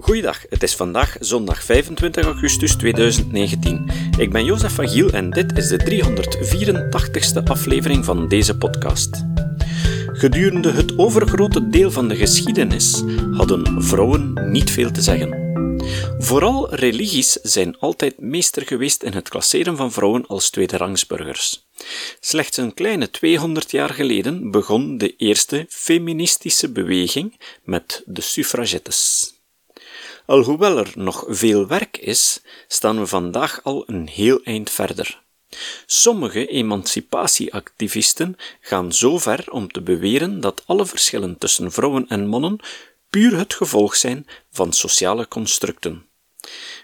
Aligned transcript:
Goeiedag, 0.00 0.42
het 0.48 0.62
is 0.62 0.74
vandaag 0.74 1.16
zondag 1.20 1.64
25 1.64 2.24
augustus 2.24 2.76
2019. 2.76 3.90
Ik 4.18 4.32
ben 4.32 4.44
Jozef 4.44 4.74
van 4.74 4.88
Giel 4.88 5.10
en 5.10 5.30
dit 5.30 5.56
is 5.56 5.68
de 5.68 5.78
384ste 5.78 7.42
aflevering 7.44 8.04
van 8.04 8.28
deze 8.28 8.56
podcast. 8.56 9.24
Gedurende 10.12 10.70
het 10.70 10.98
overgrote 10.98 11.68
deel 11.68 11.90
van 11.90 12.08
de 12.08 12.16
geschiedenis 12.16 13.02
hadden 13.32 13.82
vrouwen 13.82 14.50
niet 14.50 14.70
veel 14.70 14.90
te 14.90 15.02
zeggen. 15.02 15.46
Vooral 16.18 16.74
religies 16.74 17.32
zijn 17.32 17.78
altijd 17.78 18.20
meester 18.20 18.66
geweest 18.66 19.02
in 19.02 19.12
het 19.12 19.28
klasseren 19.28 19.76
van 19.76 19.92
vrouwen 19.92 20.26
als 20.26 20.50
tweederangsburgers. 20.50 21.66
Slechts 22.20 22.56
een 22.56 22.74
kleine 22.74 23.10
200 23.10 23.70
jaar 23.70 23.90
geleden 23.90 24.50
begon 24.50 24.98
de 24.98 25.16
eerste 25.16 25.66
feministische 25.68 26.70
beweging 26.70 27.40
met 27.64 28.02
de 28.06 28.20
suffragettes. 28.20 29.32
Alhoewel 30.28 30.78
er 30.78 30.92
nog 30.94 31.24
veel 31.28 31.66
werk 31.66 31.96
is, 31.96 32.40
staan 32.66 32.98
we 32.98 33.06
vandaag 33.06 33.60
al 33.62 33.84
een 33.86 34.08
heel 34.08 34.42
eind 34.42 34.70
verder. 34.70 35.22
Sommige 35.86 36.46
emancipatieactivisten 36.46 38.36
gaan 38.60 38.92
zo 38.92 39.18
ver 39.18 39.50
om 39.50 39.72
te 39.72 39.80
beweren 39.80 40.40
dat 40.40 40.62
alle 40.66 40.86
verschillen 40.86 41.38
tussen 41.38 41.72
vrouwen 41.72 42.08
en 42.08 42.26
mannen 42.26 42.58
puur 43.10 43.38
het 43.38 43.54
gevolg 43.54 43.96
zijn 43.96 44.26
van 44.50 44.72
sociale 44.72 45.28
constructen. 45.28 46.06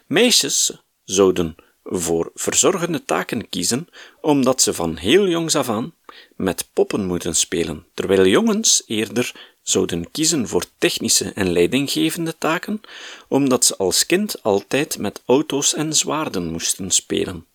Meisjes 0.06 0.72
zouden 1.04 1.56
voor 1.82 2.30
verzorgende 2.34 3.04
taken 3.04 3.48
kiezen, 3.48 3.88
omdat 4.20 4.62
ze 4.62 4.74
van 4.74 4.96
heel 4.96 5.28
jongs 5.28 5.54
af 5.54 5.68
aan 5.68 5.94
met 6.36 6.68
poppen 6.72 7.06
moeten 7.06 7.34
spelen, 7.34 7.86
terwijl 7.94 8.26
jongens 8.26 8.82
eerder 8.86 9.53
zouden 9.64 10.10
kiezen 10.10 10.48
voor 10.48 10.64
technische 10.78 11.32
en 11.32 11.52
leidinggevende 11.52 12.38
taken, 12.38 12.80
omdat 13.28 13.64
ze 13.64 13.76
als 13.76 14.06
kind 14.06 14.42
altijd 14.42 14.98
met 14.98 15.22
auto's 15.26 15.74
en 15.74 15.92
zwaarden 15.92 16.50
moesten 16.50 16.90
spelen. 16.90 17.46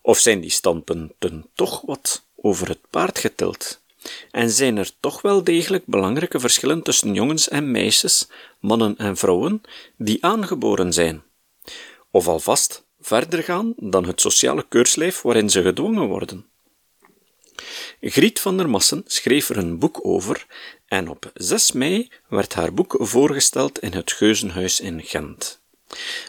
Of 0.00 0.18
zijn 0.18 0.40
die 0.40 0.50
standpunten 0.50 1.46
toch 1.54 1.80
wat 1.80 2.24
over 2.36 2.68
het 2.68 2.80
paard 2.90 3.18
geteld? 3.18 3.80
En 4.30 4.50
zijn 4.50 4.76
er 4.76 4.90
toch 5.00 5.22
wel 5.22 5.44
degelijk 5.44 5.86
belangrijke 5.86 6.40
verschillen 6.40 6.82
tussen 6.82 7.14
jongens 7.14 7.48
en 7.48 7.70
meisjes, 7.70 8.28
mannen 8.60 8.96
en 8.96 9.16
vrouwen, 9.16 9.62
die 9.96 10.24
aangeboren 10.24 10.92
zijn? 10.92 11.22
Of 12.10 12.28
alvast 12.28 12.84
verder 13.00 13.42
gaan 13.42 13.74
dan 13.76 14.04
het 14.04 14.20
sociale 14.20 14.66
keurslijf 14.68 15.22
waarin 15.22 15.50
ze 15.50 15.62
gedwongen 15.62 16.06
worden? 16.06 16.46
Griet 18.00 18.40
van 18.40 18.56
der 18.56 18.70
Massen 18.70 19.02
schreef 19.06 19.48
er 19.48 19.56
een 19.56 19.78
boek 19.78 20.06
over 20.06 20.46
en 20.88 21.08
op 21.08 21.30
6 21.34 21.72
mei 21.72 22.10
werd 22.28 22.54
haar 22.54 22.74
boek 22.74 22.96
voorgesteld 22.98 23.78
in 23.78 23.92
het 23.92 24.12
Geuzenhuis 24.12 24.80
in 24.80 25.02
Gent. 25.02 25.60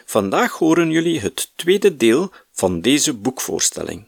Vandaag 0.04 0.52
horen 0.52 0.90
jullie 0.90 1.20
het 1.20 1.50
tweede 1.56 1.96
deel 1.96 2.30
van 2.52 2.80
deze 2.80 3.14
boekvoorstelling. 3.14 4.06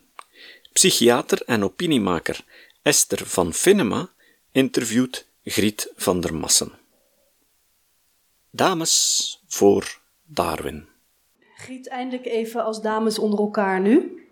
Psychiater 0.72 1.42
en 1.46 1.64
opiniemaker 1.64 2.44
Esther 2.82 3.26
van 3.26 3.52
Finnema 3.52 4.10
interviewt 4.52 5.26
Griet 5.44 5.92
van 5.96 6.20
der 6.20 6.34
Massen. 6.34 6.72
Dames 8.50 9.40
voor 9.46 10.00
Darwin. 10.24 10.86
Griet, 11.56 11.88
eindelijk 11.88 12.26
even 12.26 12.64
als 12.64 12.80
dames 12.80 13.18
onder 13.18 13.38
elkaar 13.38 13.80
nu. 13.80 14.26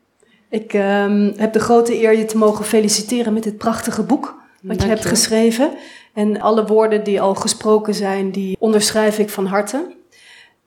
Ik 0.48 0.72
um, 0.72 1.32
heb 1.36 1.52
de 1.52 1.60
grote 1.60 2.00
eer 2.00 2.16
je 2.16 2.24
te 2.24 2.36
mogen 2.36 2.64
feliciteren 2.64 3.32
met 3.32 3.42
dit 3.42 3.56
prachtige 3.56 4.02
boek 4.02 4.38
wat 4.62 4.82
je 4.82 4.88
hebt 4.88 5.05
geschreven. 5.05 5.77
En 6.14 6.41
alle 6.41 6.66
woorden 6.66 7.05
die 7.05 7.20
al 7.20 7.34
gesproken 7.34 7.94
zijn, 7.94 8.30
die 8.30 8.56
onderschrijf 8.58 9.19
ik 9.19 9.28
van 9.28 9.47
harte. 9.47 9.97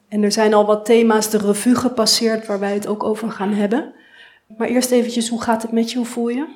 En 0.08 0.24
er 0.24 0.32
zijn 0.32 0.54
al 0.54 0.66
wat 0.66 0.86
thema's 0.86 1.30
de 1.30 1.38
revue 1.38 1.76
gepasseerd 1.76 2.48
waar 2.48 2.60
wij 2.60 2.74
het 2.74 2.88
ook 2.88 3.04
over 3.04 3.32
gaan 3.32 3.54
hebben. 3.54 3.94
Maar 4.58 4.68
eerst 4.68 4.92
eventjes, 4.92 5.30
hoe 5.30 5.42
gaat 5.42 5.62
het 5.62 5.72
met 5.72 5.92
je? 5.92 5.98
Hoe 5.98 6.06
voel 6.06 6.30
je? 6.30 6.48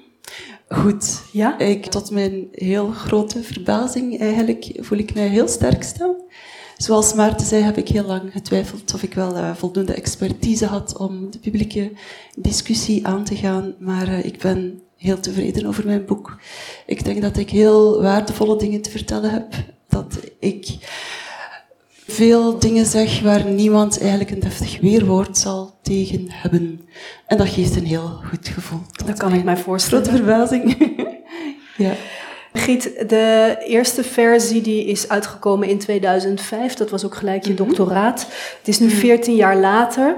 Goed. 0.69 1.22
Ja? 1.31 1.59
Ik, 1.59 1.85
tot 1.85 2.11
mijn 2.11 2.47
heel 2.51 2.91
grote 2.91 3.44
verbazing 3.44 4.19
eigenlijk 4.19 4.72
voel 4.79 4.97
ik 4.97 5.13
mij 5.13 5.28
heel 5.28 5.47
sterk 5.47 5.84
staan. 5.84 6.16
Zoals 6.78 7.13
Maarten 7.13 7.45
zei, 7.45 7.63
heb 7.63 7.78
ik 7.78 7.88
heel 7.88 8.03
lang 8.03 8.31
getwijfeld 8.31 8.94
of 8.94 9.03
ik 9.03 9.13
wel 9.13 9.38
uh, 9.38 9.56
voldoende 9.56 9.94
expertise 9.94 10.66
had 10.66 10.97
om 10.97 11.31
de 11.31 11.40
publieke 11.40 11.91
discussie 12.35 13.07
aan 13.07 13.23
te 13.23 13.35
gaan. 13.35 13.75
Maar 13.79 14.07
uh, 14.07 14.25
ik 14.25 14.40
ben 14.40 14.81
heel 14.97 15.19
tevreden 15.19 15.66
over 15.66 15.85
mijn 15.85 16.06
boek. 16.06 16.38
Ik 16.85 17.03
denk 17.03 17.22
dat 17.22 17.38
ik 17.38 17.50
heel 17.50 18.02
waardevolle 18.02 18.58
dingen 18.58 18.81
te 18.81 18.90
vertellen 18.90 19.31
heb. 19.31 19.53
Dat 19.88 20.18
ik 20.40 20.78
veel 22.08 22.59
dingen 22.59 22.85
zeg 22.85 23.22
waar 23.22 23.46
niemand 23.46 24.00
eigenlijk 24.00 24.31
een 24.31 24.40
deftig 24.40 24.80
weerwoord 24.80 25.38
zal 25.38 25.78
tegen 25.81 26.25
hebben. 26.30 26.88
En 27.25 27.38
dat 27.38 27.50
geeft 27.50 27.75
een 27.75 27.85
heel 27.85 28.19
goed 28.30 28.47
gevoel. 28.47 28.80
Dat 29.06 29.18
kan 29.18 29.34
ik 29.34 29.44
mij 29.44 29.58
voorstellen. 29.58 30.06
Grote 30.06 30.24
verbazing. 30.24 30.78
ja. 31.78 31.94
Giet, 32.53 33.09
de 33.09 33.58
eerste 33.66 34.03
versie 34.03 34.62
die 34.62 34.85
is 34.85 35.09
uitgekomen 35.09 35.68
in 35.68 35.79
2005. 35.79 36.74
Dat 36.74 36.90
was 36.90 37.06
ook 37.06 37.16
gelijk 37.16 37.46
je 37.46 37.53
mhm. 37.53 37.64
doctoraat. 37.64 38.28
Het 38.58 38.68
is 38.68 38.79
nu 38.79 38.90
14 38.90 39.34
mhm. 39.34 39.41
jaar 39.41 39.58
later. 39.58 40.16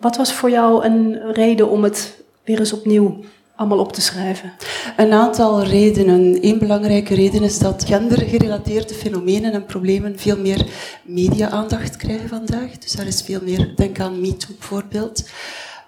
Wat 0.00 0.16
was 0.16 0.32
voor 0.32 0.50
jou 0.50 0.84
een 0.84 1.32
reden 1.32 1.70
om 1.70 1.82
het 1.82 2.24
weer 2.44 2.58
eens 2.58 2.72
opnieuw 2.72 3.20
allemaal 3.56 3.78
op 3.78 3.92
te 3.92 4.00
schrijven? 4.00 4.52
Een 4.96 5.12
aantal 5.12 5.62
redenen. 5.62 6.38
Eén 6.40 6.58
belangrijke 6.58 7.14
reden 7.14 7.42
is 7.42 7.58
dat 7.58 7.84
gendergerelateerde 7.84 8.94
fenomenen 8.94 9.52
en 9.52 9.66
problemen 9.66 10.18
veel 10.18 10.38
meer 10.38 10.66
media-aandacht 11.02 11.96
krijgen 11.96 12.28
vandaag. 12.28 12.78
Dus 12.78 12.92
daar 12.92 13.06
is 13.06 13.22
veel 13.22 13.40
meer, 13.42 13.72
denk 13.76 14.00
aan 14.00 14.20
MeToo 14.20 14.54
bijvoorbeeld. 14.58 15.28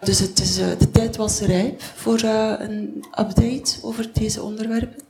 Dus 0.00 0.18
het 0.18 0.40
is, 0.40 0.58
eh, 0.58 0.66
de 0.78 0.90
tijd 0.90 1.16
was 1.16 1.40
rijp 1.40 1.82
voor 1.94 2.22
uh, 2.24 2.52
een 2.58 3.04
update 3.18 3.76
over 3.82 4.10
deze 4.12 4.42
onderwerpen. 4.42 5.02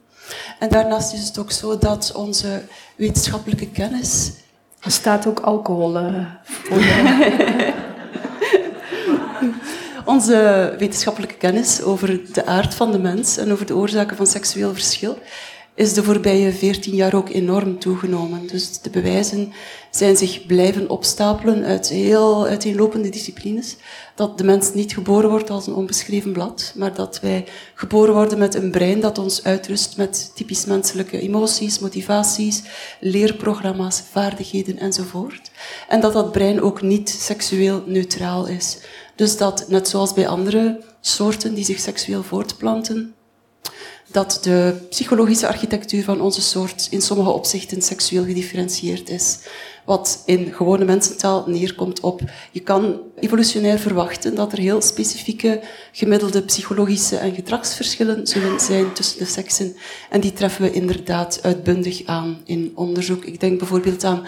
En 0.59 0.69
daarnaast 0.69 1.13
is 1.13 1.27
het 1.27 1.39
ook 1.39 1.51
zo 1.51 1.79
dat 1.79 2.13
onze 2.15 2.63
wetenschappelijke 2.97 3.69
kennis. 3.69 4.33
Er 4.81 4.91
staat 4.91 5.27
ook 5.27 5.41
alcohol 5.41 5.97
uh, 5.97 6.27
voor. 6.43 6.79
onze 10.09 10.75
wetenschappelijke 10.79 11.35
kennis 11.37 11.83
over 11.83 12.33
de 12.33 12.47
aard 12.47 12.75
van 12.75 12.93
de 12.93 12.99
mens 12.99 13.37
en 13.37 13.53
over 13.53 13.67
de 13.67 13.77
oorzaken 13.77 14.17
van 14.17 14.27
seksueel 14.27 14.73
verschil 14.73 15.19
is 15.79 15.95
de 15.95 16.03
voorbije 16.03 16.53
veertien 16.53 16.95
jaar 16.95 17.15
ook 17.15 17.29
enorm 17.29 17.79
toegenomen. 17.79 18.47
Dus 18.47 18.81
de 18.81 18.91
bewijzen 18.91 19.53
zijn 19.91 20.17
zich 20.17 20.47
blijven 20.47 20.91
opstapelen 20.91 21.65
uit 21.65 21.89
heel 21.89 22.47
uiteenlopende 22.47 23.09
disciplines. 23.09 23.77
Dat 24.15 24.39
de 24.39 24.45
mens 24.45 24.75
niet 24.75 24.93
geboren 24.93 25.31
wordt 25.31 25.51
als 25.51 25.67
een 25.67 25.75
onbeschreven 25.75 26.33
blad, 26.33 26.73
maar 26.77 26.95
dat 26.95 27.21
wij 27.21 27.45
geboren 27.75 28.15
worden 28.15 28.39
met 28.39 28.55
een 28.55 28.71
brein 28.71 29.01
dat 29.01 29.19
ons 29.19 29.45
uitrust 29.45 29.97
met 29.97 30.31
typisch 30.35 30.65
menselijke 30.65 31.21
emoties, 31.21 31.79
motivaties, 31.79 32.63
leerprogramma's, 33.01 34.03
vaardigheden 34.11 34.79
enzovoort. 34.79 35.51
En 35.89 36.01
dat 36.01 36.13
dat 36.13 36.33
brein 36.33 36.63
ook 36.63 36.83
niet 36.83 37.09
seksueel 37.09 37.83
neutraal 37.87 38.47
is. 38.47 38.79
Dus 39.17 39.37
dat, 39.37 39.69
net 39.69 39.89
zoals 39.89 40.13
bij 40.13 40.29
andere 40.29 40.83
soorten 41.01 41.55
die 41.55 41.65
zich 41.65 41.79
seksueel 41.79 42.23
voortplanten, 42.23 43.15
dat 44.11 44.39
de 44.43 44.75
psychologische 44.91 45.49
architectuur 45.49 46.05
van 46.05 46.21
onze 46.21 46.41
soort 46.41 46.87
in 46.91 47.03
sommige 47.03 47.31
opzichten 47.31 47.83
seksueel 47.83 48.25
gedifferentieerd 48.25 49.11
is. 49.11 49.39
Wat 49.85 50.23
in 50.27 50.53
gewone 50.53 50.85
mensentaal 50.85 51.45
neerkomt 51.47 52.01
op, 52.01 52.21
je 52.51 52.61
kan 52.61 53.01
evolutionair 53.21 53.79
verwachten 53.79 54.35
dat 54.35 54.53
er 54.53 54.59
heel 54.59 54.83
specifieke 54.83 55.61
gemiddelde 55.93 56.43
psychologische 56.43 57.17
en 57.17 57.35
gedragsverschillen 57.35 58.27
zullen 58.27 58.61
zijn 58.61 58.93
tussen 58.93 59.19
de 59.19 59.25
seksen. 59.25 59.77
En 60.11 60.21
die 60.21 60.33
treffen 60.33 60.63
we 60.63 60.73
inderdaad 60.73 61.39
uitbundig 61.43 62.03
aan 62.07 62.41
in 62.45 62.73
onderzoek. 62.75 63.25
Ik 63.25 63.41
denk 63.41 63.59
bijvoorbeeld 63.59 64.05
aan 64.05 64.27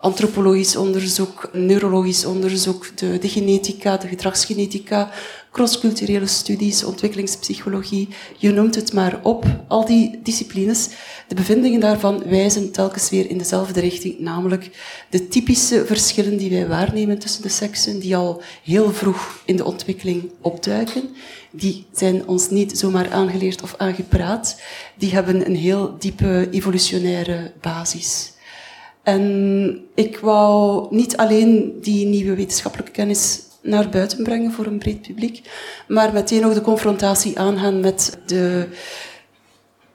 antropologisch 0.00 0.76
onderzoek, 0.76 1.50
neurologisch 1.52 2.24
onderzoek, 2.24 2.98
de, 2.98 3.28
genetica, 3.28 3.96
de 3.96 4.08
gedragsgenetica, 4.08 5.10
crossculturele 5.52 6.26
studies, 6.26 6.84
ontwikkelingspsychologie, 6.84 8.08
je 8.36 8.50
noemt 8.50 8.74
het 8.74 8.92
maar 8.92 9.20
op. 9.22 9.44
Al 9.68 9.84
die 9.84 10.20
disciplines, 10.22 10.88
de 11.28 11.34
bevindingen 11.34 11.80
daarvan 11.80 12.22
wijzen 12.28 12.72
telkens 12.72 13.10
weer 13.10 13.30
in 13.30 13.38
dezelfde 13.38 13.80
richting, 13.80 14.18
namelijk 14.18 14.70
de 15.10 15.28
typische 15.28 15.86
verschillen 15.86 16.36
die 16.36 16.50
wij 16.50 16.68
waarnemen 16.68 17.18
tussen 17.18 17.42
de 17.42 17.48
seksen, 17.48 17.98
die 17.98 18.16
al 18.16 18.42
heel 18.64 18.92
vroeg 18.92 19.42
in 19.44 19.56
de 19.56 19.64
ontwikkeling 19.64 20.30
opduiken. 20.40 21.02
Die 21.50 21.86
zijn 21.92 22.26
ons 22.28 22.50
niet 22.50 22.78
zomaar 22.78 23.12
aangeleerd 23.12 23.62
of 23.62 23.74
aangepraat. 23.76 24.60
Die 24.96 25.12
hebben 25.12 25.46
een 25.46 25.56
heel 25.56 25.96
diepe 25.98 26.48
evolutionaire 26.50 27.52
basis. 27.60 28.32
En 29.02 29.86
ik 29.94 30.18
wou 30.18 30.86
niet 30.90 31.16
alleen 31.16 31.78
die 31.80 32.06
nieuwe 32.06 32.34
wetenschappelijke 32.34 32.92
kennis 32.92 33.40
naar 33.62 33.88
buiten 33.88 34.22
brengen 34.22 34.52
voor 34.52 34.66
een 34.66 34.78
breed 34.78 35.02
publiek, 35.02 35.50
maar 35.88 36.12
meteen 36.12 36.44
ook 36.44 36.54
de 36.54 36.60
confrontatie 36.60 37.38
aangaan 37.38 37.80
met 37.80 38.18
de 38.26 38.68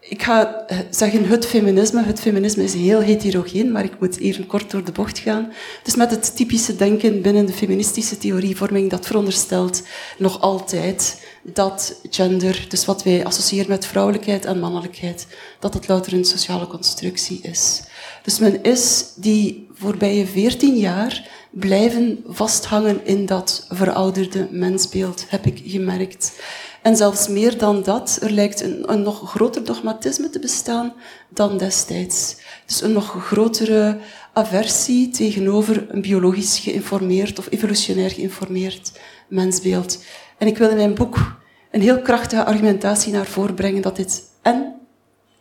ik 0.08 0.24
ga 0.24 0.66
zeggen 0.90 1.28
het 1.28 1.46
feminisme. 1.46 2.04
Het 2.04 2.20
feminisme 2.20 2.64
is 2.64 2.74
heel 2.74 3.00
heterogeen, 3.00 3.72
maar 3.72 3.84
ik 3.84 4.00
moet 4.00 4.20
even 4.20 4.48
kort 4.48 4.72
door 4.72 4.84
de 4.84 4.92
bocht 4.92 5.20
gaan. 5.20 5.54
Dus 5.84 5.96
met 5.96 6.12
het 6.12 6.36
typische 6.36 6.76
denken 6.76 7.22
binnen 7.22 7.46
de 7.46 7.54
feministische 7.54 8.18
theorievorming, 8.18 8.90
dat 8.90 9.06
veronderstelt 9.06 9.84
nog 10.18 10.42
altijd 10.42 11.26
dat 11.44 12.00
gender, 12.10 12.66
dus 12.70 12.86
wat 12.86 13.04
wij 13.04 13.26
associëren 13.26 13.70
met 13.70 13.86
vrouwelijkheid 13.86 14.46
en 14.46 14.60
mannelijkheid, 14.60 15.28
dat 15.60 15.74
het 15.74 15.88
louter 15.88 16.14
een 16.14 16.26
sociale 16.26 16.68
constructie 16.68 17.40
is. 17.42 17.82
Dus 18.26 18.40
men 18.40 18.64
is 18.64 19.14
die 19.16 19.68
voorbije 19.74 20.26
veertien 20.26 20.78
jaar 20.78 21.30
blijven 21.52 22.24
vasthangen 22.28 23.06
in 23.06 23.26
dat 23.26 23.68
verouderde 23.70 24.48
mensbeeld, 24.52 25.26
heb 25.30 25.46
ik 25.46 25.62
gemerkt. 25.66 26.42
En 26.82 26.96
zelfs 26.96 27.28
meer 27.28 27.58
dan 27.58 27.84
dat, 27.84 28.20
er 28.22 28.32
lijkt 28.32 28.62
een, 28.62 28.92
een, 28.92 29.02
nog 29.02 29.30
groter 29.30 29.64
dogmatisme 29.64 30.30
te 30.30 30.40
bestaan 30.40 30.94
dan 31.30 31.58
destijds. 31.58 32.36
Dus 32.66 32.82
een 32.82 32.92
nog 32.92 33.26
grotere 33.26 33.98
aversie 34.34 35.10
tegenover 35.10 35.86
een 35.90 36.02
biologisch 36.02 36.60
geïnformeerd 36.60 37.40
of 37.40 37.48
evolutionair 37.50 38.10
geïnformeerd 38.10 38.92
mensbeeld. 39.28 40.04
En 40.38 40.48
ik 40.48 40.58
wil 40.58 40.70
in 40.70 40.76
mijn 40.76 40.96
boek 40.96 41.38
een 41.72 41.82
heel 41.82 42.02
krachtige 42.02 42.46
argumentatie 42.46 43.14
naar 43.14 43.26
voren 43.26 43.56
brengen 43.56 43.82
dat 43.82 43.96
dit 43.96 44.24
en 44.42 44.76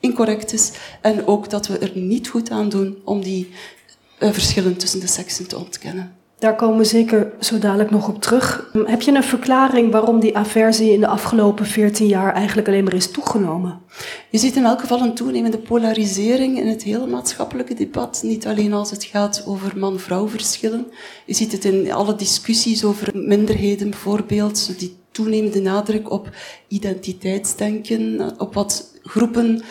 incorrect 0.05 0.53
is 0.53 0.73
en 1.01 1.27
ook 1.27 1.51
dat 1.51 1.67
we 1.67 1.79
er 1.79 1.93
niet 1.95 2.29
goed 2.29 2.51
aan 2.51 2.69
doen 2.69 2.97
om 3.05 3.23
die 3.23 3.51
uh, 4.21 4.31
verschillen 4.33 4.77
tussen 4.77 5.01
de 5.01 5.07
seksen 5.07 5.49
te 5.49 5.59
ontkennen. 5.59 6.23
Daar 6.39 6.57
komen 6.57 6.79
we 6.79 6.85
zeker 6.85 7.33
zo 7.41 7.59
dadelijk 7.59 7.91
nog 7.91 8.09
op 8.09 8.23
terug. 8.23 8.71
Heb 8.85 9.03
je 9.03 9.15
een 9.15 9.23
verklaring 9.23 9.93
waarom 9.93 10.21
die 10.21 10.37
aversie 10.37 10.93
in 10.93 11.01
de 11.01 11.07
afgelopen 11.07 11.67
14 11.67 12.07
jaar 12.07 12.33
eigenlijk 12.33 12.69
alleen 12.69 12.85
maar 12.85 12.95
is 12.95 13.11
toegenomen? 13.11 13.81
Je 14.31 14.39
ziet 14.39 14.57
in 14.57 14.65
elk 14.65 14.81
geval 14.81 15.01
een 15.01 15.15
toenemende 15.15 15.59
polarisering 15.59 16.59
in 16.59 16.67
het 16.67 16.83
hele 16.83 17.07
maatschappelijke 17.07 17.75
debat. 17.75 18.21
Niet 18.25 18.47
alleen 18.47 18.73
als 18.73 18.91
het 18.91 19.05
gaat 19.05 19.43
over 19.47 19.79
man-vrouw 19.79 20.29
verschillen. 20.29 20.87
Je 21.27 21.35
ziet 21.35 21.53
het 21.53 21.65
in 21.65 21.93
alle 21.93 22.15
discussies 22.15 22.85
over 22.85 23.11
minderheden 23.17 23.91
bijvoorbeeld. 23.91 24.79
Die 24.79 24.97
toenemende 25.11 25.61
nadruk 25.61 26.11
op 26.11 26.31
identiteitsdenken, 26.69 28.33
op 28.41 28.55
wat 28.55 28.99
groepen 29.03 29.63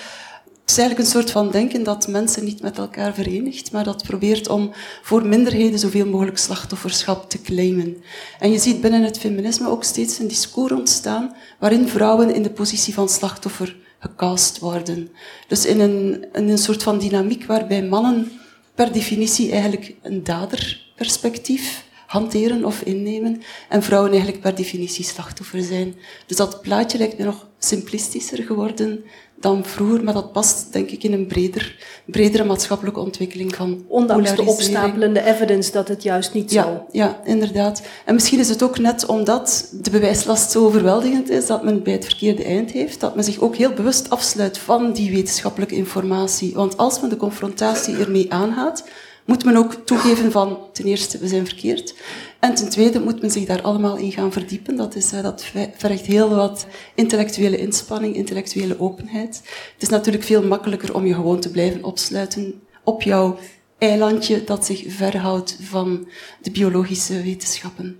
het 0.64 0.72
is 0.72 0.78
eigenlijk 0.78 1.08
een 1.08 1.14
soort 1.14 1.32
van 1.32 1.52
denken 1.52 1.84
dat 1.84 2.08
mensen 2.08 2.44
niet 2.44 2.62
met 2.62 2.78
elkaar 2.78 3.14
verenigt, 3.14 3.72
maar 3.72 3.84
dat 3.84 4.04
probeert 4.04 4.50
om 4.50 4.72
voor 5.02 5.26
minderheden 5.26 5.80
zoveel 5.80 6.06
mogelijk 6.06 6.38
slachtofferschap 6.38 7.30
te 7.30 7.42
claimen. 7.42 8.04
En 8.40 8.52
je 8.52 8.60
ziet 8.60 8.82
binnen 8.82 9.04
het 9.04 9.20
feminisme 9.20 9.68
ook 9.70 9.84
steeds 9.84 10.20
een 10.20 10.28
discours 10.28 10.72
ontstaan 10.72 11.36
waarin 11.60 11.88
vrouwen 11.88 12.34
in 12.34 12.44
de 12.44 12.52
positie 12.52 12.94
van 12.94 13.10
slachtoffer 13.10 13.76
gecast 14.00 14.60
worden. 14.60 15.10
Dus 15.48 15.66
in 15.66 15.80
een, 15.80 16.26
een 16.32 16.58
soort 16.58 16.84
van 16.84 17.00
dynamiek 17.00 17.46
waarbij 17.46 17.84
mannen 17.84 18.32
per 18.76 18.92
definitie 18.92 19.52
eigenlijk 19.52 19.96
een 20.02 20.24
daderperspectief 20.24 21.84
hanteren 22.08 22.66
of 22.66 22.82
innemen 22.82 23.42
en 23.70 23.84
vrouwen 23.84 24.12
eigenlijk 24.12 24.42
per 24.42 24.56
definitie 24.56 25.06
slachtoffer 25.06 25.64
zijn. 25.64 25.96
Dus 26.26 26.38
dat 26.38 26.62
plaatje 26.62 26.98
lijkt 26.98 27.18
me 27.18 27.26
nog 27.26 27.48
simplistischer 27.58 28.44
geworden 28.44 29.04
dan 29.44 29.66
vroeger, 29.66 30.04
maar 30.04 30.14
dat 30.14 30.32
past 30.32 30.68
denk 30.72 30.90
ik 30.90 31.04
in 31.04 31.14
een 31.14 31.28
breder, 31.28 31.76
bredere 32.06 32.44
maatschappelijke 32.44 33.00
ontwikkeling 33.00 33.56
van 33.56 33.84
Ondanks 33.88 34.36
de 34.36 34.42
opstapelende 34.42 35.24
evidence 35.24 35.72
dat 35.72 35.88
het 35.88 36.04
juist 36.04 36.34
niet 36.34 36.52
ja, 36.52 36.64
zo... 36.64 36.86
Ja, 36.92 37.20
inderdaad. 37.24 37.82
En 38.06 38.14
misschien 38.14 38.40
is 38.40 38.50
het 38.50 38.64
ook 38.64 38.80
net 38.80 39.06
omdat 39.06 39.74
de 39.82 39.90
bewijslast 39.90 40.52
zo 40.52 40.66
overweldigend 40.66 41.30
is 41.30 41.46
dat 41.46 41.64
men 41.64 41.84
bij 41.84 41.94
het 41.94 42.06
verkeerde 42.06 42.44
eind 42.44 42.72
heeft, 42.72 43.00
dat 43.00 43.16
men 43.16 43.24
zich 43.24 43.40
ook 43.40 43.56
heel 43.56 43.74
bewust 43.74 44.10
afsluit 44.10 44.58
van 44.58 44.94
die 44.94 45.12
wetenschappelijke 45.12 45.76
informatie. 45.76 46.54
Want 46.54 46.78
als 46.78 47.02
men 47.02 47.10
de 47.10 47.18
confrontatie 47.18 47.98
ermee 47.98 48.34
aangaat, 48.34 48.84
moet 49.26 49.46
men 49.46 49.56
ook 49.56 49.74
toegeven 49.74 50.32
van, 50.32 50.58
ten 50.72 50.86
eerste, 50.86 51.18
we 51.18 51.28
zijn 51.28 51.46
verkeerd. 51.46 51.96
En 52.40 52.56
ten 52.56 52.70
tweede 52.70 53.00
moet 53.00 53.22
men 53.22 53.32
zich 53.32 53.46
daar 53.46 53.62
allemaal 53.62 53.98
in 53.98 54.12
gaan 54.12 54.32
verdiepen. 54.32 54.76
Dat, 54.76 54.96
is, 54.96 55.12
eh, 55.12 55.24
dat 55.24 55.46
vergt 55.78 56.06
heel 56.06 56.30
wat 56.30 56.66
intellectuele 56.96 57.58
inspanning, 57.58 58.16
intellectuele 58.16 58.80
openheid. 58.80 59.42
Het 59.74 59.82
is 59.82 59.90
natuurlijk 59.90 60.24
veel 60.24 60.44
makkelijker 60.44 60.96
om 60.96 61.06
je 61.06 61.14
gewoon 61.14 61.40
te 61.40 61.52
blijven 61.52 61.84
opsluiten 61.84 62.62
op 62.84 63.02
jouw 63.02 63.38
eilandje 63.78 64.44
dat 64.44 64.66
zich 64.66 64.84
verhoudt 64.88 65.58
van 65.62 66.08
de 66.42 66.52
biologische 66.52 67.22
wetenschappen. 67.22 67.98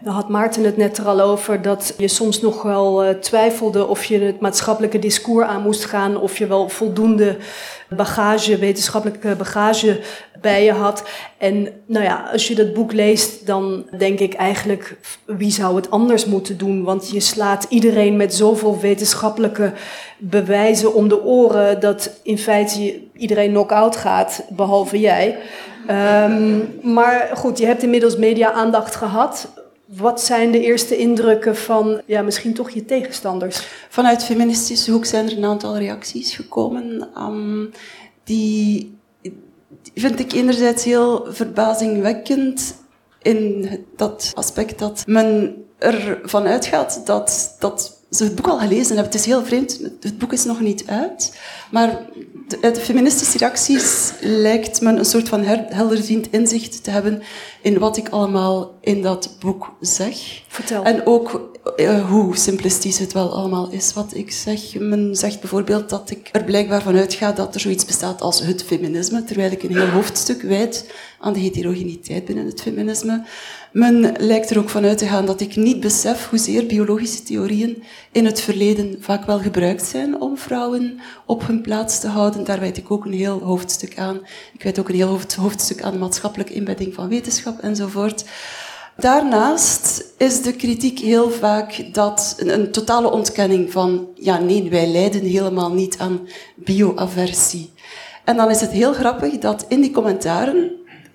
Nou 0.00 0.14
had 0.14 0.28
Maarten 0.28 0.64
het 0.64 0.76
net 0.76 0.98
er 0.98 1.06
al 1.06 1.20
over 1.20 1.62
dat 1.62 1.94
je 1.98 2.08
soms 2.08 2.40
nog 2.40 2.62
wel 2.62 3.04
uh, 3.04 3.10
twijfelde 3.10 3.86
of 3.86 4.04
je 4.04 4.18
het 4.18 4.40
maatschappelijke 4.40 4.98
discours 4.98 5.46
aan 5.46 5.62
moest 5.62 5.84
gaan, 5.84 6.16
of 6.16 6.38
je 6.38 6.46
wel 6.46 6.68
voldoende 6.68 7.36
bagage, 7.88 8.58
wetenschappelijke 8.58 9.34
bagage 9.36 10.00
bij 10.44 10.64
je 10.64 10.72
had. 10.72 11.02
En 11.38 11.68
nou 11.86 12.04
ja, 12.04 12.28
als 12.32 12.48
je 12.48 12.54
dat 12.54 12.74
boek 12.74 12.92
leest, 12.92 13.46
dan 13.46 13.86
denk 13.98 14.18
ik 14.18 14.34
eigenlijk, 14.34 14.96
wie 15.24 15.50
zou 15.50 15.76
het 15.76 15.90
anders 15.90 16.24
moeten 16.24 16.58
doen? 16.58 16.82
Want 16.82 17.10
je 17.10 17.20
slaat 17.20 17.66
iedereen 17.68 18.16
met 18.16 18.34
zoveel 18.34 18.80
wetenschappelijke 18.80 19.72
bewijzen 20.18 20.94
om 20.94 21.08
de 21.08 21.22
oren 21.24 21.80
dat 21.80 22.10
in 22.22 22.38
feite 22.38 23.00
iedereen 23.16 23.50
knock-out 23.50 23.96
gaat, 23.96 24.44
behalve 24.48 25.00
jij. 25.00 25.38
Um, 25.90 26.78
maar 26.82 27.30
goed, 27.34 27.58
je 27.58 27.66
hebt 27.66 27.82
inmiddels 27.82 28.16
media-aandacht 28.16 28.94
gehad. 28.94 29.48
Wat 29.84 30.20
zijn 30.20 30.50
de 30.50 30.60
eerste 30.60 30.96
indrukken 30.96 31.56
van 31.56 32.00
ja, 32.06 32.22
misschien 32.22 32.54
toch 32.54 32.70
je 32.70 32.84
tegenstanders? 32.84 33.66
Vanuit 33.88 34.24
feministische 34.24 34.90
hoek 34.90 35.04
zijn 35.04 35.26
er 35.26 35.36
een 35.36 35.44
aantal 35.44 35.78
reacties 35.78 36.34
gekomen. 36.34 37.08
Um, 37.18 37.70
die 38.24 38.93
vind 39.94 40.20
ik 40.20 40.32
enerzijds 40.32 40.84
heel 40.84 41.26
verbazingwekkend 41.30 42.74
in 43.22 43.68
dat 43.96 44.32
aspect 44.34 44.78
dat 44.78 45.02
men 45.06 45.56
ervan 45.78 46.46
uitgaat 46.46 47.00
dat, 47.04 47.56
dat 47.58 48.02
ze 48.10 48.24
het 48.24 48.34
boek 48.34 48.48
al 48.48 48.58
gelezen 48.58 48.86
hebben. 48.86 49.04
Het 49.04 49.14
is 49.14 49.26
heel 49.26 49.44
vreemd, 49.44 49.80
het 50.00 50.18
boek 50.18 50.32
is 50.32 50.44
nog 50.44 50.60
niet 50.60 50.86
uit. 50.86 51.38
Maar 51.70 52.06
uit 52.60 52.74
de 52.74 52.80
feministische 52.80 53.38
reacties 53.38 54.12
lijkt 54.20 54.80
men 54.80 54.98
een 54.98 55.04
soort 55.04 55.28
van 55.28 55.42
helderziend 55.44 56.30
inzicht 56.30 56.84
te 56.84 56.90
hebben 56.90 57.22
in 57.62 57.78
wat 57.78 57.96
ik 57.96 58.08
allemaal 58.08 58.74
in 58.80 59.02
dat 59.02 59.36
boek 59.40 59.72
zeg. 59.80 60.42
Vertel. 60.48 60.82
En 60.82 61.06
ook 61.06 61.53
uh, 61.76 62.10
hoe 62.10 62.36
simplistisch 62.36 62.98
het 62.98 63.12
wel 63.12 63.32
allemaal 63.32 63.70
is 63.70 63.92
wat 63.92 64.14
ik 64.14 64.30
zeg. 64.30 64.78
Men 64.78 65.16
zegt 65.16 65.40
bijvoorbeeld 65.40 65.88
dat 65.88 66.10
ik 66.10 66.28
er 66.32 66.44
blijkbaar 66.44 66.82
van 66.82 66.96
uitga 66.96 67.32
dat 67.32 67.54
er 67.54 67.60
zoiets 67.60 67.84
bestaat 67.84 68.20
als 68.20 68.40
het 68.40 68.64
feminisme, 68.64 69.24
terwijl 69.24 69.50
ik 69.52 69.62
een 69.62 69.76
heel 69.76 69.88
hoofdstuk 69.88 70.42
wijd 70.42 70.92
aan 71.20 71.32
de 71.32 71.40
heterogeniteit 71.40 72.24
binnen 72.24 72.46
het 72.46 72.62
feminisme. 72.62 73.24
Men 73.72 74.14
lijkt 74.18 74.50
er 74.50 74.58
ook 74.58 74.68
van 74.68 74.84
uit 74.84 74.98
te 74.98 75.06
gaan 75.06 75.26
dat 75.26 75.40
ik 75.40 75.56
niet 75.56 75.80
besef 75.80 76.28
hoezeer 76.28 76.66
biologische 76.66 77.22
theorieën 77.22 77.82
in 78.12 78.24
het 78.24 78.40
verleden 78.40 78.96
vaak 79.00 79.26
wel 79.26 79.38
gebruikt 79.38 79.84
zijn 79.84 80.20
om 80.20 80.38
vrouwen 80.38 81.00
op 81.26 81.46
hun 81.46 81.60
plaats 81.60 82.00
te 82.00 82.08
houden. 82.08 82.44
Daar 82.44 82.60
wijd 82.60 82.76
ik 82.76 82.90
ook 82.90 83.04
een 83.04 83.12
heel 83.12 83.40
hoofdstuk 83.40 83.98
aan. 83.98 84.20
Ik 84.54 84.62
wijd 84.62 84.78
ook 84.78 84.88
een 84.88 84.94
heel 84.94 85.20
hoofdstuk 85.36 85.82
aan 85.82 85.98
maatschappelijke 85.98 86.52
inbedding 86.52 86.94
van 86.94 87.08
wetenschap 87.08 87.58
enzovoort. 87.58 88.24
Daarnaast 88.96 90.04
is 90.16 90.42
de 90.42 90.52
kritiek 90.52 90.98
heel 90.98 91.30
vaak 91.30 91.84
dat 91.92 92.34
een, 92.38 92.72
totale 92.72 93.10
ontkenning 93.10 93.72
van, 93.72 94.08
ja 94.14 94.38
nee, 94.38 94.70
wij 94.70 94.86
lijden 94.86 95.20
helemaal 95.24 95.72
niet 95.72 95.98
aan 95.98 96.28
bioaversie. 96.56 97.72
En 98.24 98.36
dan 98.36 98.50
is 98.50 98.60
het 98.60 98.70
heel 98.70 98.92
grappig 98.92 99.38
dat 99.38 99.64
in 99.68 99.80
die 99.80 99.90
commentaren, 99.90 100.70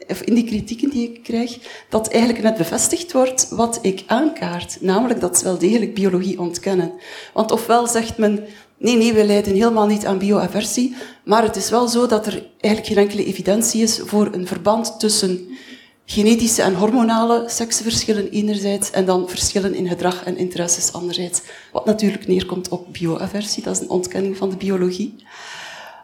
of 0.08 0.22
in 0.22 0.34
die 0.34 0.44
kritieken 0.44 0.90
die 0.90 1.10
ik 1.10 1.24
krijg, 1.24 1.58
dat 1.90 2.08
eigenlijk 2.08 2.44
net 2.44 2.58
bevestigd 2.58 3.12
wordt 3.12 3.50
wat 3.50 3.80
ik 3.82 4.04
aankaart. 4.08 4.78
Namelijk 4.82 5.20
dat 5.20 5.38
ze 5.38 5.44
wel 5.44 5.58
degelijk 5.58 5.94
biologie 5.94 6.40
ontkennen. 6.40 6.92
Want 7.34 7.52
ofwel 7.52 7.88
zegt 7.88 8.18
men, 8.18 8.46
nee, 8.78 8.96
nee, 8.96 9.14
wij 9.14 9.26
lijden 9.26 9.54
helemaal 9.54 9.88
niet 9.88 10.06
aan 10.06 10.18
bioaversie, 10.18 10.96
maar 11.24 11.44
het 11.44 11.56
is 11.56 11.70
wel 11.70 11.88
zo 11.88 12.08
dat 12.08 12.26
er 12.26 12.46
eigenlijk 12.58 12.94
geen 12.94 13.04
enkele 13.04 13.26
evidentie 13.26 13.82
is 13.82 14.02
voor 14.06 14.30
een 14.32 14.48
verband 14.48 15.00
tussen 15.00 15.48
genetische 16.12 16.62
en 16.62 16.76
hormonale 16.76 17.44
seksenverschillen 17.50 18.30
enerzijds 18.30 18.92
en 18.92 19.06
dan 19.06 19.30
verschillen 19.30 19.76
in 19.76 19.88
gedrag 19.88 20.24
en 20.24 20.38
interesses 20.38 20.94
anderzijds. 20.94 21.42
Wat 21.72 21.86
natuurlijk 21.86 22.28
neerkomt 22.28 22.70
op 22.70 22.88
bioaversie, 22.92 23.64
dat 23.64 23.76
is 23.76 23.82
een 23.82 23.90
ontkenning 23.90 24.38
van 24.38 24.50
de 24.50 24.58
biologie. 24.58 25.16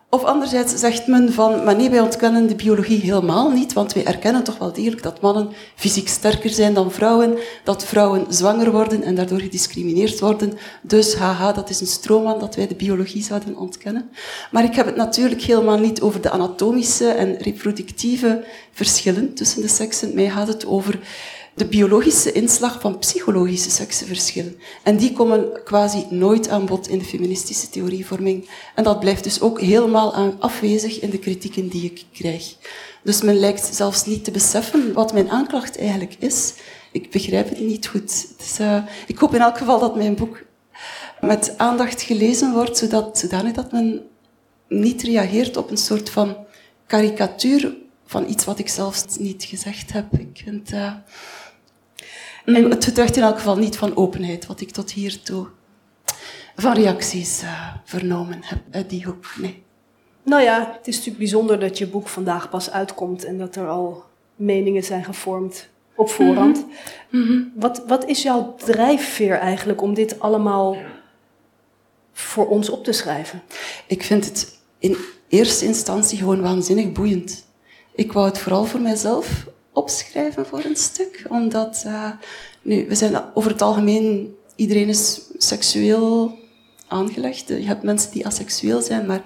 Of 0.10 0.24
anderzijds 0.24 0.76
zegt 0.76 1.08
men 1.08 1.34
van, 1.34 1.64
maar 1.64 1.76
nee, 1.76 1.90
wij 1.90 2.00
ontkennen 2.00 2.48
de 2.48 2.56
biologie 2.56 3.00
helemaal 3.00 3.52
niet, 3.52 3.74
want 3.74 3.94
wij 3.94 4.06
erkennen 4.06 4.44
toch 4.44 4.58
wel 4.58 4.74
degelijk 4.74 5.04
dat 5.04 5.22
mannen 5.22 5.50
fysiek 5.76 6.08
sterker 6.08 6.50
zijn 6.50 6.74
dan 6.74 6.92
vrouwen, 6.92 7.38
dat 7.64 7.86
vrouwen 7.86 8.26
zwanger 8.30 8.72
worden 8.72 9.04
en 9.04 9.16
daardoor 9.16 9.40
gediscrimineerd 9.40 10.20
worden. 10.20 10.54
Dus 10.82 11.16
haha, 11.16 11.52
dat 11.52 11.70
is 11.70 11.82
een 11.82 11.88
stroomman 11.88 12.40
dat 12.40 12.56
wij 12.56 12.68
de 12.68 12.76
biologie 12.76 13.24
zouden 13.24 13.58
ontkennen. 13.58 14.10
Maar 14.52 14.64
ik 14.64 14.76
heb 14.76 14.86
het 14.86 14.96
natuurlijk 14.96 15.42
helemaal 15.42 15.80
niet 15.80 16.02
over 16.02 16.22
de 16.22 16.30
anatomische 16.30 17.08
en 17.08 17.38
reproductieve 17.38 18.44
verschillen 18.72 19.34
tussen 19.34 19.62
de 19.62 19.68
seksen. 19.68 20.14
Mij 20.14 20.30
gaat 20.30 20.48
het 20.48 20.66
over 20.66 21.00
de 21.56 21.66
biologische 21.66 22.32
inslag 22.32 22.82
van 22.82 22.98
psychologische 22.98 23.70
seksenverschillen. 23.70 24.56
En 24.84 24.98
die 24.98 25.14
komen 25.14 25.64
quasi 25.64 26.06
nooit 26.10 26.50
aan 26.50 26.66
bod 26.66 26.88
in 26.88 27.00
de 27.00 27.06
feministische 27.06 27.70
theorievorming. 27.70 28.50
En 28.76 28.84
dat 28.84 29.00
blijft 29.00 29.24
dus 29.24 29.42
ook 29.42 29.62
helemaal 29.62 30.36
afwezig 30.40 31.00
in 31.00 31.10
de 31.10 31.20
kritieken 31.20 31.68
die 31.68 31.84
ik 31.84 32.04
krijg. 32.14 32.56
Dus 33.04 33.22
men 33.22 33.40
lijkt 33.40 33.76
zelfs 33.76 34.06
niet 34.06 34.24
te 34.24 34.32
beseffen 34.32 34.94
wat 34.94 35.14
mijn 35.14 35.30
aanklacht 35.30 35.78
eigenlijk 35.78 36.16
is. 36.20 36.54
Ik 36.92 37.12
begrijp 37.12 37.50
het 37.50 37.60
niet 37.60 37.88
goed. 37.88 38.28
Dus, 38.38 38.60
uh, 38.60 38.84
ik 39.08 39.18
hoop 39.18 39.36
in 39.36 39.42
elk 39.42 39.58
geval 39.58 39.80
dat 39.80 39.96
mijn 39.96 40.16
boek 40.16 40.44
met 41.22 41.58
aandacht 41.58 42.02
gelezen 42.02 42.54
wordt, 42.54 42.78
zodat, 42.78 43.18
zodanig 43.18 43.54
dat 43.54 43.72
men 43.72 44.02
niet 44.68 45.02
reageert 45.02 45.58
op 45.58 45.72
een 45.72 45.78
soort 45.78 46.10
van 46.10 46.38
karikatuur 46.88 47.76
van 48.06 48.30
iets 48.30 48.46
wat 48.46 48.60
ik 48.60 48.70
zelfs 48.70 49.18
niet 49.18 49.44
gezegd 49.44 49.94
heb. 49.94 50.06
Ik 50.20 50.42
vind, 50.44 50.74
uh, 50.74 50.94
en 52.46 52.70
het 52.70 52.84
getuigt 52.84 53.18
in 53.18 53.24
elk 53.24 53.36
geval 53.36 53.58
niet 53.58 53.78
van 53.78 53.96
openheid, 53.96 54.46
wat 54.46 54.62
ik 54.62 54.72
tot 54.72 54.92
hiertoe 54.92 55.48
van 56.56 56.74
reacties 56.74 57.44
uh, 57.44 57.74
vernomen 57.84 58.40
heb 58.42 58.60
uit 58.72 58.90
die 58.90 59.06
hoek. 59.06 59.34
Nee. 59.38 59.64
Nou 60.24 60.42
ja, 60.42 60.74
het 60.78 60.88
is 60.88 60.96
natuurlijk 60.96 61.18
bijzonder 61.18 61.60
dat 61.60 61.78
je 61.78 61.88
boek 61.88 62.08
vandaag 62.08 62.50
pas 62.50 62.72
uitkomt 62.72 63.24
en 63.24 63.38
dat 63.38 63.56
er 63.56 63.68
al 63.68 64.04
meningen 64.36 64.84
zijn 64.84 65.04
gevormd 65.04 65.70
op 65.96 66.10
voorhand. 66.10 66.66
Mm 67.10 67.28
-hmm. 67.28 67.52
wat, 67.56 67.84
wat 67.88 68.06
is 68.06 68.24
jouw 68.24 68.56
drijfveer 68.56 69.38
eigenlijk 69.38 69.82
om 69.82 69.94
dit 69.94 70.20
allemaal 70.20 70.78
voor 72.14 72.48
ons 72.48 72.70
op 72.70 72.84
te 72.84 72.92
schrijven? 72.92 73.42
Ik 73.88 74.04
vind 74.04 74.26
het 74.26 74.60
in 74.80 74.98
eerste 75.28 75.66
instantie 75.66 76.18
gewoon 76.18 76.42
waanzinnig 76.42 76.92
boeiend. 76.92 77.46
Ik 77.96 78.12
wou 78.12 78.26
het 78.28 78.38
vooral 78.38 78.66
voor 78.66 78.82
mijzelf 78.82 79.46
opschrijven 79.76 80.46
voor 80.46 80.64
een 80.64 80.76
stuk, 80.76 81.26
omdat 81.30 81.84
uh, 81.86 82.12
nu, 82.62 82.86
we 82.88 82.96
zijn 82.96 83.24
over 83.34 83.52
het 83.52 83.62
algemeen, 83.62 84.36
iedereen 84.56 84.88
is 84.88 85.22
seksueel 85.38 86.38
aangelegd. 86.88 87.48
Je 87.48 87.66
hebt 87.66 87.84
mensen 87.84 88.12
die 88.12 88.26
asexueel 88.26 88.82
zijn, 88.82 89.06
maar 89.06 89.24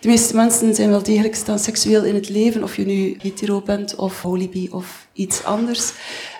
de 0.00 0.08
meeste 0.08 0.36
mensen 0.36 0.74
zijn 0.74 0.90
wel 0.90 1.02
degelijk 1.02 1.34
staan 1.34 1.58
seksueel 1.58 2.04
in 2.04 2.14
het 2.14 2.28
leven, 2.28 2.62
of 2.62 2.76
je 2.76 2.84
nu 2.84 3.16
hetero 3.22 3.60
bent 3.60 3.94
of 3.94 4.22
holibi 4.22 4.68
of 4.70 5.08
iets 5.12 5.44
anders. 5.44 5.92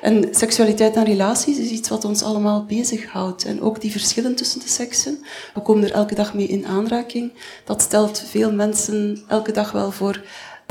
En 0.03 0.29
seksualiteit 0.31 0.97
en 0.97 1.05
relaties 1.05 1.59
is 1.59 1.71
iets 1.71 1.89
wat 1.89 2.05
ons 2.05 2.23
allemaal 2.23 2.65
bezighoudt. 2.65 3.45
En 3.45 3.61
ook 3.61 3.81
die 3.81 3.91
verschillen 3.91 4.35
tussen 4.35 4.61
de 4.61 4.69
seksen, 4.69 5.19
we 5.55 5.61
komen 5.61 5.85
er 5.85 5.93
elke 5.93 6.15
dag 6.15 6.35
mee 6.35 6.47
in 6.47 6.67
aanraking. 6.67 7.33
Dat 7.65 7.83
stelt 7.83 8.23
veel 8.27 8.53
mensen 8.53 9.25
elke 9.29 9.53
dag 9.53 9.73
wel 9.73 9.91
voor 9.91 10.23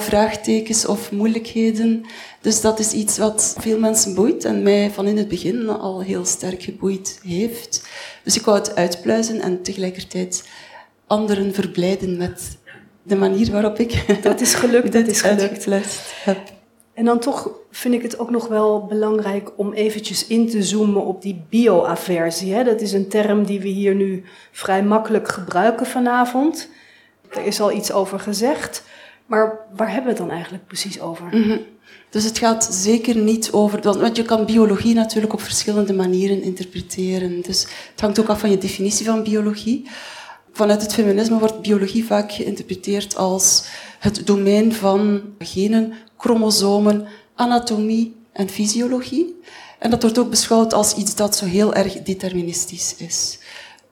vraagtekens 0.01 0.85
of 0.85 1.11
moeilijkheden. 1.11 2.05
Dus 2.41 2.61
dat 2.61 2.79
is 2.79 2.91
iets 2.91 3.17
wat 3.17 3.55
veel 3.59 3.79
mensen 3.79 4.15
boeit 4.15 4.45
en 4.45 4.61
mij 4.63 4.91
van 4.91 5.07
in 5.07 5.17
het 5.17 5.27
begin 5.27 5.69
al 5.69 6.01
heel 6.01 6.25
sterk 6.25 6.63
geboeid 6.63 7.19
heeft. 7.23 7.87
Dus 8.23 8.35
ik 8.35 8.45
wou 8.45 8.57
het 8.57 8.75
uitpluizen 8.75 9.41
en 9.41 9.61
tegelijkertijd 9.63 10.47
anderen 11.07 11.53
verblijden 11.53 12.17
met 12.17 12.57
de 13.03 13.15
manier 13.15 13.51
waarop 13.51 13.79
ik 13.79 14.21
dat 14.23 14.41
is 14.41 14.53
gelukt, 14.53 14.93
dat 14.99 15.07
is 15.07 15.21
gelukt. 15.21 15.67
heb. 16.23 16.37
En 16.93 17.05
dan 17.05 17.19
toch 17.19 17.51
vind 17.71 17.93
ik 17.93 18.01
het 18.01 18.19
ook 18.19 18.29
nog 18.29 18.47
wel 18.47 18.85
belangrijk 18.85 19.51
om 19.55 19.73
eventjes 19.73 20.27
in 20.27 20.49
te 20.49 20.63
zoomen 20.63 21.05
op 21.05 21.21
die 21.21 21.45
bioaversie. 21.49 22.63
Dat 22.63 22.81
is 22.81 22.91
een 22.91 23.07
term 23.07 23.45
die 23.45 23.59
we 23.59 23.67
hier 23.67 23.95
nu 23.95 24.23
vrij 24.51 24.83
makkelijk 24.83 25.27
gebruiken 25.27 25.85
vanavond. 25.85 26.69
Er 27.29 27.45
is 27.45 27.59
al 27.59 27.71
iets 27.71 27.91
over 27.91 28.19
gezegd. 28.19 28.83
Maar 29.27 29.59
waar 29.75 29.87
hebben 29.87 30.03
we 30.03 30.09
het 30.09 30.27
dan 30.27 30.31
eigenlijk 30.31 30.67
precies 30.67 30.99
over? 30.99 31.25
Mhm. 31.25 31.57
Dus 32.09 32.23
het 32.23 32.37
gaat 32.37 32.67
zeker 32.71 33.15
niet 33.15 33.51
over, 33.51 33.81
want 33.81 34.15
je 34.15 34.23
kan 34.23 34.45
biologie 34.45 34.93
natuurlijk 34.93 35.33
op 35.33 35.41
verschillende 35.41 35.93
manieren 35.93 36.41
interpreteren. 36.41 37.41
Dus 37.41 37.61
het 37.91 38.01
hangt 38.01 38.19
ook 38.19 38.27
af 38.27 38.39
van 38.39 38.49
je 38.49 38.57
definitie 38.57 39.05
van 39.05 39.23
biologie. 39.23 39.87
Vanuit 40.51 40.81
het 40.81 40.93
feminisme 40.93 41.39
wordt 41.39 41.61
biologie 41.61 42.05
vaak 42.05 42.31
geïnterpreteerd 42.31 43.15
als 43.15 43.63
het 43.99 44.27
domein 44.27 44.73
van 44.73 45.21
genen, 45.39 45.93
chromosomen, 46.17 47.07
anatomie 47.35 48.15
en 48.31 48.49
fysiologie. 48.49 49.39
En 49.79 49.89
dat 49.89 50.01
wordt 50.01 50.17
ook 50.17 50.29
beschouwd 50.29 50.73
als 50.73 50.93
iets 50.93 51.15
dat 51.15 51.35
zo 51.35 51.45
heel 51.45 51.73
erg 51.73 52.01
deterministisch 52.01 52.95
is. 52.97 53.39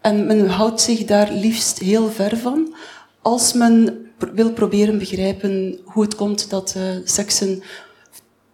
En 0.01 0.25
men 0.25 0.47
houdt 0.47 0.81
zich 0.81 1.05
daar 1.05 1.31
liefst 1.31 1.79
heel 1.79 2.09
ver 2.09 2.37
van 2.37 2.75
als 3.21 3.53
men 3.53 4.04
wil 4.33 4.53
proberen 4.53 4.97
begrijpen 4.97 5.79
hoe 5.83 6.03
het 6.03 6.15
komt 6.15 6.49
dat 6.49 6.73
uh, 6.77 6.83
seksen 7.03 7.63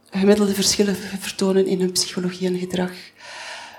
gemiddelde 0.10 0.54
verschillen 0.54 0.96
vertonen 0.96 1.66
in 1.66 1.80
hun 1.80 1.92
psychologie 1.92 2.48
en 2.48 2.60
gedrag. 2.60 2.92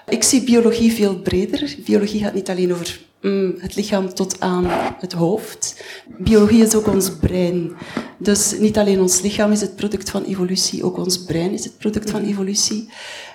Ik 0.08 0.22
zie 0.22 0.44
biologie 0.44 0.92
veel 0.92 1.16
breder. 1.16 1.74
Biologie 1.84 2.20
gaat 2.20 2.34
niet 2.34 2.50
alleen 2.50 2.72
over 2.72 3.00
het 3.58 3.74
lichaam 3.74 4.14
tot 4.14 4.40
aan 4.40 4.66
het 4.98 5.12
hoofd. 5.12 5.84
Biologie 6.18 6.62
is 6.62 6.74
ook 6.74 6.86
ons 6.86 7.10
brein. 7.10 7.72
Dus 8.18 8.58
niet 8.58 8.78
alleen 8.78 9.00
ons 9.00 9.20
lichaam 9.20 9.52
is 9.52 9.60
het 9.60 9.76
product 9.76 10.10
van 10.10 10.24
evolutie, 10.24 10.84
ook 10.84 10.96
ons 10.98 11.24
brein 11.24 11.52
is 11.52 11.64
het 11.64 11.78
product 11.78 12.10
van 12.10 12.24
evolutie. 12.24 12.88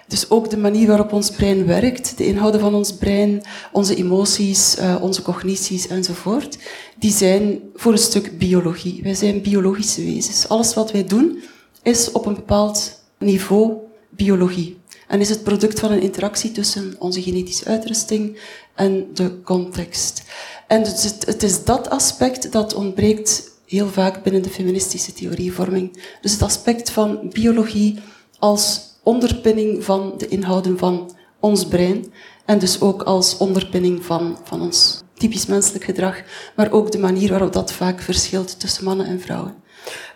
Dus 0.07 0.29
ook 0.29 0.49
de 0.49 0.57
manier 0.57 0.87
waarop 0.87 1.13
ons 1.13 1.31
brein 1.31 1.65
werkt, 1.65 2.17
de 2.17 2.25
inhouden 2.25 2.61
van 2.61 2.73
ons 2.73 2.93
brein, 2.93 3.41
onze 3.71 3.95
emoties, 3.95 4.77
uh, 4.79 4.95
onze 5.01 5.21
cognities 5.21 5.87
enzovoort, 5.87 6.57
die 6.97 7.11
zijn 7.11 7.59
voor 7.75 7.91
een 7.91 7.97
stuk 7.97 8.37
biologie. 8.37 8.99
Wij 9.03 9.13
zijn 9.13 9.41
biologische 9.41 10.03
wezens. 10.03 10.47
Alles 10.47 10.73
wat 10.73 10.91
wij 10.91 11.03
doen 11.03 11.43
is 11.83 12.11
op 12.11 12.25
een 12.25 12.35
bepaald 12.35 13.01
niveau 13.19 13.73
biologie. 14.09 14.77
En 15.07 15.19
is 15.19 15.29
het 15.29 15.43
product 15.43 15.79
van 15.79 15.91
een 15.91 16.01
interactie 16.01 16.51
tussen 16.51 16.95
onze 16.99 17.21
genetische 17.21 17.65
uitrusting 17.65 18.39
en 18.77 19.07
de 19.13 19.41
context. 19.41 20.23
En 20.67 20.83
dus 20.83 21.03
het, 21.03 21.25
het 21.25 21.43
is 21.43 21.63
dat 21.63 21.89
aspect 21.89 22.51
dat 22.51 22.73
ontbreekt 22.73 23.51
heel 23.65 23.87
vaak 23.87 24.23
binnen 24.23 24.41
de 24.41 24.49
feministische 24.49 25.13
theorievorming. 25.13 26.03
Dus 26.21 26.31
het 26.31 26.41
aspect 26.41 26.89
van 26.89 27.19
biologie 27.31 27.99
als 28.39 28.81
onderpinning 29.03 29.83
van 29.83 30.13
de 30.17 30.27
inhouden 30.27 30.77
van 30.77 31.15
ons 31.39 31.67
brein. 31.67 32.13
En 32.45 32.59
dus 32.59 32.81
ook 32.81 33.01
als 33.03 33.37
onderpinning 33.37 34.05
van, 34.05 34.37
van 34.43 34.61
ons 34.61 35.03
typisch 35.13 35.45
menselijk 35.45 35.83
gedrag, 35.83 36.21
maar 36.55 36.71
ook 36.71 36.91
de 36.91 36.99
manier 36.99 37.29
waarop 37.29 37.53
dat 37.53 37.71
vaak 37.71 38.01
verschilt 38.01 38.59
tussen 38.59 38.83
mannen 38.83 39.05
en 39.05 39.19
vrouwen. 39.19 39.55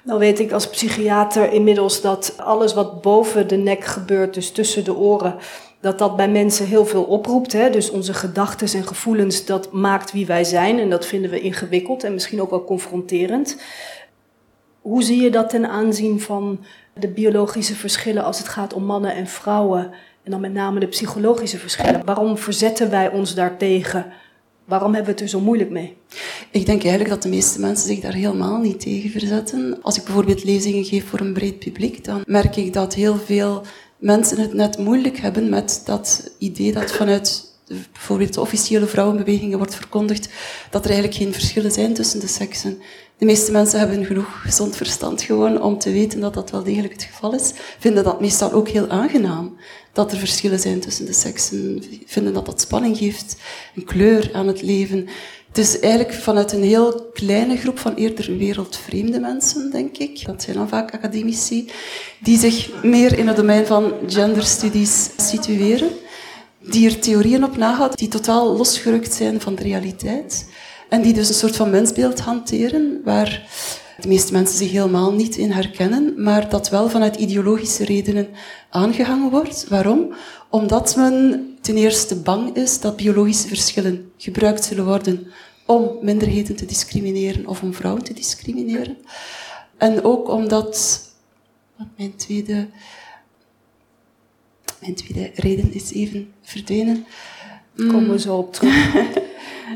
Nou 0.04 0.20
weet 0.20 0.40
ik 0.40 0.52
als 0.52 0.70
psychiater 0.70 1.52
inmiddels 1.52 2.02
dat 2.02 2.34
alles 2.38 2.74
wat 2.74 3.02
boven 3.02 3.48
de 3.48 3.56
nek 3.56 3.84
gebeurt, 3.84 4.34
dus 4.34 4.52
tussen 4.52 4.84
de 4.84 4.96
oren, 4.96 5.36
dat 5.82 6.00
dat 6.00 6.16
bij 6.16 6.30
mensen 6.30 6.66
heel 6.66 6.86
veel 6.86 7.04
oproept. 7.04 7.54
Hè? 7.54 7.70
Dus 7.70 7.90
onze 7.90 8.14
gedachten 8.14 8.80
en 8.80 8.88
gevoelens, 8.88 9.46
dat 9.46 9.72
maakt 9.72 10.12
wie 10.12 10.26
wij 10.26 10.44
zijn. 10.44 10.80
En 10.80 10.90
dat 10.90 11.06
vinden 11.06 11.32
we 11.32 11.40
ingewikkeld 11.40 12.04
en 12.04 12.14
misschien 12.14 12.42
ook 12.42 12.50
wel 12.50 12.64
confronterend. 12.64 13.62
Hoe 14.82 15.04
zie 15.04 15.22
je 15.22 15.32
dat 15.32 15.50
ten 15.50 15.70
aanzien 15.70 16.20
van 16.20 16.60
de 16.94 17.08
biologische 17.08 17.76
verschillen 17.76 18.24
als 18.24 18.38
het 18.38 18.48
gaat 18.48 18.74
om 18.74 18.84
mannen 18.84 19.16
en 19.16 19.28
vrouwen? 19.28 19.92
En 20.24 20.32
dan 20.32 20.42
met 20.42 20.54
name 20.54 20.80
de 20.80 20.88
psychologische 20.88 21.58
verschillen. 21.58 22.06
Waarom 22.06 22.38
verzetten 22.38 22.90
wij 22.90 23.12
ons 23.12 23.36
daartegen? 23.36 24.06
Waarom 24.66 24.94
hebben 24.94 25.06
we 25.06 25.22
het 25.22 25.22
er 25.22 25.40
zo 25.40 25.40
moeilijk 25.40 25.70
mee? 25.70 25.98
Ik 26.52 26.66
denk 26.66 26.82
eigenlijk 26.82 27.10
dat 27.10 27.24
de 27.24 27.30
meeste 27.30 27.60
mensen 27.60 27.88
zich 27.88 28.00
daar 28.00 28.14
helemaal 28.14 28.58
niet 28.58 28.80
tegen 28.80 29.10
verzetten. 29.10 29.78
Als 29.82 29.98
ik 29.98 30.04
bijvoorbeeld 30.04 30.44
lezingen 30.44 30.84
geef 30.84 31.08
voor 31.08 31.20
een 31.20 31.34
breed 31.34 31.60
publiek, 31.60 32.04
dan 32.04 32.22
merk 32.26 32.56
ik 32.56 32.74
dat 32.74 32.94
heel 32.94 33.16
veel 33.16 33.62
mensen 34.02 34.40
het 34.40 34.54
net 34.54 34.78
moeilijk 34.78 35.18
hebben 35.18 35.50
met 35.50 35.82
dat 35.86 36.32
idee 36.38 36.72
dat 36.72 36.92
vanuit 36.92 37.50
bijvoorbeeld 37.92 38.34
de 38.34 38.42
officiële 38.42 38.86
vrouwenbewegingen 38.86 39.58
wordt 39.58 39.76
verkondigd 39.76 40.30
dat 40.70 40.84
er 40.84 40.92
eigenlijk 40.92 41.22
geen 41.22 41.34
verschillen 41.34 41.72
zijn 41.72 41.94
tussen 41.94 42.20
de 42.20 42.28
seksen. 42.28 42.82
De 43.18 43.26
meeste 43.26 43.52
mensen 43.52 43.80
hebben 43.80 44.06
genoeg 44.06 44.42
gezond 44.42 44.76
verstand 44.76 45.22
gewoon 45.22 45.62
om 45.62 45.80
te 45.80 45.92
weten 45.92 46.20
dat 46.20 46.34
dat 46.34 46.52
wel 46.52 46.64
degelijk 46.64 46.94
het 46.94 47.04
geval 47.04 47.34
is. 47.34 47.52
Vinden 47.80 48.04
dat 48.04 48.22
meestal 48.22 48.52
ook 48.52 48.68
heel 48.68 48.90
aangenaam 48.90 49.58
dat 49.94 50.12
er 50.12 50.18
verschillen 50.18 50.60
zijn 50.60 50.80
tussen 50.80 51.06
de 51.06 51.14
seksen. 51.14 51.84
Vinden 52.06 52.34
dat 52.34 52.46
dat 52.46 52.62
spanning 52.62 52.98
geeft, 52.98 53.36
een 53.76 53.84
kleur 53.84 54.30
aan 54.34 54.48
het 54.48 54.62
leven. 54.62 55.08
Het 55.52 55.60
is 55.60 55.80
eigenlijk 55.80 56.14
vanuit 56.14 56.52
een 56.52 56.64
heel 56.64 57.10
kleine 57.14 57.58
groep 57.58 57.80
van 57.80 57.94
eerder 57.94 58.38
wereldvreemde 58.38 59.20
mensen, 59.20 59.72
denk 59.72 59.98
ik. 59.98 60.26
Dat 60.26 60.42
zijn 60.42 60.56
dan 60.56 60.70
vaak 60.70 60.94
academici, 60.94 61.72
die 62.20 62.40
zich 62.40 62.84
meer 62.84 63.18
in 63.18 63.28
het 63.28 63.36
domein 63.36 63.66
van 63.66 63.94
genderstudies 64.08 65.10
situeren. 65.18 65.90
Die 66.60 66.90
er 66.90 67.00
theorieën 67.00 67.44
op 67.44 67.58
nahouden 67.58 67.98
die 67.98 68.08
totaal 68.08 68.58
losgerukt 68.58 69.14
zijn 69.14 69.42
van 69.42 69.56
de 69.56 69.64
realiteit. 69.64 70.50
En 70.90 71.02
die 71.02 71.14
dus 71.14 71.30
een 71.30 71.36
soort 71.36 71.56
van 71.56 71.70
mensbeeld 71.70 72.20
hanteren 72.20 73.02
waar 73.04 73.48
de 74.02 74.08
meeste 74.08 74.32
mensen 74.32 74.58
zich 74.58 74.72
helemaal 74.72 75.14
niet 75.14 75.38
in 75.38 75.52
herkennen, 75.52 76.14
maar 76.24 76.50
dat 76.50 76.70
wel 76.70 76.90
vanuit 76.90 77.16
ideologische 77.16 77.86
redenen 77.86 78.28
aangehangen 78.70 79.30
wordt. 79.30 79.66
Waarom? 79.70 80.14
Omdat 80.52 80.96
men 80.96 81.48
ten 81.62 81.78
eerste 81.78 82.16
bang 82.16 82.56
is 82.56 82.80
dat 82.80 82.96
biologische 82.96 83.48
verschillen 83.48 84.12
gebruikt 84.18 84.64
zullen 84.64 84.86
worden 84.86 85.32
om 85.66 85.98
minderheden 86.02 86.56
te 86.56 86.66
discrimineren 86.66 87.48
of 87.48 87.62
om 87.62 87.74
vrouwen 87.74 88.04
te 88.04 88.14
discrimineren. 88.14 88.98
En 89.78 90.04
ook 90.04 90.30
omdat, 90.30 91.02
wat 91.78 91.88
mijn 91.98 92.16
tweede 92.16 92.68
Mijn 94.80 94.96
tweede 94.96 95.32
reden 95.36 95.74
is 95.74 95.94
even 95.94 96.34
verdwenen. 96.42 97.06
Komen 97.76 98.10
we 98.10 98.20
zo 98.20 98.38
op 98.38 98.54
terug. 98.54 98.94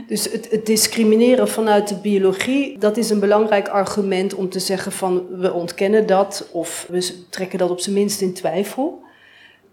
Dus 0.08 0.32
het, 0.32 0.52
het, 0.52 0.66
discrimineren 0.66 1.50
vanuit 1.50 1.88
de 1.88 1.96
biologie, 1.96 2.78
dat 2.78 2.98
is 2.98 3.10
een 3.10 3.20
belangrijk 3.20 3.68
argument 3.68 4.34
om 4.34 4.50
te 4.50 4.60
zeggen 4.60 4.92
van 4.92 5.28
we 5.40 5.54
ontkennen 5.54 6.08
dat 6.08 6.48
of 6.52 6.86
we 6.90 7.26
trekken 7.30 7.60
dat 7.60 7.70
op 7.70 7.80
zijn 7.80 7.96
minst 7.96 8.22
in 8.22 8.34
twijfel. 8.34 9.05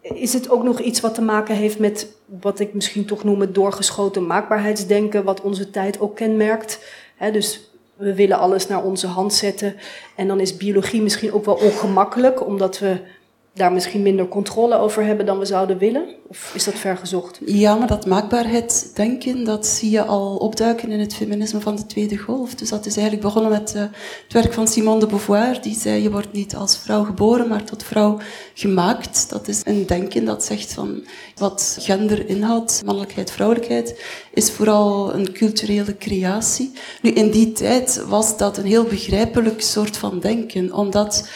Is 0.02 0.32
het 0.32 0.50
ook 0.50 0.62
nog 0.62 0.80
iets 0.80 1.00
wat 1.00 1.14
te 1.14 1.22
maken 1.22 1.54
heeft 1.54 1.78
met 1.78 2.16
wat 2.40 2.60
ik 2.60 2.74
misschien 2.74 3.04
toch 3.04 3.24
noem 3.24 3.40
het 3.40 3.54
doorgeschoten 3.54 4.26
maakbaarheidsdenken, 4.26 5.24
wat 5.24 5.40
onze 5.40 5.70
tijd 5.70 6.00
ook 6.00 6.16
kenmerkt? 6.16 7.00
dus 7.32 7.70
we 7.96 8.14
willen 8.14 8.38
alles 8.38 8.66
naar 8.66 8.84
onze 8.84 9.06
hand 9.06 9.34
zetten 9.34 9.76
en 10.16 10.26
dan 10.26 10.40
is 10.40 10.56
biologie 10.56 11.02
misschien 11.02 11.32
ook 11.32 11.44
wel 11.44 11.54
ongemakkelijk, 11.54 12.46
omdat 12.46 12.78
we 12.78 13.00
daar 13.54 13.72
misschien 13.72 14.02
minder 14.02 14.28
controle 14.28 14.78
over 14.78 15.04
hebben 15.04 15.26
dan 15.26 15.38
we 15.38 15.44
zouden 15.44 15.78
willen? 15.78 16.04
Of 16.28 16.52
is 16.54 16.64
dat 16.64 16.74
ver 16.74 16.96
gezocht? 16.96 17.40
Ja, 17.44 17.74
maar 17.74 17.86
dat 17.86 18.06
maakbaarheid 18.06 18.90
denken, 18.94 19.44
dat 19.44 19.66
zie 19.66 19.90
je 19.90 20.04
al 20.04 20.36
opduiken 20.36 20.90
in 20.90 21.00
het 21.00 21.14
feminisme 21.14 21.60
van 21.60 21.76
de 21.76 21.86
tweede 21.86 22.16
golf. 22.16 22.54
Dus 22.54 22.68
dat 22.68 22.86
is 22.86 22.96
eigenlijk 22.96 23.26
begonnen 23.26 23.50
met 23.50 23.72
uh, 23.76 23.82
het 24.22 24.32
werk 24.32 24.52
van 24.52 24.68
Simone 24.68 25.00
de 25.00 25.06
Beauvoir. 25.06 25.62
Die 25.62 25.74
zei, 25.74 26.02
je 26.02 26.10
wordt 26.10 26.32
niet 26.32 26.56
als 26.56 26.78
vrouw 26.78 27.04
geboren, 27.04 27.48
maar 27.48 27.64
tot 27.64 27.82
vrouw 27.82 28.18
gemaakt. 28.54 29.30
Dat 29.30 29.48
is 29.48 29.60
een 29.64 29.86
denken 29.86 30.24
dat 30.24 30.44
zegt 30.44 30.72
van 30.72 31.04
wat 31.36 31.76
gender 31.80 32.28
inhoudt, 32.28 32.82
mannelijkheid, 32.84 33.30
vrouwelijkheid, 33.30 34.02
is 34.34 34.50
vooral 34.50 35.14
een 35.14 35.32
culturele 35.32 35.96
creatie. 35.96 36.72
Nu, 37.02 37.10
in 37.10 37.30
die 37.30 37.52
tijd 37.52 38.04
was 38.08 38.36
dat 38.36 38.56
een 38.56 38.66
heel 38.66 38.84
begrijpelijk 38.84 39.60
soort 39.60 39.96
van 39.96 40.20
denken, 40.20 40.72
omdat 40.74 41.28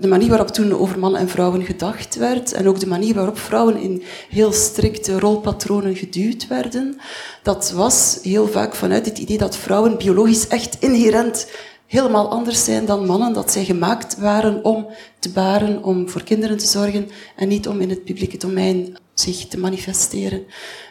de 0.00 0.08
manier 0.08 0.28
waarop 0.28 0.48
toen 0.48 0.72
over 0.72 0.98
mannen 0.98 1.20
en 1.20 1.28
vrouwen 1.28 1.64
gedacht 1.64 2.16
werd 2.16 2.52
en 2.52 2.68
ook 2.68 2.80
de 2.80 2.86
manier 2.86 3.14
waarop 3.14 3.38
vrouwen 3.38 3.76
in 3.76 4.02
heel 4.28 4.52
strikte 4.52 5.18
rolpatronen 5.18 5.96
geduwd 5.96 6.46
werden, 6.46 7.00
dat 7.42 7.70
was 7.70 8.18
heel 8.22 8.48
vaak 8.48 8.74
vanuit 8.74 9.06
het 9.06 9.18
idee 9.18 9.38
dat 9.38 9.56
vrouwen 9.56 9.98
biologisch 9.98 10.48
echt 10.48 10.76
inherent 10.80 11.46
helemaal 11.86 12.30
anders 12.30 12.64
zijn 12.64 12.84
dan 12.84 13.06
mannen, 13.06 13.32
dat 13.32 13.50
zij 13.50 13.64
gemaakt 13.64 14.18
waren 14.18 14.64
om 14.64 14.86
te 15.18 15.30
baren, 15.30 15.84
om 15.84 16.08
voor 16.08 16.22
kinderen 16.22 16.58
te 16.58 16.66
zorgen 16.66 17.08
en 17.36 17.48
niet 17.48 17.68
om 17.68 17.80
in 17.80 17.90
het 17.90 18.04
publieke 18.04 18.36
domein 18.36 18.96
zich 19.14 19.46
te 19.46 19.58
manifesteren. 19.58 20.44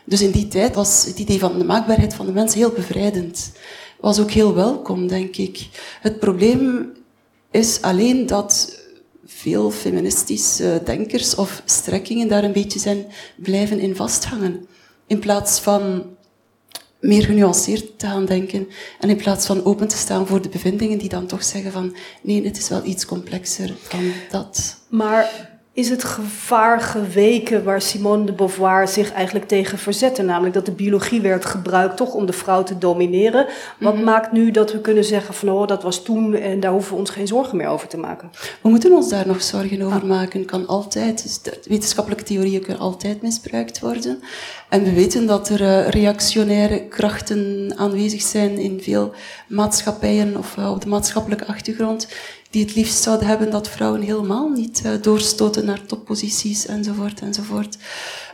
Dus 0.03 0.21
in 0.21 0.31
die 0.31 0.47
tijd 0.47 0.75
was 0.75 1.05
het 1.05 1.19
idee 1.19 1.39
van 1.39 1.57
de 1.57 1.65
maakbaarheid 1.65 2.13
van 2.13 2.25
de 2.25 2.31
mens 2.31 2.53
heel 2.53 2.71
bevrijdend. 2.71 3.51
Was 3.99 4.19
ook 4.19 4.31
heel 4.31 4.55
welkom, 4.55 5.07
denk 5.07 5.37
ik. 5.37 5.67
Het 6.01 6.19
probleem 6.19 6.91
is 7.51 7.81
alleen 7.81 8.25
dat 8.25 8.79
veel 9.37 9.71
feministische 9.71 10.81
denkers 10.85 11.35
of 11.35 11.61
strekkingen 11.65 12.27
daar 12.27 12.43
een 12.43 12.51
beetje 12.51 12.79
zijn 12.79 13.05
blijven 13.35 13.79
in 13.79 13.95
vasthangen. 13.95 14.67
In 15.07 15.19
plaats 15.19 15.59
van 15.59 16.03
meer 16.99 17.23
genuanceerd 17.23 17.99
te 17.99 18.05
gaan 18.05 18.25
denken 18.25 18.67
en 18.99 19.09
in 19.09 19.15
plaats 19.15 19.45
van 19.45 19.65
open 19.65 19.87
te 19.87 19.97
staan 19.97 20.27
voor 20.27 20.41
de 20.41 20.49
bevindingen 20.49 20.97
die 20.97 21.09
dan 21.09 21.25
toch 21.25 21.43
zeggen 21.43 21.71
van 21.71 21.95
nee, 22.21 22.45
het 22.45 22.57
is 22.57 22.69
wel 22.69 22.85
iets 22.85 23.05
complexer 23.05 23.75
dan 23.89 24.11
dat. 24.31 24.77
Maar 24.89 25.56
is 25.77 25.89
het 25.89 26.03
gevaar 26.03 26.81
geweken 26.81 27.63
waar 27.63 27.81
Simone 27.81 28.23
de 28.23 28.31
Beauvoir 28.31 28.87
zich 28.87 29.11
eigenlijk 29.11 29.47
tegen 29.47 29.77
verzette. 29.77 30.21
Namelijk 30.21 30.53
dat 30.53 30.65
de 30.65 30.71
biologie 30.71 31.21
werd 31.21 31.45
gebruikt 31.45 31.97
toch 31.97 32.13
om 32.13 32.25
de 32.25 32.33
vrouw 32.33 32.63
te 32.63 32.77
domineren. 32.77 33.47
Wat 33.79 33.93
mhm. 33.93 34.03
maakt 34.03 34.31
nu 34.31 34.51
dat 34.51 34.71
we 34.71 34.81
kunnen 34.81 35.03
zeggen 35.03 35.33
van 35.33 35.49
oh, 35.49 35.67
dat 35.67 35.83
was 35.83 36.03
toen 36.03 36.35
en 36.35 36.59
daar 36.59 36.71
hoeven 36.71 36.93
we 36.93 36.99
ons 36.99 37.09
geen 37.09 37.27
zorgen 37.27 37.57
meer 37.57 37.67
over 37.67 37.87
te 37.87 37.97
maken? 37.97 38.31
We 38.61 38.69
moeten 38.69 38.91
ons 38.91 39.09
daar 39.09 39.27
nog 39.27 39.41
zorgen 39.41 39.81
over 39.81 40.05
maken. 40.05 40.45
Kan 40.45 40.67
altijd, 40.67 41.23
dus 41.23 41.39
wetenschappelijke 41.67 42.23
theorieën 42.23 42.61
kunnen 42.61 42.81
altijd 42.81 43.21
misbruikt 43.21 43.79
worden. 43.79 44.19
En 44.69 44.83
we 44.83 44.93
weten 44.93 45.25
dat 45.25 45.49
er 45.49 45.61
uh, 45.61 45.87
reactionaire 45.87 46.87
krachten 46.87 47.73
aanwezig 47.75 48.21
zijn 48.21 48.57
in 48.57 48.81
veel 48.81 49.13
maatschappijen 49.47 50.37
of 50.37 50.55
uh, 50.57 50.71
op 50.71 50.81
de 50.81 50.89
maatschappelijke 50.89 51.45
achtergrond 51.45 52.07
die 52.49 52.65
het 52.65 52.75
liefst 52.75 53.03
zouden 53.03 53.27
hebben 53.27 53.51
dat 53.51 53.69
vrouwen 53.69 54.01
helemaal 54.01 54.49
niet 54.49 54.81
uh, 54.85 54.91
doorstoten 55.01 55.65
naar 55.65 55.85
topposities 55.85 56.65
enzovoort 56.65 57.21
enzovoort. 57.21 57.77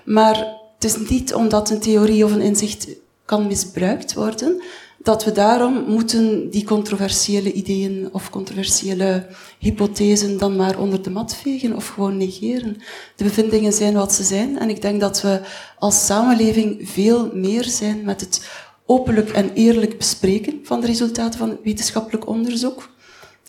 Maar 0.06 0.36
het 0.76 0.84
is 0.84 1.10
niet 1.10 1.34
omdat 1.34 1.70
een 1.70 1.80
theorie 1.80 2.26
of 2.26 2.32
een 2.32 2.42
inzicht 2.42 2.88
kan 3.26 3.48
misbruikt 3.48 4.14
worden, 4.14 4.62
dat 5.04 5.24
we 5.24 5.32
daarom 5.32 5.84
moeten 5.88 6.50
die 6.50 6.64
controversiële 6.64 7.52
ideeën 7.52 8.10
of 8.12 8.30
controversiële 8.30 9.28
hypothesen 9.60 10.38
dan 10.38 10.56
maar 10.56 10.80
onder 10.80 11.02
de 11.02 11.10
mat 11.10 11.36
vegen 11.36 11.76
of 11.76 11.88
gewoon 11.88 12.18
negeren. 12.18 12.78
De 13.16 13.24
bevindingen 13.24 13.74
zijn 13.74 13.94
wat 13.94 14.14
ze 14.14 14.24
zijn 14.24 14.60
en 14.60 14.70
ik 14.70 14.82
denk 14.82 15.02
dat 15.02 15.22
we 15.22 15.42
als 15.80 16.06
samenleving 16.06 16.90
veel 16.90 17.32
meer 17.34 17.64
zijn 17.64 18.04
met 18.04 18.22
het 18.22 18.50
openlijk 18.86 19.30
en 19.30 19.54
eerlijk 19.54 19.98
bespreken 19.98 20.60
van 20.64 20.80
de 20.82 20.88
resultaten 20.88 21.40
van 21.40 21.58
wetenschappelijk 21.64 22.28
onderzoek. 22.28 22.90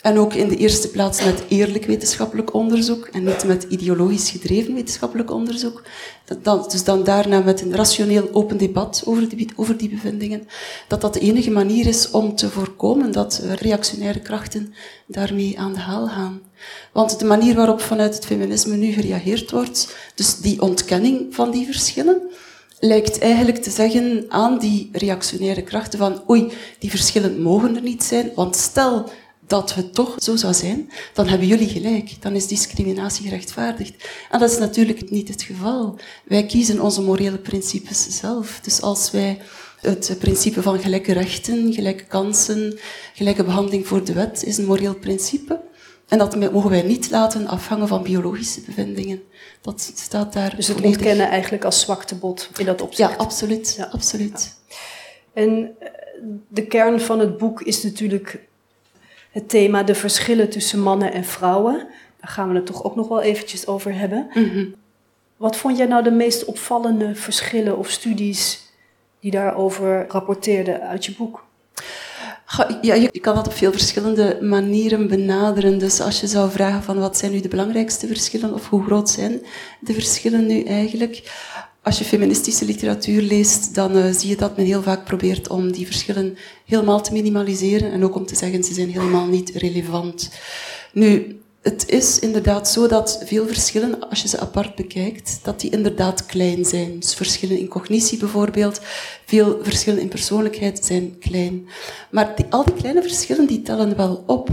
En 0.05 0.19
ook 0.19 0.35
in 0.35 0.49
de 0.49 0.57
eerste 0.57 0.89
plaats 0.89 1.25
met 1.25 1.43
eerlijk 1.49 1.85
wetenschappelijk 1.85 2.55
onderzoek 2.55 3.07
en 3.07 3.25
niet 3.25 3.45
met 3.45 3.67
ideologisch 3.69 4.31
gedreven 4.31 4.75
wetenschappelijk 4.75 5.31
onderzoek. 5.31 5.83
Dat, 6.43 6.71
dus 6.71 6.85
dan 6.85 7.05
daarna 7.05 7.41
met 7.41 7.61
een 7.61 7.77
rationeel 7.77 8.29
open 8.33 8.57
debat 8.57 9.03
over 9.05 9.29
die, 9.29 9.49
over 9.57 9.77
die 9.77 9.89
bevindingen. 9.89 10.49
Dat 10.89 11.01
dat 11.01 11.15
de 11.15 11.21
enige 11.21 11.51
manier 11.51 11.87
is 11.87 12.11
om 12.11 12.35
te 12.37 12.51
voorkomen 12.51 13.13
dat 13.13 13.43
reactionaire 13.61 14.21
krachten 14.21 14.75
daarmee 15.07 15.59
aan 15.59 15.73
de 15.73 15.81
haal 15.81 16.07
gaan. 16.07 16.41
Want 16.93 17.19
de 17.19 17.25
manier 17.25 17.55
waarop 17.55 17.81
vanuit 17.81 18.15
het 18.15 18.27
feminisme 18.27 18.77
nu 18.77 18.93
gereageerd 18.93 19.51
wordt, 19.51 19.97
dus 20.15 20.37
die 20.37 20.63
ontkenning 20.63 21.35
van 21.35 21.51
die 21.51 21.67
verschillen, 21.67 22.23
lijkt 22.79 23.19
eigenlijk 23.19 23.59
te 23.59 23.71
zeggen 23.71 24.25
aan 24.29 24.59
die 24.59 24.89
reactionaire 24.93 25.63
krachten 25.63 25.99
van 25.99 26.23
oei, 26.31 26.53
die 26.79 26.91
verschillen 26.91 27.43
mogen 27.43 27.77
er 27.77 27.83
niet 27.83 28.03
zijn, 28.03 28.31
want 28.35 28.57
stel 28.57 29.11
dat 29.47 29.75
het 29.75 29.95
toch 29.95 30.15
zo 30.19 30.37
zou 30.37 30.55
zijn, 30.55 30.91
dan 31.15 31.29
hebben 31.29 31.49
jullie 31.49 31.69
gelijk. 31.69 32.23
Dan 32.23 32.33
is 32.33 32.47
discriminatie 32.47 33.25
gerechtvaardigd. 33.25 34.09
En 34.31 34.39
dat 34.39 34.51
is 34.51 34.59
natuurlijk 34.59 35.11
niet 35.11 35.29
het 35.29 35.43
geval. 35.43 35.99
Wij 36.25 36.47
kiezen 36.47 36.81
onze 36.81 37.03
morele 37.03 37.39
principes 37.39 38.19
zelf. 38.19 38.61
Dus 38.63 38.81
als 38.81 39.11
wij 39.11 39.39
het 39.81 40.17
principe 40.19 40.63
van 40.63 40.79
gelijke 40.79 41.13
rechten, 41.13 41.73
gelijke 41.73 42.05
kansen, 42.05 42.79
gelijke 43.15 43.45
behandeling 43.45 43.87
voor 43.87 44.05
de 44.05 44.13
wet 44.13 44.45
is 44.45 44.59
een 44.59 44.65
moreel 44.65 44.95
principe. 44.95 45.61
En 46.09 46.19
dat 46.19 46.53
mogen 46.53 46.71
wij 46.71 46.83
niet 46.83 47.11
laten 47.11 47.47
afhangen 47.47 47.89
van 47.89 48.03
biologische 48.03 48.61
bevindingen. 48.61 49.23
Dat 49.61 49.93
staat 49.95 50.33
daar. 50.33 50.57
Dus 50.57 50.69
het 50.69 50.81
ontkennen 50.81 51.29
eigenlijk 51.29 51.65
als 51.65 51.81
zwaktebod 51.81 52.51
in 52.57 52.67
dat 52.67 52.83
opzicht. 52.83 53.11
Ja, 53.11 53.17
absoluut. 53.17 53.75
Ja. 53.79 53.85
absoluut. 53.85 54.55
En 55.33 55.77
eh, 55.79 55.89
de 56.49 56.67
kern 56.67 57.01
van 57.01 57.19
het 57.19 57.37
boek 57.39 57.63
is 57.63 57.83
natuurlijk 57.83 58.41
het 59.35 59.49
thema 59.49 59.83
de 59.83 59.95
verschillen 59.95 60.51
tussen 60.51 60.81
mannen 60.81 61.13
en 61.13 61.25
vrouwen. 61.25 61.87
Daar 62.21 62.31
gaan 62.31 62.49
we 62.49 62.55
het 62.55 62.67
toch 62.67 62.85
ook 62.85 62.97
nog 62.97 63.09
wel 63.09 63.23
eventjes 63.23 63.67
over 63.67 63.95
hebben. 63.95 64.27
Mhm. 64.35 64.65
Wat 65.37 65.57
vond 65.57 65.77
jij 65.77 65.87
nou 65.87 66.03
de 66.03 66.11
meest 66.11 66.45
opvallende 66.45 67.15
verschillen 67.15 67.79
of 67.79 67.91
studies 67.91 68.73
die 69.21 69.31
daarover 69.31 70.07
rapporteerden 70.09 70.81
uit 70.81 71.05
je 71.05 71.15
boek? 71.15 71.45
Ja, 72.81 72.95
je 72.95 73.21
kan 73.21 73.35
dat 73.35 73.47
op 73.47 73.53
veel 73.53 73.73
verschillende 73.73 74.39
manieren 74.41 75.09
benaderen. 75.09 75.79
Dus 75.79 76.01
als 76.01 76.21
je 76.21 76.27
zou 76.27 76.51
vragen 76.51 76.83
van 76.83 76.99
wat 76.99 77.19
zijn 77.19 77.33
nu 77.33 77.41
de 77.41 77.49
belangrijkste 77.49 78.07
verschillen 78.07 78.55
of 78.55 78.69
hoe 78.69 78.85
groot 78.85 79.11
zijn 79.11 79.43
de 79.81 79.93
verschillen 79.93 80.47
nu 80.47 80.63
eigenlijk, 80.63 81.23
als 81.85 81.99
je 81.99 82.05
feministische 82.05 82.65
literatuur 82.65 83.23
leest, 83.23 83.75
dan 83.75 83.97
uh, 83.97 84.05
zie 84.13 84.29
je 84.29 84.37
dat 84.37 84.57
men 84.57 84.67
heel 84.67 84.83
vaak 84.83 85.05
probeert 85.05 85.49
om 85.49 85.73
die 85.73 85.87
verschillen 85.87 86.37
helemaal 86.67 87.03
te 87.03 87.13
minimaliseren 87.13 87.93
en 87.93 88.05
ook 88.05 88.15
om 88.15 88.27
te 88.27 88.37
zeggen 88.37 88.65
ze 88.65 88.75
zijn 88.75 88.91
helemaal 88.91 89.27
niet 89.27 89.51
relevant. 89.51 90.31
Nu, 90.93 91.41
het 91.63 91.89
is 91.89 92.19
inderdaad 92.19 92.69
zo 92.69 92.87
dat 92.87 93.23
veel 93.25 93.47
verschillen, 93.47 94.09
als 94.09 94.23
je 94.23 94.29
ze 94.29 94.41
apart 94.41 94.75
bekijkt, 94.75 95.39
dat 95.43 95.61
die 95.61 95.71
inderdaad 95.71 96.27
klein 96.27 96.65
zijn. 96.65 96.99
Dus 96.99 97.15
verschillen 97.15 97.59
in 97.59 97.69
cognitie 97.69 98.19
bijvoorbeeld, 98.19 98.81
veel 99.27 99.59
verschillen 99.63 100.01
in 100.01 100.09
persoonlijkheid 100.09 100.85
zijn 100.85 101.19
klein. 101.19 101.69
Maar 102.11 102.35
al 102.51 102.65
die 102.65 102.75
kleine 102.75 103.03
verschillen 103.03 103.47
die 103.47 103.63
tellen 103.63 103.97
wel 103.97 104.25
op. 104.27 104.49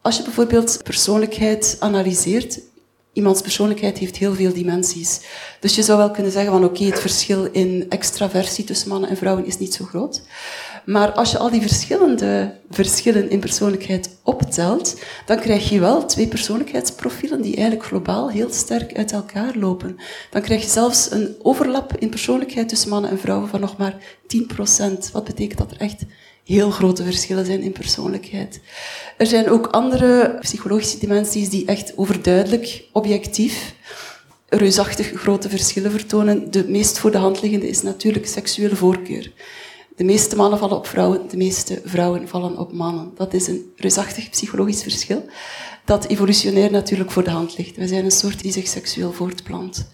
Als 0.00 0.16
je 0.16 0.22
bijvoorbeeld 0.22 0.80
persoonlijkheid 0.82 1.76
analyseert, 1.78 2.60
iemands 3.12 3.40
persoonlijkheid 3.40 3.98
heeft 3.98 4.16
heel 4.16 4.34
veel 4.34 4.52
dimensies. 4.52 5.20
Dus 5.60 5.74
je 5.74 5.82
zou 5.82 5.98
wel 5.98 6.10
kunnen 6.10 6.32
zeggen 6.32 6.52
van 6.52 6.64
oké, 6.64 6.84
het 6.84 7.00
verschil 7.00 7.44
in 7.44 7.86
extraversie 7.88 8.64
tussen 8.64 8.88
mannen 8.88 9.10
en 9.10 9.16
vrouwen 9.16 9.46
is 9.46 9.58
niet 9.58 9.74
zo 9.74 9.84
groot. 9.84 10.22
Maar 10.84 11.12
als 11.12 11.30
je 11.30 11.38
al 11.38 11.50
die 11.50 11.60
verschillende 11.60 12.54
verschillen 12.70 13.30
in 13.30 13.40
persoonlijkheid 13.40 14.16
optelt, 14.22 15.00
dan 15.26 15.38
krijg 15.38 15.68
je 15.68 15.80
wel 15.80 16.06
twee 16.06 16.28
persoonlijkheidsprofielen 16.28 17.42
die 17.42 17.54
eigenlijk 17.54 17.84
globaal 17.86 18.30
heel 18.30 18.52
sterk 18.52 18.96
uit 18.96 19.12
elkaar 19.12 19.56
lopen. 19.56 19.96
Dan 20.30 20.42
krijg 20.42 20.62
je 20.62 20.70
zelfs 20.70 21.10
een 21.10 21.34
overlap 21.42 21.96
in 21.98 22.08
persoonlijkheid 22.08 22.68
tussen 22.68 22.90
mannen 22.90 23.10
en 23.10 23.18
vrouwen 23.18 23.48
van 23.48 23.60
nog 23.60 23.76
maar 23.76 23.96
10%. 24.26 25.12
Wat 25.12 25.24
betekent 25.24 25.58
dat 25.58 25.70
er 25.70 25.80
echt 25.80 26.02
heel 26.44 26.70
grote 26.70 27.04
verschillen 27.04 27.46
zijn 27.46 27.62
in 27.62 27.72
persoonlijkheid. 27.72 28.60
Er 29.16 29.26
zijn 29.26 29.50
ook 29.50 29.66
andere 29.66 30.36
psychologische 30.40 30.98
dimensies 30.98 31.48
die 31.48 31.66
echt 31.66 31.92
overduidelijk 31.96 32.84
objectief 32.92 33.74
reusachtig 34.48 35.12
grote 35.14 35.48
verschillen 35.48 35.90
vertonen. 35.90 36.50
De 36.50 36.68
meest 36.68 36.98
voor 36.98 37.10
de 37.10 37.18
hand 37.18 37.42
liggende 37.42 37.68
is 37.68 37.82
natuurlijk 37.82 38.26
seksuele 38.26 38.76
voorkeur. 38.76 39.32
De 39.96 40.04
meeste 40.04 40.36
mannen 40.36 40.58
vallen 40.58 40.76
op 40.76 40.86
vrouwen, 40.86 41.28
de 41.28 41.36
meeste 41.36 41.82
vrouwen 41.84 42.28
vallen 42.28 42.58
op 42.58 42.72
mannen. 42.72 43.10
Dat 43.14 43.34
is 43.34 43.46
een 43.46 43.72
reusachtig 43.76 44.30
psychologisch 44.30 44.82
verschil 44.82 45.24
dat 45.84 46.06
evolutionair 46.06 46.70
natuurlijk 46.70 47.10
voor 47.10 47.24
de 47.24 47.30
hand 47.30 47.58
ligt. 47.58 47.76
We 47.76 47.86
zijn 47.86 48.04
een 48.04 48.10
soort 48.10 48.42
die 48.42 48.52
zich 48.52 48.66
seksueel 48.66 49.12
voortplant. 49.12 49.86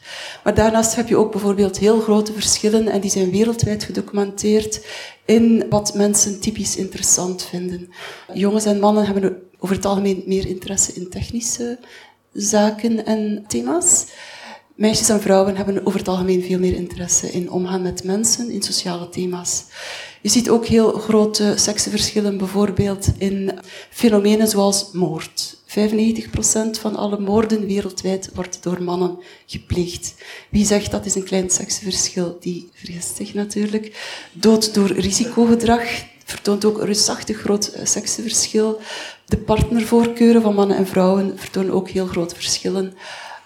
Maar 0.44 0.54
daarnaast 0.54 0.94
heb 0.96 1.08
je 1.08 1.16
ook 1.16 1.30
bijvoorbeeld 1.30 1.78
heel 1.78 2.00
grote 2.00 2.32
verschillen, 2.32 2.88
en 2.88 3.00
die 3.00 3.10
zijn 3.10 3.30
wereldwijd 3.30 3.84
gedocumenteerd, 3.84 4.86
in 5.24 5.66
wat 5.70 5.94
mensen 5.94 6.40
typisch 6.40 6.76
interessant 6.76 7.42
vinden. 7.42 7.88
Jongens 8.32 8.64
en 8.64 8.78
mannen 8.78 9.06
hebben 9.06 9.42
over 9.58 9.76
het 9.76 9.84
algemeen 9.84 10.22
meer 10.26 10.46
interesse 10.46 10.92
in 10.92 11.10
technische 11.10 11.78
zaken 12.32 13.06
en 13.06 13.44
thema's. 13.46 14.06
Meisjes 14.78 15.08
en 15.08 15.20
vrouwen 15.20 15.56
hebben 15.56 15.86
over 15.86 15.98
het 15.98 16.08
algemeen 16.08 16.42
veel 16.42 16.58
meer 16.58 16.74
interesse 16.74 17.30
in 17.30 17.50
omgaan 17.50 17.82
met 17.82 18.04
mensen, 18.04 18.50
in 18.50 18.62
sociale 18.62 19.08
thema's. 19.08 19.64
Je 20.20 20.28
ziet 20.28 20.50
ook 20.50 20.66
heel 20.66 20.92
grote 20.92 21.54
seksenverschillen 21.56 22.38
bijvoorbeeld 22.38 23.08
in 23.16 23.58
fenomenen 23.90 24.48
zoals 24.48 24.90
moord. 24.92 25.56
95% 25.66 26.80
van 26.80 26.96
alle 26.96 27.18
moorden 27.18 27.66
wereldwijd 27.66 28.30
wordt 28.34 28.62
door 28.62 28.82
mannen 28.82 29.18
gepleegd. 29.46 30.14
Wie 30.50 30.66
zegt 30.66 30.90
dat 30.90 31.06
is 31.06 31.14
een 31.14 31.24
klein 31.24 31.50
seksenverschil, 31.50 32.36
die 32.40 32.68
vergist 32.72 33.16
zich 33.16 33.34
natuurlijk. 33.34 34.16
Dood 34.32 34.74
door 34.74 34.92
risicogedrag 34.92 35.82
vertoont 36.24 36.64
ook 36.64 36.78
een 36.78 36.84
reusachtig 36.84 37.38
groot 37.38 37.72
seksenverschil. 37.82 38.80
De 39.24 39.38
partnervoorkeuren 39.38 40.42
van 40.42 40.54
mannen 40.54 40.76
en 40.76 40.86
vrouwen 40.86 41.38
vertonen 41.38 41.72
ook 41.72 41.88
heel 41.88 42.06
grote 42.06 42.34
verschillen. 42.34 42.94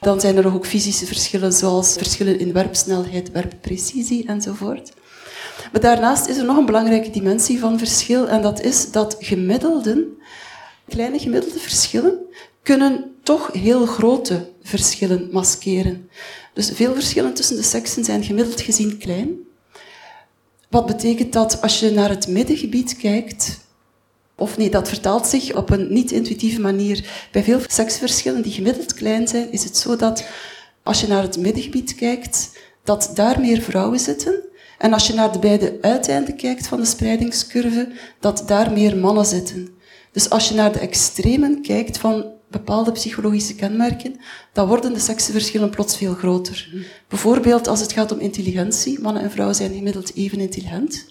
Dan 0.02 0.20
zijn 0.20 0.36
er 0.36 0.42
nog 0.42 0.54
ook 0.54 0.66
fysische 0.66 1.06
verschillen, 1.06 1.52
zoals 1.52 1.92
verschillen 1.92 2.38
in 2.38 2.52
werpsnelheid, 2.52 3.30
werpprecisie 3.30 4.26
enzovoort. 4.26 4.92
Maar 5.72 5.80
daarnaast 5.80 6.26
is 6.26 6.36
er 6.36 6.44
nog 6.44 6.56
een 6.56 6.66
belangrijke 6.66 7.10
dimensie 7.10 7.58
van 7.58 7.78
verschil, 7.78 8.28
en 8.28 8.42
dat 8.42 8.60
is 8.60 8.90
dat 8.90 9.16
gemiddelden, 9.18 10.18
kleine 10.88 11.18
gemiddelde 11.18 11.58
verschillen, 11.58 12.18
kunnen 12.62 13.14
toch 13.22 13.52
heel 13.52 13.86
grote 13.86 14.50
verschillen 14.62 15.28
maskeren. 15.32 16.10
Dus 16.54 16.70
veel 16.70 16.94
verschillen 16.94 17.34
tussen 17.34 17.56
de 17.56 17.62
seksen 17.62 18.04
zijn 18.04 18.24
gemiddeld 18.24 18.60
gezien 18.60 18.98
klein. 18.98 19.36
Wat 20.70 20.86
betekent 20.86 21.32
dat 21.32 21.62
als 21.62 21.80
je 21.80 21.90
naar 21.90 22.08
het 22.08 22.28
middengebied 22.28 22.96
kijkt, 22.96 23.60
of 24.42 24.56
nee, 24.56 24.70
dat 24.70 24.88
vertaalt 24.88 25.26
zich 25.26 25.54
op 25.54 25.70
een 25.70 25.92
niet-intuïtieve 25.92 26.60
manier. 26.60 27.28
Bij 27.32 27.42
veel 27.42 27.60
seksverschillen 27.66 28.42
die 28.42 28.52
gemiddeld 28.52 28.94
klein 28.94 29.28
zijn, 29.28 29.52
is 29.52 29.64
het 29.64 29.76
zo 29.76 29.96
dat 29.96 30.24
als 30.82 31.00
je 31.00 31.06
naar 31.06 31.22
het 31.22 31.38
middengebied 31.38 31.94
kijkt, 31.94 32.58
dat 32.84 33.10
daar 33.14 33.40
meer 33.40 33.60
vrouwen 33.60 34.00
zitten. 34.00 34.34
En 34.78 34.92
als 34.92 35.06
je 35.06 35.14
naar 35.14 35.32
de 35.32 35.38
beide 35.38 35.78
uiteinden 35.80 36.36
kijkt 36.36 36.66
van 36.66 36.80
de 36.80 36.86
spreidingscurve, 36.86 37.92
dat 38.20 38.42
daar 38.46 38.72
meer 38.72 38.96
mannen 38.96 39.26
zitten. 39.26 39.68
Dus 40.12 40.30
als 40.30 40.48
je 40.48 40.54
naar 40.54 40.72
de 40.72 40.78
extremen 40.78 41.62
kijkt 41.62 41.98
van 41.98 42.24
bepaalde 42.50 42.92
psychologische 42.92 43.54
kenmerken, 43.54 44.20
dan 44.52 44.68
worden 44.68 44.92
de 44.92 45.00
seksenverschillen 45.00 45.70
plots 45.70 45.96
veel 45.96 46.14
groter. 46.14 46.84
Bijvoorbeeld 47.08 47.68
als 47.68 47.80
het 47.80 47.92
gaat 47.92 48.12
om 48.12 48.18
intelligentie. 48.18 49.00
Mannen 49.00 49.22
en 49.22 49.30
vrouwen 49.30 49.56
zijn 49.56 49.74
gemiddeld 49.74 50.14
even 50.14 50.40
intelligent. 50.40 51.06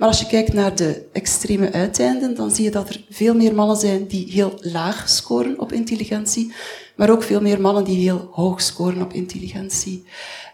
Maar 0.00 0.08
als 0.08 0.20
je 0.20 0.26
kijkt 0.26 0.52
naar 0.52 0.76
de 0.76 1.06
extreme 1.12 1.72
uiteinden, 1.72 2.34
dan 2.34 2.50
zie 2.50 2.64
je 2.64 2.70
dat 2.70 2.88
er 2.88 3.04
veel 3.10 3.34
meer 3.34 3.54
mannen 3.54 3.76
zijn 3.76 4.06
die 4.06 4.30
heel 4.30 4.58
laag 4.60 5.08
scoren 5.08 5.58
op 5.58 5.72
intelligentie, 5.72 6.52
maar 6.96 7.10
ook 7.10 7.22
veel 7.22 7.40
meer 7.40 7.60
mannen 7.60 7.84
die 7.84 7.96
heel 7.96 8.28
hoog 8.32 8.60
scoren 8.60 9.02
op 9.02 9.12
intelligentie. 9.12 10.04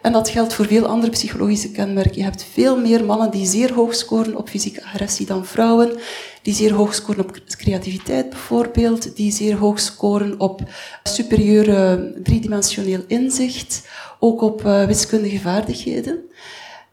En 0.01 0.11
dat 0.11 0.29
geldt 0.29 0.53
voor 0.53 0.65
veel 0.65 0.85
andere 0.85 1.11
psychologische 1.11 1.71
kenmerken. 1.71 2.15
Je 2.15 2.23
hebt 2.23 2.45
veel 2.53 2.79
meer 2.79 3.05
mannen 3.05 3.31
die 3.31 3.45
zeer 3.45 3.73
hoog 3.73 3.95
scoren 3.95 4.35
op 4.35 4.49
fysieke 4.49 4.83
agressie 4.83 5.25
dan 5.25 5.45
vrouwen, 5.45 5.97
die 6.41 6.53
zeer 6.53 6.73
hoog 6.73 6.93
scoren 6.93 7.23
op 7.23 7.39
creativiteit 7.47 8.29
bijvoorbeeld, 8.29 9.15
die 9.15 9.31
zeer 9.31 9.55
hoog 9.55 9.79
scoren 9.79 10.39
op 10.39 10.61
superieure 11.03 12.13
driedimensioneel 12.23 13.03
inzicht, 13.07 13.87
ook 14.19 14.41
op 14.41 14.65
uh, 14.65 14.83
wiskundige 14.85 15.39
vaardigheden. 15.39 16.25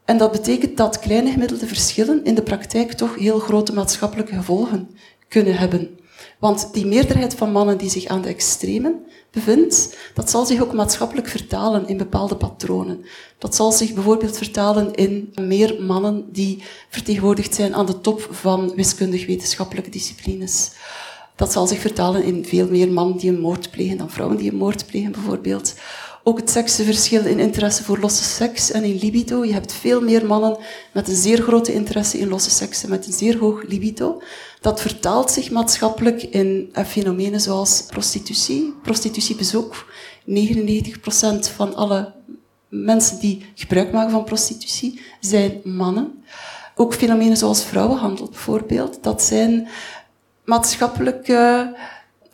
En 0.05 0.17
dat 0.17 0.31
betekent 0.31 0.77
dat 0.77 0.99
kleine 0.99 1.31
gemiddelde 1.31 1.67
verschillen 1.67 2.23
in 2.23 2.35
de 2.35 2.43
praktijk 2.43 2.93
toch 2.93 3.15
heel 3.15 3.39
grote 3.39 3.73
maatschappelijke 3.73 4.35
gevolgen 4.35 4.89
kunnen 5.27 5.57
hebben. 5.57 5.99
Want 6.39 6.73
die 6.73 6.85
meerderheid 6.85 7.35
van 7.35 7.51
mannen 7.51 7.77
die 7.77 7.89
zich 7.89 8.05
aan 8.05 8.21
de 8.21 8.27
extremen 8.27 9.05
bevindt, 9.31 9.97
dat 10.13 10.29
zal 10.29 10.45
zich 10.45 10.61
ook 10.61 10.73
maatschappelijk 10.73 11.27
vertalen 11.27 11.87
in 11.87 11.97
bepaalde 11.97 12.35
patronen. 12.35 13.05
Dat 13.37 13.55
zal 13.55 13.71
zich 13.71 13.93
bijvoorbeeld 13.93 14.37
vertalen 14.37 14.93
in 14.93 15.33
meer 15.41 15.83
mannen 15.83 16.25
die 16.31 16.63
vertegenwoordigd 16.89 17.55
zijn 17.55 17.75
aan 17.75 17.85
de 17.85 18.01
top 18.01 18.27
van 18.31 18.73
wiskundig-wetenschappelijke 18.75 19.89
disciplines. 19.89 20.71
Dat 21.35 21.51
zal 21.51 21.67
zich 21.67 21.79
vertalen 21.79 22.23
in 22.23 22.45
veel 22.45 22.67
meer 22.67 22.91
mannen 22.91 23.17
die 23.17 23.29
een 23.29 23.39
moord 23.39 23.71
plegen 23.71 23.97
dan 23.97 24.11
vrouwen 24.11 24.37
die 24.37 24.51
een 24.51 24.57
moord 24.57 24.85
plegen, 24.85 25.11
bijvoorbeeld. 25.11 25.73
Ook 26.27 26.39
het 26.39 26.49
seksenverschil 26.49 27.25
in 27.25 27.39
interesse 27.39 27.83
voor 27.83 27.99
losse 27.99 28.23
seks 28.23 28.71
en 28.71 28.83
in 28.83 28.97
libido. 28.97 29.43
Je 29.43 29.53
hebt 29.53 29.73
veel 29.73 30.01
meer 30.01 30.25
mannen 30.25 30.57
met 30.91 31.07
een 31.07 31.15
zeer 31.15 31.41
grote 31.41 31.73
interesse 31.73 32.17
in 32.17 32.27
losse 32.27 32.49
seks 32.49 32.83
en 32.83 32.89
met 32.89 33.07
een 33.07 33.13
zeer 33.13 33.37
hoog 33.37 33.63
libido. 33.63 34.21
Dat 34.61 34.81
vertaalt 34.81 35.31
zich 35.31 35.51
maatschappelijk 35.51 36.23
in 36.23 36.69
eh, 36.73 36.85
fenomenen 36.85 37.41
zoals 37.41 37.83
prostitutie, 37.87 38.73
prostitutiebezoek. 38.83 39.93
99% 40.29 40.33
van 41.55 41.75
alle 41.75 42.13
mensen 42.69 43.19
die 43.19 43.45
gebruik 43.55 43.91
maken 43.91 44.11
van 44.11 44.23
prostitutie 44.23 45.01
zijn 45.19 45.61
mannen. 45.63 46.23
Ook 46.75 46.93
fenomenen 46.93 47.37
zoals 47.37 47.63
vrouwenhandel 47.63 48.29
bijvoorbeeld. 48.29 49.03
Dat 49.03 49.21
zijn 49.21 49.67
maatschappelijke 50.45 51.73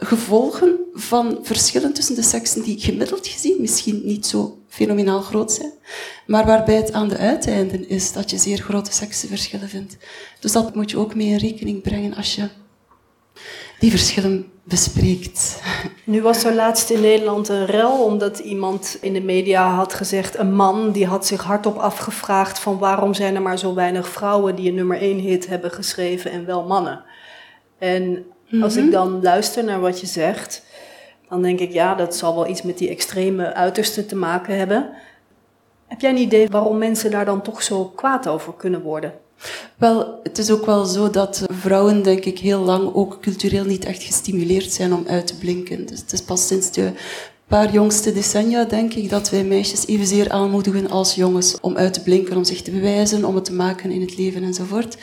gevolgen 0.06 0.80
van 0.94 1.40
verschillen 1.42 1.94
tussen 1.94 2.16
de 2.16 2.22
seksen 2.22 2.62
die 2.62 2.80
gemiddeld 2.80 3.28
gezien 3.28 3.58
misschien 3.60 4.02
niet 4.04 4.26
zo 4.26 4.58
fenomenaal 4.68 5.22
groot 5.22 5.52
zijn, 5.52 5.72
maar 6.28 6.46
waarbij 6.46 6.76
het 6.76 6.94
aan 6.94 7.08
de 7.08 7.18
uiteinden 7.18 7.90
is 7.90 8.14
dat 8.14 8.30
je 8.30 8.38
zeer 8.38 8.58
grote 8.58 8.94
seksenverschillen 8.94 9.70
vindt. 9.70 9.98
Dus 10.40 10.52
dat 10.52 10.76
moet 10.76 10.92
je 10.92 10.98
ook 10.98 11.16
mee 11.16 11.28
in 11.28 11.38
rekening 11.38 11.82
brengen 11.82 12.16
als 12.16 12.36
je 12.36 12.50
die 13.80 13.90
verschillen 13.90 14.52
bespreekt. 14.64 15.62
Nu 16.04 16.22
was 16.22 16.44
er 16.44 16.54
laatst 16.54 16.90
in 16.90 17.02
Nederland 17.02 17.48
een 17.50 17.66
rel 17.66 18.04
omdat 18.04 18.40
iemand 18.40 18.98
in 19.02 19.14
de 19.14 19.22
media 19.22 19.70
had 19.70 19.94
gezegd, 19.94 20.38
een 20.38 20.56
man 20.56 20.92
die 20.92 21.06
had 21.06 21.28
zich 21.28 21.44
hardop 21.44 21.78
afgevraagd 21.78 22.60
van 22.60 22.78
waarom 22.78 23.14
zijn 23.14 23.36
er 23.36 23.42
maar 23.42 23.60
zo 23.60 23.74
weinig 23.74 24.08
vrouwen 24.08 24.56
die 24.56 24.70
een 24.70 24.76
nummer 24.76 24.98
één 24.98 25.20
hit 25.20 25.48
hebben 25.48 25.72
geschreven 25.72 26.32
en 26.32 26.46
wel 26.46 26.64
mannen. 26.68 27.04
En 27.78 28.26
als 28.62 28.76
ik 28.76 28.84
mhm. 28.84 28.92
dan 28.92 29.22
luister 29.22 29.64
naar 29.64 29.80
wat 29.80 30.00
je 30.00 30.08
zegt, 30.08 30.64
dan 31.30 31.42
denk 31.42 31.60
ik, 31.60 31.72
ja, 31.72 31.96
dat 31.96 32.16
zal 32.16 32.36
wel 32.36 32.48
iets 32.48 32.62
met 32.62 32.78
die 32.78 32.90
extreme 32.90 33.54
uitersten 33.54 34.08
te 34.08 34.16
maken 34.16 34.58
hebben. 34.58 34.90
Heb 35.88 36.02
jij 36.02 36.10
een 36.10 36.18
idee 36.18 36.48
waarom 36.48 36.78
mensen 36.78 37.12
daar 37.12 37.26
dan 37.26 37.42
toch 37.42 37.64
zo 37.64 37.86
kwaad 37.86 38.28
over 38.28 38.54
kunnen 38.54 38.82
worden? 38.82 39.14
Wel, 39.78 40.20
het 40.24 40.38
is 40.38 40.52
ook 40.52 40.66
wel 40.66 40.86
zo 40.86 41.10
dat 41.10 41.44
vrouwen, 41.48 42.04
denk 42.04 42.26
ik, 42.26 42.40
heel 42.40 42.60
lang 42.60 42.94
ook 42.94 43.22
cultureel 43.22 43.66
niet 43.66 43.86
echt 43.86 44.04
gestimuleerd 44.04 44.72
zijn 44.72 44.94
om 44.94 45.04
uit 45.08 45.28
te 45.28 45.38
blinken. 45.38 45.86
Dus 45.86 46.00
het 46.00 46.12
is 46.12 46.22
pas 46.22 46.48
sinds 46.48 46.72
de 46.72 46.92
paar 47.52 47.72
jongste 47.72 48.14
decennia, 48.14 48.64
denk 48.64 48.94
ik, 48.94 49.10
dat 49.10 49.30
wij 49.30 49.44
meisjes 49.44 49.88
evenzeer 49.88 50.30
aanmoedigen 50.30 50.90
als 50.90 51.16
jongens 51.16 51.58
om 51.62 51.78
uit 51.78 51.94
te 51.94 52.02
blinken, 52.02 52.38
om 52.38 52.44
zich 52.44 52.62
te 52.62 52.72
bewijzen, 52.72 53.26
om 53.26 53.36
het 53.36 53.46
te 53.46 53.54
maken 53.54 53.92
in 53.92 54.02
het 54.02 54.18
leven 54.18 54.44
enzovoort. 54.44 54.98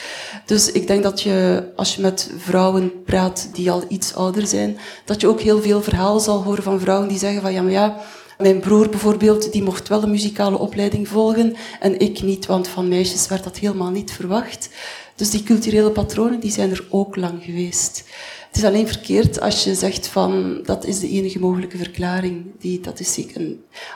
Dus 0.46 0.72
ik 0.72 0.87
denk 0.87 1.02
dat 1.02 1.22
je, 1.22 1.64
als 1.76 1.94
je 1.94 2.02
met 2.02 2.30
vrouwen 2.37 3.02
praat 3.04 3.48
die 3.52 3.70
al 3.70 3.82
iets 3.88 4.14
ouder 4.14 4.46
zijn, 4.46 4.78
dat 5.04 5.20
je 5.20 5.28
ook 5.28 5.40
heel 5.40 5.62
veel 5.62 5.82
verhalen 5.82 6.20
zal 6.20 6.42
horen 6.42 6.62
van 6.62 6.80
vrouwen 6.80 7.08
die 7.08 7.18
zeggen 7.18 7.42
van 7.42 7.52
ja, 7.52 7.62
maar 7.62 7.72
ja, 7.72 7.96
mijn 8.38 8.61
broer 8.61 8.88
bijvoorbeeld, 8.88 9.52
die 9.52 9.62
mocht 9.62 9.88
wel 9.88 10.02
een 10.02 10.11
muzikale 10.11 10.58
opleiding 10.58 11.08
volgen 11.08 11.56
en 11.80 12.00
ik 12.00 12.22
niet, 12.22 12.46
want 12.46 12.68
van 12.68 12.88
meisjes 12.88 13.28
werd 13.28 13.44
dat 13.44 13.58
helemaal 13.58 13.90
niet 13.90 14.12
verwacht. 14.12 14.68
Dus 15.14 15.30
die 15.30 15.42
culturele 15.42 15.90
patronen, 15.90 16.40
die 16.40 16.50
zijn 16.50 16.70
er 16.70 16.87
ook 16.90 17.16
lang 17.16 17.44
geweest. 17.44 18.04
Het 18.48 18.56
is 18.56 18.64
alleen 18.64 18.88
verkeerd 18.88 19.40
als 19.40 19.64
je 19.64 19.74
zegt 19.74 20.06
van 20.06 20.61
dat 20.64 20.84
is 20.84 21.00
de 21.00 21.08
enige 21.08 21.38
mogelijke 21.38 21.76
verklaring. 21.76 22.44
Die, 22.58 22.80
dat 22.80 23.00
is 23.00 23.18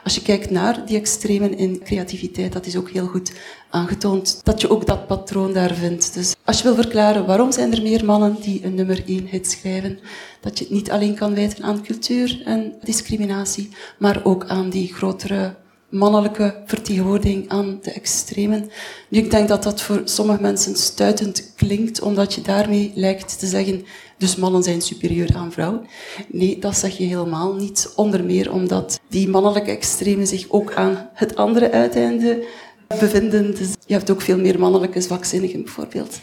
als 0.04 0.14
je 0.14 0.22
kijkt 0.22 0.50
naar 0.50 0.86
die 0.86 0.96
extremen 0.96 1.58
in 1.58 1.82
creativiteit, 1.84 2.52
dat 2.52 2.66
is 2.66 2.76
ook 2.76 2.90
heel 2.90 3.06
goed 3.06 3.32
aangetoond 3.70 4.40
dat 4.42 4.60
je 4.60 4.70
ook 4.70 4.86
dat 4.86 5.06
patroon 5.06 5.52
daar 5.52 5.74
vindt. 5.74 6.14
Dus 6.14 6.34
als 6.44 6.58
je 6.58 6.64
wil 6.64 6.74
verklaren 6.74 7.26
waarom 7.26 7.52
zijn 7.52 7.72
er 7.72 7.82
meer 7.82 8.04
mannen 8.04 8.36
die 8.40 8.64
een 8.64 8.74
nummer 8.74 9.02
één 9.06 9.26
hit 9.26 9.50
schrijven, 9.50 9.98
dat 10.40 10.58
je 10.58 10.64
het 10.64 10.72
niet 10.72 10.90
alleen 10.90 11.14
kan 11.14 11.34
wijten 11.34 11.64
aan 11.64 11.82
cultuur 11.82 12.42
en 12.44 12.74
discriminatie, 12.82 13.68
maar 13.98 14.24
ook 14.24 14.46
aan 14.46 14.70
die 14.70 14.94
grotere 14.94 15.54
mannelijke 15.92 16.62
vertegenwoordiging 16.66 17.48
aan 17.48 17.78
de 17.82 17.90
extremen. 17.90 18.70
Nu, 19.08 19.18
ik 19.18 19.30
denk 19.30 19.48
dat 19.48 19.62
dat 19.62 19.82
voor 19.82 20.02
sommige 20.04 20.42
mensen 20.42 20.76
stuitend 20.76 21.52
klinkt, 21.56 22.00
omdat 22.00 22.34
je 22.34 22.40
daarmee 22.40 22.92
lijkt 22.94 23.38
te 23.38 23.46
zeggen, 23.46 23.84
dus 24.22 24.36
mannen 24.36 24.62
zijn 24.62 24.80
superieur 24.80 25.36
aan 25.36 25.52
vrouwen. 25.52 25.86
Nee, 26.28 26.58
dat 26.58 26.76
zeg 26.76 26.98
je 26.98 27.04
helemaal 27.04 27.54
niet. 27.54 27.92
Onder 27.96 28.24
meer 28.24 28.52
omdat 28.52 29.00
die 29.08 29.28
mannelijke 29.28 29.70
extremen 29.70 30.26
zich 30.26 30.46
ook 30.48 30.74
aan 30.74 31.08
het 31.14 31.36
andere 31.36 31.70
uiteinde 31.70 32.44
bevinden. 32.86 33.54
Dus 33.54 33.68
je 33.86 33.94
hebt 33.94 34.10
ook 34.10 34.20
veel 34.20 34.38
meer 34.38 34.58
mannelijke 34.58 35.00
zwakzinnigen 35.00 35.62
bijvoorbeeld. 35.62 36.18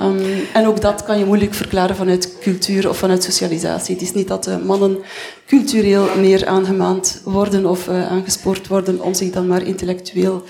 Um, 0.00 0.20
en 0.52 0.66
ook 0.66 0.80
dat 0.80 1.02
kan 1.02 1.18
je 1.18 1.24
moeilijk 1.24 1.54
verklaren 1.54 1.96
vanuit 1.96 2.38
cultuur 2.38 2.88
of 2.88 2.96
vanuit 2.96 3.22
socialisatie. 3.22 3.94
Het 3.94 4.04
is 4.04 4.12
niet 4.12 4.28
dat 4.28 4.64
mannen 4.64 4.98
cultureel 5.46 6.08
meer 6.16 6.46
aangemaand 6.46 7.20
worden 7.24 7.66
of 7.66 7.88
uh, 7.88 8.10
aangespoord 8.10 8.68
worden 8.68 9.00
om 9.00 9.14
zich 9.14 9.30
dan 9.30 9.46
maar 9.46 9.62
intellectueel 9.62 10.42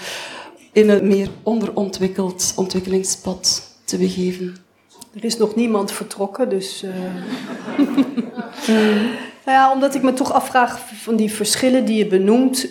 in 0.73 0.89
een 0.89 1.07
meer 1.07 1.29
onderontwikkeld 1.43 2.53
ontwikkelingspad 2.57 3.63
te 3.85 3.97
begeven. 3.97 4.64
Er 5.15 5.25
is 5.25 5.37
nog 5.37 5.55
niemand 5.55 5.93
vertrokken, 5.93 6.49
dus. 6.49 6.83
Uh... 6.83 6.91
nou 9.45 9.57
ja, 9.59 9.73
omdat 9.73 9.95
ik 9.95 10.03
me 10.03 10.13
toch 10.13 10.33
afvraag 10.33 10.81
van 10.95 11.17
die 11.17 11.33
verschillen 11.33 11.85
die 11.85 11.97
je 11.97 12.07
benoemt. 12.07 12.69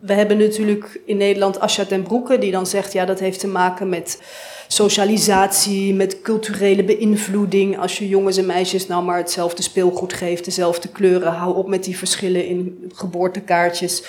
We 0.00 0.12
hebben 0.12 0.38
natuurlijk 0.38 1.00
in 1.04 1.16
Nederland 1.16 1.60
Asja 1.60 1.84
ten 1.84 2.02
Broeke, 2.02 2.38
die 2.38 2.50
dan 2.50 2.66
zegt: 2.66 2.92
ja, 2.92 3.04
dat 3.04 3.20
heeft 3.20 3.40
te 3.40 3.46
maken 3.46 3.88
met 3.88 4.22
socialisatie, 4.68 5.94
met 5.94 6.22
culturele 6.22 6.84
beïnvloeding. 6.84 7.78
Als 7.78 7.98
je 7.98 8.08
jongens 8.08 8.36
en 8.36 8.46
meisjes 8.46 8.86
nou 8.86 9.04
maar 9.04 9.18
hetzelfde 9.18 9.62
speelgoed 9.62 10.12
geeft, 10.12 10.44
dezelfde 10.44 10.88
kleuren, 10.88 11.32
hou 11.32 11.56
op 11.56 11.68
met 11.68 11.84
die 11.84 11.98
verschillen 11.98 12.46
in 12.46 12.90
geboortekaartjes. 12.94 14.02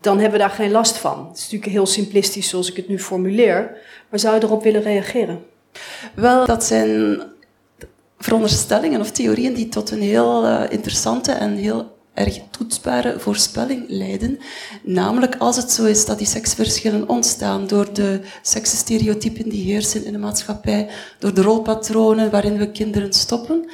Dan 0.00 0.18
hebben 0.18 0.38
we 0.38 0.46
daar 0.46 0.54
geen 0.54 0.70
last 0.70 0.96
van. 0.96 1.26
Het 1.28 1.36
is 1.36 1.42
natuurlijk 1.42 1.72
heel 1.72 1.86
simplistisch 1.86 2.48
zoals 2.48 2.70
ik 2.70 2.76
het 2.76 2.88
nu 2.88 2.98
formuleer. 2.98 3.76
Maar 4.10 4.18
zou 4.18 4.34
je 4.34 4.42
erop 4.42 4.62
willen 4.62 4.82
reageren? 4.82 5.44
Wel, 6.14 6.46
dat 6.46 6.64
zijn 6.64 7.20
veronderstellingen 8.18 9.00
of 9.00 9.10
theorieën 9.10 9.54
die 9.54 9.68
tot 9.68 9.90
een 9.90 10.02
heel 10.02 10.44
uh, 10.44 10.62
interessante 10.68 11.32
en 11.32 11.56
heel 11.56 11.94
erg 12.14 12.38
toetsbare 12.50 13.18
voorspelling 13.18 13.84
leiden. 13.88 14.38
Namelijk 14.82 15.36
als 15.38 15.56
het 15.56 15.70
zo 15.70 15.84
is 15.84 16.06
dat 16.06 16.18
die 16.18 16.26
seksverschillen 16.26 17.08
ontstaan 17.08 17.66
door 17.66 17.92
de 17.92 18.20
seksstereotypen 18.42 19.48
die 19.48 19.64
heersen 19.64 20.04
in 20.04 20.12
de 20.12 20.18
maatschappij, 20.18 20.88
door 21.18 21.34
de 21.34 21.42
rolpatronen 21.42 22.30
waarin 22.30 22.56
we 22.56 22.70
kinderen 22.70 23.12
stoppen, 23.12 23.70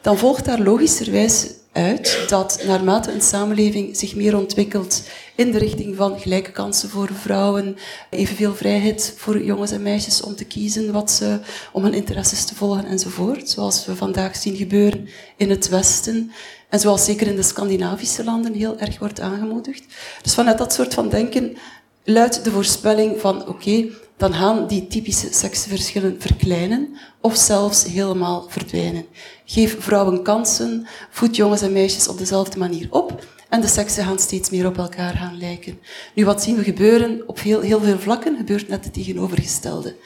dan 0.00 0.18
volgt 0.18 0.44
daar 0.44 0.60
logischerwijs 0.60 1.46
uit 1.74 2.24
dat 2.28 2.62
naarmate 2.66 3.12
een 3.12 3.20
samenleving 3.20 3.96
zich 3.96 4.14
meer 4.14 4.36
ontwikkelt 4.36 5.02
in 5.34 5.52
de 5.52 5.58
richting 5.58 5.96
van 5.96 6.20
gelijke 6.20 6.50
kansen 6.50 6.88
voor 6.88 7.10
vrouwen, 7.12 7.76
evenveel 8.10 8.54
vrijheid 8.54 9.14
voor 9.16 9.44
jongens 9.44 9.70
en 9.70 9.82
meisjes 9.82 10.22
om 10.22 10.36
te 10.36 10.44
kiezen 10.44 10.92
wat 10.92 11.10
ze, 11.10 11.40
om 11.72 11.82
hun 11.82 11.94
interesses 11.94 12.44
te 12.44 12.54
volgen 12.54 12.86
enzovoort, 12.86 13.50
zoals 13.50 13.86
we 13.86 13.96
vandaag 13.96 14.36
zien 14.36 14.56
gebeuren 14.56 15.08
in 15.36 15.50
het 15.50 15.68
Westen 15.68 16.32
en 16.68 16.80
zoals 16.80 17.04
zeker 17.04 17.26
in 17.26 17.36
de 17.36 17.42
Scandinavische 17.42 18.24
landen 18.24 18.52
heel 18.52 18.78
erg 18.78 18.98
wordt 18.98 19.20
aangemoedigd. 19.20 19.84
Dus 20.22 20.34
vanuit 20.34 20.58
dat 20.58 20.72
soort 20.72 20.94
van 20.94 21.08
denken 21.08 21.56
luidt 22.04 22.44
de 22.44 22.50
voorspelling 22.50 23.20
van 23.20 23.48
oké, 23.48 23.86
dan 24.16 24.34
gaan 24.34 24.66
die 24.66 24.86
typische 24.86 25.32
seksverschillen 25.32 26.16
verkleinen 26.18 26.96
of 27.20 27.36
zelfs 27.36 27.84
helemaal 27.84 28.46
verdwijnen. 28.48 29.06
Geef 29.44 29.76
vrouwen 29.78 30.22
kansen, 30.22 30.86
voed 31.10 31.36
jongens 31.36 31.62
en 31.62 31.72
meisjes 31.72 32.08
op 32.08 32.18
dezelfde 32.18 32.58
manier 32.58 32.86
op 32.90 33.24
en 33.48 33.60
de 33.60 33.66
seksen 33.66 34.04
gaan 34.04 34.18
steeds 34.18 34.50
meer 34.50 34.66
op 34.66 34.78
elkaar 34.78 35.14
gaan 35.14 35.38
lijken. 35.38 35.78
Nu, 36.14 36.24
wat 36.24 36.42
zien 36.42 36.56
we 36.56 36.64
gebeuren? 36.64 37.22
Op 37.26 37.40
heel, 37.40 37.60
heel 37.60 37.80
veel 37.80 37.98
vlakken 37.98 38.36
gebeurt 38.36 38.68
net 38.68 38.84
het 38.84 38.92
tegenovergestelde. 38.92 39.96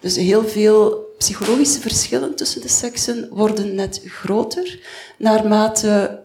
Dus 0.00 0.16
heel 0.16 0.48
veel 0.48 1.08
psychologische 1.18 1.80
verschillen 1.80 2.36
tussen 2.36 2.60
de 2.60 2.68
seksen 2.68 3.28
worden 3.30 3.74
net 3.74 4.02
groter 4.04 4.78
naarmate 5.18 6.20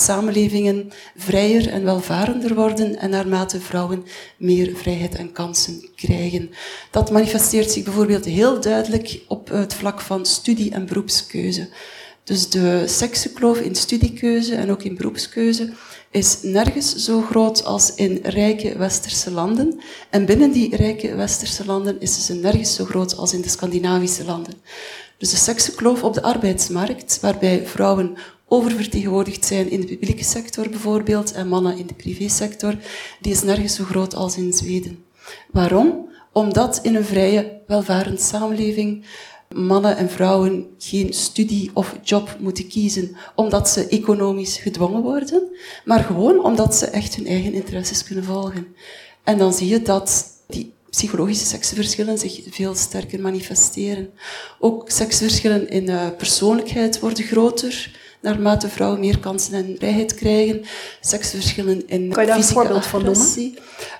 samenlevingen 0.00 0.92
vrijer 1.16 1.68
en 1.68 1.84
welvarender 1.84 2.54
worden 2.54 2.98
en 2.98 3.10
naarmate 3.10 3.60
vrouwen 3.60 4.04
meer 4.36 4.76
vrijheid 4.76 5.14
en 5.14 5.32
kansen 5.32 5.88
krijgen. 5.96 6.50
Dat 6.90 7.10
manifesteert 7.10 7.70
zich 7.70 7.84
bijvoorbeeld 7.84 8.24
heel 8.24 8.60
duidelijk 8.60 9.20
op 9.28 9.48
het 9.48 9.74
vlak 9.74 10.00
van 10.00 10.26
studie- 10.26 10.70
en 10.70 10.86
beroepskeuze. 10.86 11.68
Dus 12.24 12.48
de 12.48 12.84
seksenkloof 12.86 13.60
in 13.60 13.74
studiekeuze 13.74 14.54
en 14.54 14.70
ook 14.70 14.82
in 14.82 14.96
beroepskeuze 14.96 15.72
is 16.10 16.38
nergens 16.42 16.94
zo 16.94 17.20
groot 17.20 17.64
als 17.64 17.94
in 17.94 18.18
rijke 18.22 18.78
westerse 18.78 19.30
landen. 19.30 19.80
En 20.10 20.24
binnen 20.24 20.52
die 20.52 20.76
rijke 20.76 21.14
westerse 21.14 21.64
landen 21.64 22.00
is 22.00 22.26
ze 22.26 22.34
nergens 22.34 22.74
zo 22.74 22.84
groot 22.84 23.16
als 23.16 23.32
in 23.32 23.40
de 23.40 23.48
Scandinavische 23.48 24.24
landen. 24.24 24.54
Dus 25.18 25.30
de 25.30 25.36
seksenkloof 25.36 26.02
op 26.02 26.14
de 26.14 26.22
arbeidsmarkt, 26.22 27.18
waarbij 27.20 27.66
vrouwen 27.66 28.16
oververtegenwoordigd 28.52 29.44
zijn 29.44 29.70
in 29.70 29.80
de 29.80 29.86
publieke 29.86 30.24
sector 30.24 30.68
bijvoorbeeld 30.68 31.32
en 31.32 31.48
mannen 31.48 31.78
in 31.78 31.86
de 31.86 31.94
privésector, 31.94 32.74
die 33.20 33.32
is 33.32 33.42
nergens 33.42 33.74
zo 33.74 33.84
groot 33.84 34.14
als 34.14 34.36
in 34.36 34.52
Zweden. 34.52 35.04
Waarom? 35.50 36.08
Omdat 36.32 36.80
in 36.82 36.94
een 36.94 37.04
vrije, 37.04 37.60
welvarende 37.66 38.20
samenleving 38.20 39.04
mannen 39.54 39.96
en 39.96 40.10
vrouwen 40.10 40.66
geen 40.78 41.12
studie 41.12 41.70
of 41.74 41.96
job 42.02 42.36
moeten 42.38 42.68
kiezen 42.68 43.16
omdat 43.34 43.68
ze 43.68 43.88
economisch 43.88 44.56
gedwongen 44.56 45.02
worden, 45.02 45.42
maar 45.84 46.04
gewoon 46.04 46.44
omdat 46.44 46.74
ze 46.74 46.86
echt 46.86 47.14
hun 47.14 47.26
eigen 47.26 47.52
interesses 47.52 48.04
kunnen 48.04 48.24
volgen. 48.24 48.66
En 49.24 49.38
dan 49.38 49.52
zie 49.52 49.68
je 49.68 49.82
dat 49.82 50.26
die 50.48 50.72
psychologische 50.90 51.46
seksverschillen 51.46 52.18
zich 52.18 52.40
veel 52.50 52.74
sterker 52.74 53.20
manifesteren. 53.20 54.10
Ook 54.58 54.90
seksverschillen 54.90 55.68
in 55.68 55.90
uh, 55.90 56.06
persoonlijkheid 56.16 57.00
worden 57.00 57.24
groter 57.24 57.98
naarmate 58.20 58.68
vrouwen 58.68 59.00
meer 59.00 59.18
kansen 59.18 59.54
en 59.54 59.74
vrijheid 59.78 60.14
krijgen. 60.14 60.64
Seksverschillen 61.00 61.88
in 61.88 62.08
kan 62.08 62.22
je 62.22 62.28
daar 62.28 62.38
een 62.38 62.44
voorbeeld 62.44 62.86
van 62.86 63.04
noemen? 63.04 63.54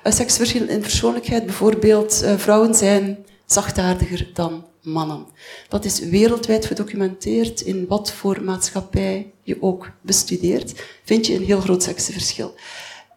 Uh, 0.06 0.12
seksverschillen 0.12 0.68
in 0.68 0.80
persoonlijkheid, 0.80 1.46
bijvoorbeeld 1.46 2.22
uh, 2.24 2.36
vrouwen 2.36 2.74
zijn 2.74 3.24
zachtaardiger 3.46 4.30
dan 4.34 4.64
mannen. 4.82 5.26
Dat 5.68 5.84
is 5.84 5.98
wereldwijd 5.98 6.66
gedocumenteerd 6.66 7.60
in 7.60 7.86
wat 7.88 8.12
voor 8.12 8.42
maatschappij 8.42 9.32
je 9.42 9.56
ook 9.62 9.90
bestudeert, 10.00 10.82
vind 11.04 11.26
je 11.26 11.34
een 11.34 11.44
heel 11.44 11.60
groot 11.60 11.82
seksverschil. 11.82 12.54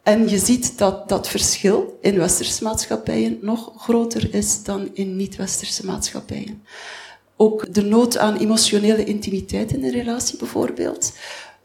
En 0.02 0.28
je 0.28 0.38
ziet 0.38 0.78
dat 0.78 1.08
dat 1.08 1.28
verschil 1.28 1.98
in 2.00 2.18
westerse 2.18 2.62
maatschappijen 2.62 3.38
nog 3.40 3.72
groter 3.76 4.34
is 4.34 4.62
dan 4.62 4.90
in 4.92 5.16
niet-westerse 5.16 5.84
maatschappijen. 5.86 6.62
Ook 7.36 7.74
de 7.74 7.82
nood 7.82 8.18
aan 8.18 8.36
emotionele 8.36 9.04
intimiteit 9.04 9.72
in 9.72 9.84
een 9.84 9.90
relatie 9.90 10.38
bijvoorbeeld. 10.38 11.12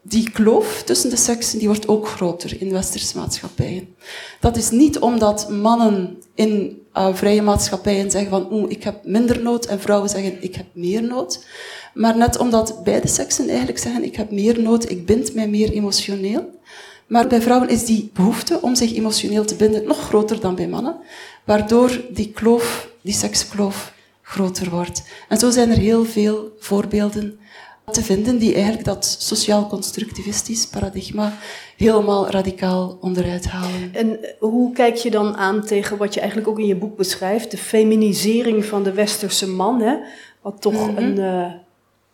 Die 0.02 0.30
kloof 0.30 0.82
tussen 0.82 1.10
de 1.10 1.16
seksen 1.16 1.58
die 1.58 1.68
wordt 1.68 1.88
ook 1.88 2.08
groter 2.08 2.60
in 2.60 2.72
westerse 2.72 3.18
maatschappijen. 3.18 3.94
Dat 4.40 4.56
is 4.56 4.70
niet 4.70 4.98
omdat 4.98 5.50
mannen 5.50 6.18
in 6.34 6.82
uh, 6.94 7.14
vrije 7.14 7.42
maatschappijen 7.42 8.10
zeggen 8.10 8.30
van 8.30 8.52
oeh, 8.52 8.70
ik 8.70 8.82
heb 8.82 9.04
minder 9.04 9.42
nood 9.42 9.66
en 9.66 9.80
vrouwen 9.80 10.08
zeggen 10.10 10.42
ik 10.42 10.54
heb 10.54 10.66
meer 10.72 11.02
nood. 11.02 11.46
Maar 11.94 12.16
net 12.16 12.38
omdat 12.38 12.84
beide 12.84 13.08
seksen 13.08 13.48
eigenlijk 13.48 13.78
zeggen 13.78 14.04
ik 14.04 14.16
heb 14.16 14.30
meer 14.30 14.60
nood, 14.60 14.90
ik 14.90 15.06
bind 15.06 15.34
mij 15.34 15.48
meer 15.48 15.72
emotioneel. 15.72 16.58
Maar 17.06 17.26
bij 17.26 17.42
vrouwen 17.42 17.68
is 17.68 17.84
die 17.84 18.10
behoefte 18.14 18.58
om 18.62 18.74
zich 18.74 18.94
emotioneel 18.94 19.44
te 19.44 19.54
binden 19.54 19.84
nog 19.84 19.98
groter 19.98 20.40
dan 20.40 20.54
bij 20.54 20.68
mannen, 20.68 20.96
waardoor 21.44 22.04
die 22.10 22.32
kloof, 22.32 22.88
die 23.02 23.14
sekskloof, 23.14 23.92
groter 24.30 24.70
wordt. 24.70 25.02
En 25.28 25.38
zo 25.38 25.50
zijn 25.50 25.70
er 25.70 25.76
heel 25.76 26.04
veel 26.04 26.52
voorbeelden 26.58 27.38
te 27.84 28.02
vinden 28.02 28.38
die 28.38 28.54
eigenlijk 28.54 28.84
dat 28.84 29.16
sociaal-constructivistisch 29.18 30.66
paradigma 30.66 31.32
helemaal 31.76 32.28
radicaal 32.28 32.98
onderuit 33.00 33.46
halen. 33.46 33.94
En 33.94 34.18
hoe 34.38 34.72
kijk 34.72 34.94
je 34.94 35.10
dan 35.10 35.36
aan 35.36 35.64
tegen 35.64 35.96
wat 35.96 36.14
je 36.14 36.20
eigenlijk 36.20 36.50
ook 36.50 36.58
in 36.58 36.66
je 36.66 36.76
boek 36.76 36.96
beschrijft, 36.96 37.50
de 37.50 37.56
feminisering 37.56 38.64
van 38.64 38.82
de 38.82 38.92
westerse 38.92 39.48
man, 39.48 39.80
hè? 39.80 39.96
wat 40.40 40.60
toch 40.60 40.90
mhm. 40.90 40.96
een, 40.96 41.16
uh, 41.16 41.52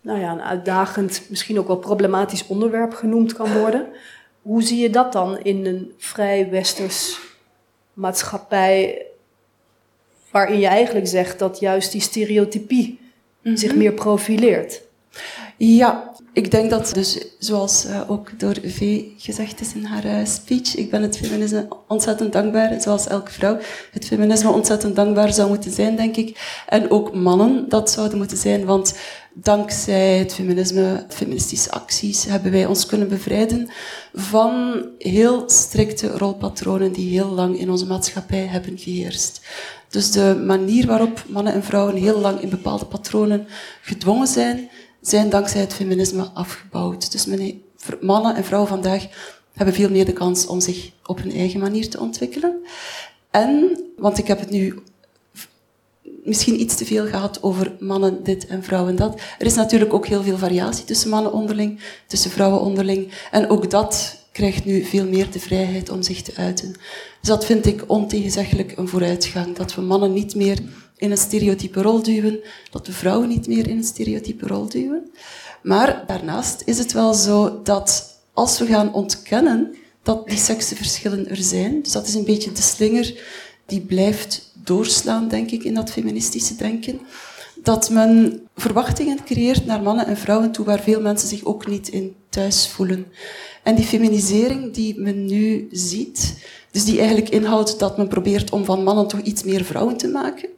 nou 0.00 0.20
ja, 0.20 0.33
een 0.33 0.42
uitdagend, 0.42 1.22
misschien 1.29 1.59
ook 1.59 1.66
wel 1.66 1.79
problematisch 1.79 2.46
onderwerp 2.46 2.94
genoemd 2.94 3.33
kan 3.33 3.52
worden. 3.52 3.87
Hoe 4.42 4.62
zie 4.62 4.79
je 4.79 4.90
dat 4.90 5.12
dan 5.12 5.38
in 5.38 5.66
een 5.66 5.92
vrij 5.98 6.50
westers 6.50 7.18
maatschappij, 7.92 9.06
waarin 10.37 10.59
je 10.59 10.66
eigenlijk 10.66 11.07
zegt 11.07 11.38
dat 11.38 11.59
juist 11.61 11.92
die 11.92 12.01
stereotypie 12.01 12.99
zich 13.42 13.70
mhm. 13.70 13.79
meer 13.79 13.92
profileert? 13.92 14.83
Ja, 15.57 16.15
ik 16.37 16.51
denk 16.51 16.70
dat, 16.70 16.90
dus, 16.94 17.18
zoals 17.38 17.87
uh, 17.87 18.11
ook 18.11 18.38
door 18.38 18.55
V 18.64 19.03
gezegd 19.16 19.61
is 19.61 19.75
in 19.75 19.85
haar 19.85 20.05
uh, 20.05 20.27
speech, 20.27 20.77
ik 20.77 20.90
ben 20.90 21.03
het 21.03 21.16
feminisme 21.16 21.68
ontzettend 21.88 22.33
dankbaar, 22.33 22.81
zoals 22.81 23.07
elke 23.07 23.31
vrouw 23.31 23.59
het 23.92 24.07
feminisme 24.07 24.51
ontzettend 24.51 24.96
dankbaar 24.96 25.33
zou 25.33 25.49
moeten 25.49 25.70
zijn, 25.70 25.96
denk 25.96 26.16
ik. 26.16 26.62
En 26.68 26.90
ook 26.90 27.14
mannen 27.14 27.68
dat 27.68 27.90
zouden 27.90 28.18
moeten 28.18 28.37
zijn, 28.37 28.64
want 28.64 28.99
dankzij 29.35 30.18
het 30.18 30.35
feminisme, 30.35 31.05
feministische 31.09 31.70
acties, 31.70 32.25
hebben 32.25 32.53
wij 32.53 32.66
ons 32.66 32.87
kunnen 32.87 33.09
bevrijden 33.09 33.68
van 34.14 34.85
heel 34.99 35.42
strikte 35.46 36.09
rolpatronen 36.09 36.92
die 36.92 37.11
heel 37.11 37.31
lang 37.31 37.59
in 37.59 37.70
onze 37.70 37.87
maatschappij 37.87 38.46
hebben 38.46 38.79
geheerst. 38.79 39.40
Dus 39.88 40.11
de 40.11 40.42
manier 40.46 40.87
waarop 40.87 41.25
mannen 41.29 41.53
en 41.53 41.64
vrouwen 41.64 41.96
heel 41.96 42.20
lang 42.20 42.40
in 42.40 42.49
bepaalde 42.49 42.85
patronen 42.85 43.46
gedwongen 43.83 44.27
zijn, 44.27 44.68
zijn 45.09 45.31
dankzij 45.31 45.61
het 45.61 45.75
feminisme 45.75 46.31
afgebouwd. 46.35 47.12
Dus 47.12 47.27
mannen 48.01 48.37
en 48.37 48.45
vrouwen 48.45 48.71
vandaag 48.71 49.07
hebben 49.53 49.75
veel 49.75 49.90
meer 49.90 50.05
de 50.05 50.12
kans 50.12 50.47
om 50.47 50.61
zich 50.61 50.90
op 51.07 51.19
hun 51.19 51.33
eigen 51.33 51.61
manier 51.61 51.88
te 51.88 52.01
ontwikkelen. 52.01 52.57
En, 53.31 53.81
want 53.97 54.19
ik 54.19 54.27
heb 54.27 54.38
het 54.38 54.51
nu 54.51 54.79
misschien 56.25 56.61
iets 56.61 56.75
te 56.75 56.85
veel 56.85 57.07
gehad 57.07 57.42
over 57.42 57.77
mannen 57.79 58.25
dit 58.25 58.47
en 58.47 58.64
vrouwen 58.64 58.97
dat. 58.97 59.21
Er 59.38 59.47
is 59.47 59.55
natuurlijk 59.55 59.92
ook 59.92 60.07
heel 60.07 60.23
veel 60.23 60.38
variatie 60.38 60.85
tussen 60.85 61.11
mannen 61.11 61.33
onderling, 61.33 61.81
tussen 62.07 62.31
vrouwen 62.31 62.61
onderling. 62.61 63.12
En 63.31 63.49
ook 63.51 63.71
dat 63.71 64.16
krijgt 64.33 64.64
nu 64.64 64.85
veel 64.85 65.07
meer 65.07 65.31
de 65.31 65.40
vrijheid 65.40 65.90
om 65.90 66.03
zich 66.03 66.23
te 66.23 66.33
uiten. 66.37 66.73
Dus 67.21 67.29
dat 67.29 67.45
vind 67.45 67.66
ik 67.66 67.85
ontegenzeggelijk 67.87 68.73
een 68.77 68.88
vooruitgang. 68.88 69.57
Dat 69.57 69.75
we 69.75 69.81
mannen 69.81 70.12
niet 70.12 70.35
meer 70.35 70.59
in 70.97 71.11
een 71.11 71.17
stereotype 71.17 71.83
rol 71.83 72.03
duwen, 72.03 72.41
dat 72.71 72.87
we 72.87 72.93
vrouwen 72.93 73.29
niet 73.29 73.47
meer 73.47 73.69
in 73.69 73.77
een 73.77 73.85
stereotype 73.85 74.47
rol 74.47 74.69
duwen. 74.69 75.11
Maar 75.63 76.05
daarnaast 76.07 76.63
is 76.65 76.79
het 76.79 76.93
wel 76.93 77.15
zo 77.15 77.61
dat 77.63 78.21
als 78.33 78.59
we 78.59 78.67
gaan 78.67 78.93
ontkennen 78.93 79.77
dat 80.03 80.29
die 80.29 80.39
seksenverschillen 80.39 81.29
er 81.29 81.37
zijn, 81.37 81.83
dus 81.83 81.93
dat 81.93 82.07
is 82.07 82.15
een 82.15 82.25
beetje 82.25 82.53
de 82.53 82.63
slinger 82.63 83.23
die 83.67 83.81
blijft 83.81 84.53
doorslaan, 84.65 85.29
denk 85.29 85.51
ik, 85.51 85.65
in 85.65 85.75
dat 85.75 85.91
feministische 85.91 86.57
denken, 86.57 87.01
dat 87.63 87.91
men 87.91 88.41
verwachtingen 88.57 89.25
creëert 89.25 89.67
naar 89.67 89.83
mannen 89.83 90.07
en 90.07 90.17
vrouwen 90.17 90.53
toe 90.53 90.65
waar 90.65 90.83
veel 90.83 91.01
mensen 91.01 91.29
zich 91.29 91.45
ook 91.45 91.67
niet 91.67 91.89
in 91.89 92.15
thuis 92.29 92.69
voelen. 92.69 93.07
En 93.63 93.75
die 93.75 93.85
feminisering 93.85 94.75
die 94.75 95.01
men 95.01 95.25
nu 95.25 95.69
ziet, 95.71 96.35
dus 96.71 96.85
die 96.85 96.99
eigenlijk 96.99 97.29
inhoudt 97.29 97.79
dat 97.79 97.97
men 97.97 98.09
probeert 98.09 98.51
om 98.51 98.65
van 98.65 98.85
mannen 98.85 99.09
toch 99.09 99.21
iets 99.21 99.43
meer 99.43 99.65
vrouwen 99.65 99.97
te 99.97 100.09
maken. 100.09 100.49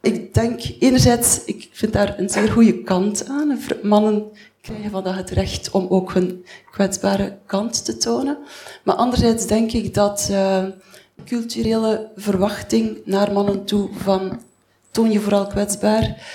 Ik 0.00 0.34
denk 0.34 0.60
enerzijds, 0.78 1.44
ik 1.44 1.68
vind 1.72 1.92
daar 1.92 2.18
een 2.18 2.28
zeer 2.28 2.48
goede 2.48 2.82
kant 2.82 3.28
aan. 3.28 3.58
Mannen 3.82 4.24
krijgen 4.60 4.90
vandaag 4.90 5.16
het 5.16 5.30
recht 5.30 5.70
om 5.70 5.86
ook 5.88 6.12
hun 6.12 6.44
kwetsbare 6.70 7.38
kant 7.46 7.84
te 7.84 7.96
tonen. 7.96 8.38
Maar 8.84 8.94
anderzijds 8.94 9.46
denk 9.46 9.72
ik 9.72 9.94
dat 9.94 10.28
uh, 10.30 10.64
culturele 11.24 12.10
verwachting 12.16 12.98
naar 13.04 13.32
mannen 13.32 13.64
toe 13.64 13.88
van 13.92 14.40
toon 14.90 15.10
je 15.10 15.20
vooral 15.20 15.46
kwetsbaar, 15.46 16.26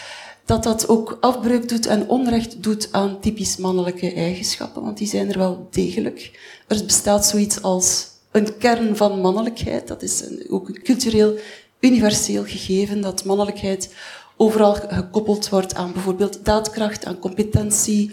dat 0.45 0.63
dat 0.63 0.87
ook 0.87 1.17
afbreuk 1.21 1.69
doet 1.69 1.85
en 1.85 2.09
onrecht 2.09 2.63
doet 2.63 2.87
aan 2.91 3.19
typisch 3.19 3.57
mannelijke 3.57 4.13
eigenschappen, 4.13 4.83
want 4.83 4.97
die 4.97 5.07
zijn 5.07 5.31
er 5.31 5.37
wel 5.37 5.67
degelijk. 5.71 6.39
Er 6.67 6.85
bestaat 6.85 7.25
zoiets 7.25 7.61
als 7.61 8.07
een 8.31 8.57
kern 8.57 8.95
van 8.95 9.21
mannelijkheid, 9.21 9.87
dat 9.87 10.01
is 10.01 10.23
ook 10.49 10.69
een 10.69 10.81
cultureel 10.83 11.37
universeel 11.83 12.43
gegeven, 12.43 13.01
dat 13.01 13.25
mannelijkheid 13.25 13.93
overal 14.37 14.73
gekoppeld 14.73 15.49
wordt 15.49 15.75
aan 15.75 15.93
bijvoorbeeld 15.93 16.45
daadkracht, 16.45 17.05
aan 17.05 17.19
competentie, 17.19 18.11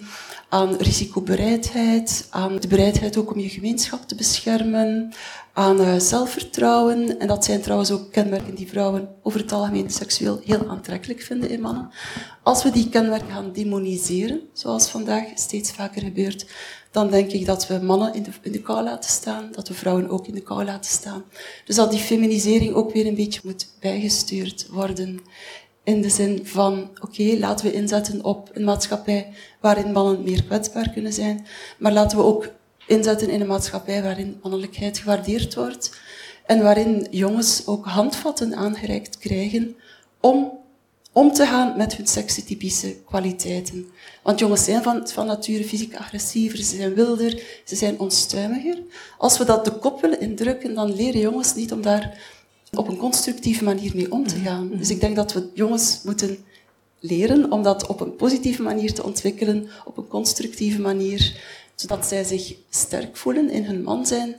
aan 0.48 0.76
risicobereidheid, 0.76 2.26
aan 2.30 2.56
de 2.56 2.68
bereidheid 2.68 3.16
ook 3.16 3.32
om 3.32 3.40
je 3.40 3.48
gemeenschap 3.48 4.08
te 4.08 4.14
beschermen, 4.14 5.12
aan 5.52 5.80
uh, 5.80 5.98
zelfvertrouwen. 5.98 7.18
En 7.18 7.26
dat 7.26 7.44
zijn 7.44 7.60
trouwens 7.60 7.90
ook 7.90 8.12
kenmerken 8.12 8.54
die 8.54 8.68
vrouwen 8.68 9.08
over 9.22 9.40
het 9.40 9.52
algemeen 9.52 9.90
seksueel 9.90 10.40
heel 10.44 10.68
aantrekkelijk 10.68 11.20
vinden 11.20 11.50
in 11.50 11.60
mannen. 11.60 11.90
Als 12.42 12.62
we 12.62 12.70
die 12.70 12.88
kenmerken 12.88 13.30
gaan 13.30 13.52
demoniseren, 13.52 14.40
zoals 14.52 14.88
vandaag 14.88 15.24
steeds 15.34 15.72
vaker 15.72 16.02
gebeurt, 16.02 16.46
dan 16.90 17.10
denk 17.10 17.30
ik 17.30 17.46
dat 17.46 17.66
we 17.66 17.78
mannen 17.78 18.14
in 18.14 18.22
de, 18.22 18.30
in 18.42 18.52
de 18.52 18.62
kou 18.62 18.82
laten 18.82 19.10
staan, 19.10 19.48
dat 19.52 19.68
we 19.68 19.74
vrouwen 19.74 20.08
ook 20.08 20.26
in 20.26 20.34
de 20.34 20.40
kou 20.40 20.64
laten 20.64 20.90
staan. 20.90 21.24
Dus 21.64 21.76
dat 21.76 21.90
die 21.90 22.00
feminisering 22.00 22.74
ook 22.74 22.92
weer 22.92 23.06
een 23.06 23.14
beetje 23.14 23.40
moet 23.44 23.68
bijgestuurd 23.80 24.66
worden. 24.70 25.20
In 25.84 26.02
de 26.02 26.10
zin 26.10 26.46
van, 26.46 26.90
oké, 27.00 27.36
laten 27.38 27.66
we 27.66 27.72
inzetten 27.72 28.24
op 28.24 28.50
een 28.52 28.64
maatschappij 28.64 29.32
waarin 29.60 29.92
mannen 29.92 30.22
meer 30.22 30.44
kwetsbaar 30.44 30.90
kunnen 30.90 31.12
zijn, 31.12 31.46
maar 31.78 31.92
laten 31.92 32.18
we 32.18 32.24
ook 32.24 32.48
inzetten 32.86 33.28
in 33.28 33.40
een 33.40 33.46
maatschappij 33.46 34.02
waarin 34.02 34.38
mannelijkheid 34.42 34.98
gewaardeerd 34.98 35.54
wordt 35.54 36.00
en 36.46 36.62
waarin 36.62 37.06
jongens 37.10 37.66
ook 37.66 37.86
handvatten 37.86 38.54
aangereikt 38.54 39.18
krijgen 39.18 39.76
om 40.20 40.59
om 41.12 41.32
te 41.32 41.46
gaan 41.46 41.76
met 41.76 41.96
hun 41.96 42.06
sekstypische 42.06 42.96
kwaliteiten. 43.06 43.86
Want 44.22 44.38
jongens 44.38 44.64
zijn 44.64 44.82
van, 44.82 45.08
van 45.08 45.26
nature 45.26 45.64
fysiek 45.64 45.96
agressiever, 45.96 46.58
ze 46.58 46.76
zijn 46.76 46.94
wilder, 46.94 47.42
ze 47.64 47.76
zijn 47.76 47.98
onstuimiger. 47.98 48.78
Als 49.18 49.38
we 49.38 49.44
dat 49.44 49.64
de 49.64 49.72
kop 49.72 50.00
willen 50.00 50.20
indrukken, 50.20 50.74
dan 50.74 50.94
leren 50.94 51.20
jongens 51.20 51.54
niet 51.54 51.72
om 51.72 51.82
daar 51.82 52.18
op 52.72 52.88
een 52.88 52.96
constructieve 52.96 53.64
manier 53.64 53.92
mee 53.94 54.12
om 54.12 54.26
te 54.26 54.36
mhm. 54.36 54.44
gaan. 54.44 54.70
Dus 54.72 54.90
ik 54.90 55.00
denk 55.00 55.16
dat 55.16 55.32
we 55.32 55.50
jongens 55.54 56.00
moeten 56.04 56.38
leren 56.98 57.52
om 57.52 57.62
dat 57.62 57.86
op 57.86 58.00
een 58.00 58.16
positieve 58.16 58.62
manier 58.62 58.94
te 58.94 59.04
ontwikkelen, 59.04 59.68
op 59.84 59.96
een 59.96 60.08
constructieve 60.08 60.80
manier, 60.80 61.40
zodat 61.74 62.06
zij 62.06 62.24
zich 62.24 62.54
sterk 62.70 63.16
voelen 63.16 63.50
in 63.50 63.64
hun 63.64 63.82
man 63.82 64.06
zijn 64.06 64.36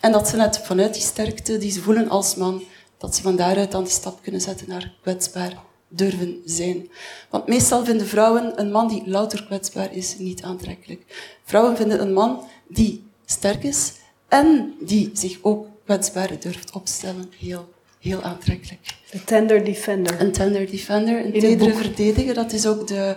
en 0.00 0.12
dat 0.12 0.28
ze 0.28 0.36
net 0.36 0.58
vanuit 0.58 0.92
die 0.94 1.02
sterkte 1.02 1.58
die 1.58 1.70
ze 1.70 1.82
voelen 1.82 2.08
als 2.08 2.34
man, 2.34 2.62
dat 2.98 3.16
ze 3.16 3.22
van 3.22 3.36
daaruit 3.36 3.72
dan 3.72 3.82
die 3.82 3.92
stap 3.92 4.22
kunnen 4.22 4.40
zetten 4.40 4.68
naar 4.68 4.92
kwetsbaar 5.02 5.64
durven 5.96 6.42
zijn. 6.44 6.88
Want 7.30 7.46
meestal 7.46 7.84
vinden 7.84 8.06
vrouwen 8.06 8.60
een 8.60 8.70
man 8.70 8.88
die 8.88 9.02
louter 9.06 9.44
kwetsbaar 9.44 9.94
is 9.94 10.18
niet 10.18 10.42
aantrekkelijk. 10.42 11.02
Vrouwen 11.44 11.76
vinden 11.76 12.00
een 12.00 12.12
man 12.12 12.44
die 12.68 13.02
sterk 13.24 13.64
is 13.64 13.92
en 14.28 14.74
die 14.80 15.10
zich 15.12 15.38
ook 15.42 15.66
kwetsbaar 15.84 16.30
durft 16.40 16.72
opstellen 16.72 17.32
heel, 17.38 17.68
heel 18.00 18.22
aantrekkelijk. 18.22 18.80
Een 19.10 19.24
tender 19.24 19.64
defender. 19.64 20.20
Een 20.20 20.32
tender 20.32 20.70
defender, 20.70 21.24
een 21.24 21.32
tedere 21.32 21.74
verdediger. 21.74 22.34
Dat 22.34 22.52
is 22.52 22.66
ook 22.66 22.86
de, 22.86 23.16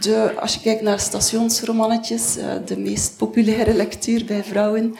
de, 0.00 0.32
als 0.40 0.54
je 0.54 0.60
kijkt 0.60 0.82
naar 0.82 1.00
stationsromannetjes, 1.00 2.36
eh, 2.36 2.54
de 2.66 2.78
meest 2.78 3.16
populaire 3.16 3.74
lectuur 3.74 4.24
bij 4.24 4.44
vrouwen, 4.44 4.96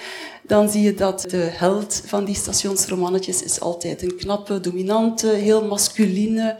dan 0.46 0.68
zie 0.68 0.82
je 0.82 0.94
dat 0.94 1.24
de 1.28 1.48
held 1.52 2.02
van 2.06 2.24
die 2.24 2.34
stationsromannetjes 2.34 3.42
is 3.42 3.60
altijd 3.60 4.02
een 4.02 4.16
knappe, 4.16 4.60
dominante, 4.60 5.26
heel 5.26 5.64
masculine, 5.64 6.56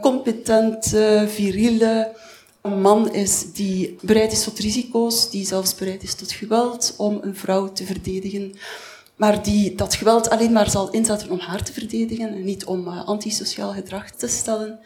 competente, 0.00 1.24
viriele 1.28 2.16
man 2.62 3.12
is 3.12 3.52
die 3.52 3.96
bereid 4.00 4.32
is 4.32 4.44
tot 4.44 4.58
risico's, 4.58 5.30
die 5.30 5.46
zelfs 5.46 5.74
bereid 5.74 6.02
is 6.02 6.14
tot 6.14 6.32
geweld 6.32 6.94
om 6.96 7.18
een 7.22 7.36
vrouw 7.36 7.72
te 7.72 7.84
verdedigen 7.84 8.54
maar 9.22 9.42
die 9.42 9.74
dat 9.74 9.94
geweld 9.94 10.30
alleen 10.30 10.52
maar 10.52 10.70
zal 10.70 10.90
inzetten 10.90 11.30
om 11.30 11.38
haar 11.38 11.62
te 11.62 11.72
verdedigen 11.72 12.28
en 12.28 12.44
niet 12.44 12.64
om 12.64 12.86
uh, 12.86 13.06
antisociaal 13.06 13.72
gedrag 13.72 14.10
te 14.10 14.28
stellen. 14.28 14.80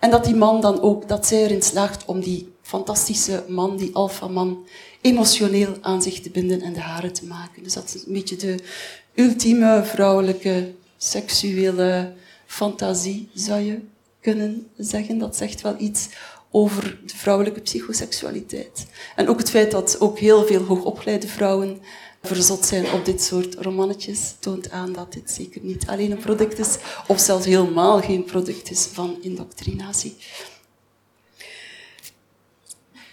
En 0.00 0.10
dat 0.10 0.24
die 0.24 0.34
man 0.34 0.60
dan 0.60 0.80
ook, 0.80 1.08
dat 1.08 1.26
zij 1.26 1.42
erin 1.42 1.62
slaagt 1.62 2.04
om 2.04 2.20
die 2.20 2.52
fantastische 2.62 3.44
man, 3.48 3.76
die 3.76 3.94
alfaman, 3.94 4.66
emotioneel 5.00 5.76
aan 5.80 6.02
zich 6.02 6.20
te 6.20 6.30
binden 6.30 6.60
en 6.62 6.72
de 6.72 6.80
haren 6.80 7.12
te 7.12 7.26
maken. 7.26 7.62
Dus 7.62 7.72
dat 7.72 7.94
is 7.94 8.06
een 8.06 8.12
beetje 8.12 8.36
de 8.36 8.58
ultieme 9.14 9.82
vrouwelijke 9.84 10.74
seksuele 10.96 12.12
fantasie, 12.46 13.28
zou 13.34 13.60
je 13.60 13.78
kunnen 14.20 14.66
zeggen. 14.76 15.18
Dat 15.18 15.36
zegt 15.36 15.60
wel 15.60 15.74
iets 15.78 16.08
over 16.50 16.98
de 17.06 17.16
vrouwelijke 17.16 17.60
psychoseksualiteit. 17.60 18.86
En 19.16 19.28
ook 19.28 19.38
het 19.38 19.50
feit 19.50 19.70
dat 19.70 20.00
ook 20.00 20.18
heel 20.18 20.46
veel 20.46 20.62
hoogopgeleide 20.62 21.28
vrouwen 21.28 21.80
verzot 22.22 22.64
zijn 22.64 22.92
op 22.92 23.04
dit 23.04 23.22
soort 23.22 23.54
romannetjes, 23.54 24.34
toont 24.38 24.70
aan 24.70 24.92
dat 24.92 25.12
dit 25.12 25.30
zeker 25.30 25.60
niet 25.62 25.86
alleen 25.86 26.10
een 26.10 26.18
product 26.18 26.58
is, 26.58 26.76
of 27.06 27.20
zelfs 27.20 27.46
helemaal 27.46 28.00
geen 28.00 28.24
product 28.24 28.70
is 28.70 28.88
van 28.92 29.18
indoctrinatie. 29.20 30.16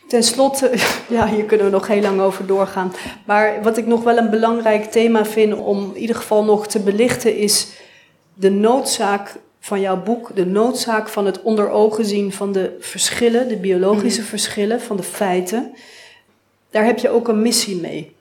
Ten 0.08 0.24
slotte, 0.24 0.72
ja, 1.10 1.28
hier 1.28 1.44
kunnen 1.44 1.66
we 1.66 1.72
nog 1.72 1.88
heel 1.88 2.02
lang 2.02 2.22
over 2.22 2.46
doorgaan. 2.46 2.94
Maar 3.26 3.64
wat 3.64 3.78
ik 3.78 3.86
nog 3.86 4.04
wel 4.04 4.18
een 4.18 4.30
belangrijk 4.30 4.92
thema 4.92 5.26
vind 5.26 5.54
om 5.54 5.92
in 5.94 6.02
ieder 6.02 6.16
geval 6.16 6.44
nog 6.44 6.68
te 6.68 6.80
belichten, 6.80 7.38
is 7.38 7.68
de 8.34 8.52
noodzaak 8.52 9.36
van 9.60 9.82
jouw 9.82 10.04
boek, 10.04 10.36
de 10.36 10.46
noodzaak 10.46 11.10
van 11.10 11.26
het 11.26 11.42
onder 11.42 11.70
ogen 11.70 12.06
zien 12.06 12.34
van 12.34 12.52
de 12.52 12.78
verschillen, 12.80 13.48
de 13.48 13.58
biologische 13.58 14.22
mm. 14.22 14.28
verschillen, 14.28 14.82
van 14.82 14.98
de 14.98 15.04
feiten. 15.04 15.74
Daar 16.70 16.86
heb 16.86 17.00
je 17.00 17.10
ook 17.10 17.28
een 17.28 17.42
missie 17.42 17.76
mee. 17.76 18.15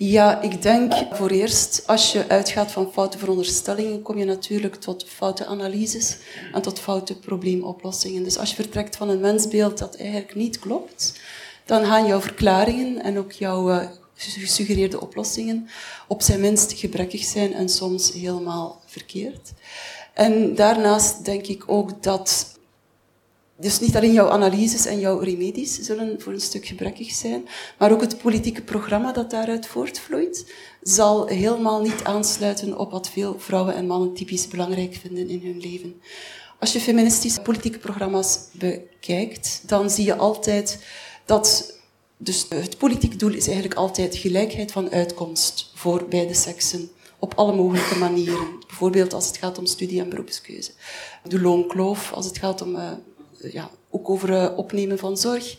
Ja, 0.00 0.42
ik 0.42 0.62
denk 0.62 0.92
voor 1.10 1.30
eerst, 1.30 1.82
als 1.86 2.12
je 2.12 2.28
uitgaat 2.28 2.72
van 2.72 2.92
foute 2.92 3.18
veronderstellingen, 3.18 4.02
kom 4.02 4.18
je 4.18 4.24
natuurlijk 4.24 4.74
tot 4.74 5.04
foute 5.08 5.46
analyses 5.46 6.16
en 6.52 6.62
tot 6.62 6.78
foute 6.78 7.18
probleemoplossingen. 7.18 8.24
Dus 8.24 8.38
als 8.38 8.50
je 8.50 8.54
vertrekt 8.54 8.96
van 8.96 9.08
een 9.08 9.20
mensbeeld 9.20 9.78
dat 9.78 9.96
eigenlijk 9.96 10.34
niet 10.34 10.58
klopt, 10.58 11.20
dan 11.64 11.84
gaan 11.84 12.06
jouw 12.06 12.20
verklaringen 12.20 13.02
en 13.02 13.18
ook 13.18 13.32
jouw 13.32 13.70
uh, 13.70 13.88
gesuggereerde 14.14 15.00
oplossingen 15.00 15.68
op 16.08 16.22
zijn 16.22 16.40
minst 16.40 16.72
gebrekkig 16.72 17.24
zijn 17.24 17.54
en 17.54 17.68
soms 17.68 18.12
helemaal 18.12 18.80
verkeerd. 18.86 19.52
En 20.14 20.54
daarnaast 20.54 21.24
denk 21.24 21.46
ik 21.46 21.64
ook 21.66 22.02
dat 22.02 22.57
dus 23.60 23.80
niet 23.80 23.96
alleen 23.96 24.12
jouw 24.12 24.28
analyses 24.28 24.86
en 24.86 25.00
jouw 25.00 25.18
remedies 25.18 25.78
zullen 25.80 26.20
voor 26.20 26.32
een 26.32 26.40
stuk 26.40 26.66
gebrekkig 26.66 27.10
zijn, 27.10 27.48
maar 27.78 27.92
ook 27.92 28.00
het 28.00 28.18
politieke 28.18 28.62
programma 28.62 29.12
dat 29.12 29.30
daaruit 29.30 29.66
voortvloeit, 29.66 30.52
zal 30.82 31.26
helemaal 31.26 31.80
niet 31.82 32.04
aansluiten 32.04 32.78
op 32.78 32.90
wat 32.90 33.08
veel 33.08 33.38
vrouwen 33.38 33.74
en 33.74 33.86
mannen 33.86 34.14
typisch 34.14 34.48
belangrijk 34.48 34.94
vinden 34.94 35.28
in 35.28 35.40
hun 35.42 35.60
leven. 35.60 36.00
Als 36.58 36.72
je 36.72 36.80
feministische 36.80 37.40
politieke 37.40 37.78
programma's 37.78 38.38
bekijkt, 38.52 39.62
dan 39.66 39.90
zie 39.90 40.04
je 40.04 40.16
altijd 40.16 40.84
dat 41.24 41.76
dus 42.16 42.46
het 42.48 42.78
politieke 42.78 43.16
doel 43.16 43.32
is 43.32 43.46
eigenlijk 43.46 43.78
altijd 43.78 44.16
gelijkheid 44.16 44.72
van 44.72 44.90
uitkomst 44.90 45.70
voor 45.74 46.06
beide 46.08 46.34
seksen 46.34 46.90
op 47.18 47.34
alle 47.34 47.54
mogelijke 47.54 47.98
manieren. 47.98 48.48
Bijvoorbeeld 48.66 49.14
als 49.14 49.26
het 49.26 49.36
gaat 49.36 49.58
om 49.58 49.66
studie- 49.66 50.00
en 50.00 50.08
beroepskeuze. 50.08 50.70
De 51.28 51.40
loonkloof, 51.40 52.12
als 52.12 52.26
het 52.26 52.38
gaat 52.38 52.62
om, 52.62 52.74
uh, 52.74 52.90
ja, 53.52 53.70
ook 53.90 54.10
over 54.10 54.30
uh, 54.30 54.58
opnemen 54.58 54.98
van 54.98 55.16
zorg. 55.16 55.56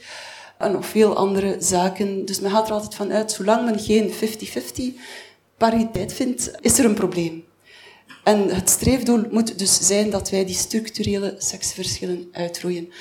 En 0.58 0.72
nog 0.72 0.86
veel 0.86 1.16
andere 1.16 1.56
zaken. 1.60 2.26
Dus 2.26 2.40
men 2.40 2.52
gaat 2.52 2.68
er 2.68 2.74
altijd 2.74 2.96
van 2.96 3.12
uit, 3.12 3.32
zolang 3.32 3.66
men 3.66 3.80
geen 3.80 4.12
50-50 4.12 5.00
pariteit 5.58 6.14
vindt, 6.14 6.52
is 6.62 6.80
er 6.80 6.86
een 6.86 6.94
probleem. 6.94 7.44
En 8.24 8.50
het 8.50 8.70
streefdoel 8.70 9.24
moet 9.32 9.60
dus 9.60 9.88
zijn 9.88 10.10
dat 10.10 10.30
wij 10.30 10.46
die 10.46 10.56
structurele 10.56 11.36
seksverschillen 11.38 12.30
uitroeien. 12.32 12.92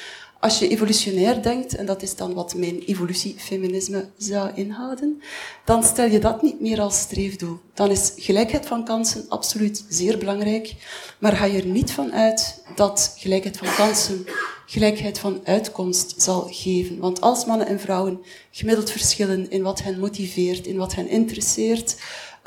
Als 0.40 0.58
je 0.58 0.68
evolutionair 0.68 1.42
denkt, 1.42 1.76
en 1.76 1.86
dat 1.86 2.02
is 2.02 2.16
dan 2.16 2.34
wat 2.34 2.54
mijn 2.54 2.82
evolutiefeminisme 2.86 4.08
zou 4.16 4.50
inhouden, 4.54 5.22
dan 5.64 5.82
stel 5.82 6.06
je 6.06 6.18
dat 6.18 6.42
niet 6.42 6.60
meer 6.60 6.80
als 6.80 6.98
streefdoel. 6.98 7.58
Dan 7.74 7.90
is 7.90 8.12
gelijkheid 8.16 8.66
van 8.66 8.84
kansen 8.84 9.24
absoluut 9.28 9.84
zeer 9.88 10.18
belangrijk, 10.18 10.74
maar 11.18 11.32
ga 11.32 11.44
je 11.44 11.58
er 11.58 11.66
niet 11.66 11.92
van 11.92 12.12
uit 12.12 12.62
dat 12.74 13.14
gelijkheid 13.16 13.56
van 13.56 13.74
kansen 13.76 14.26
gelijkheid 14.70 15.18
van 15.18 15.40
uitkomst 15.44 16.22
zal 16.22 16.48
geven. 16.50 16.98
Want 16.98 17.20
als 17.20 17.44
mannen 17.44 17.66
en 17.66 17.80
vrouwen 17.80 18.20
gemiddeld 18.50 18.90
verschillen 18.90 19.50
in 19.50 19.62
wat 19.62 19.82
hen 19.82 19.98
motiveert, 19.98 20.66
in 20.66 20.76
wat 20.76 20.94
hen 20.94 21.08
interesseert, 21.08 21.96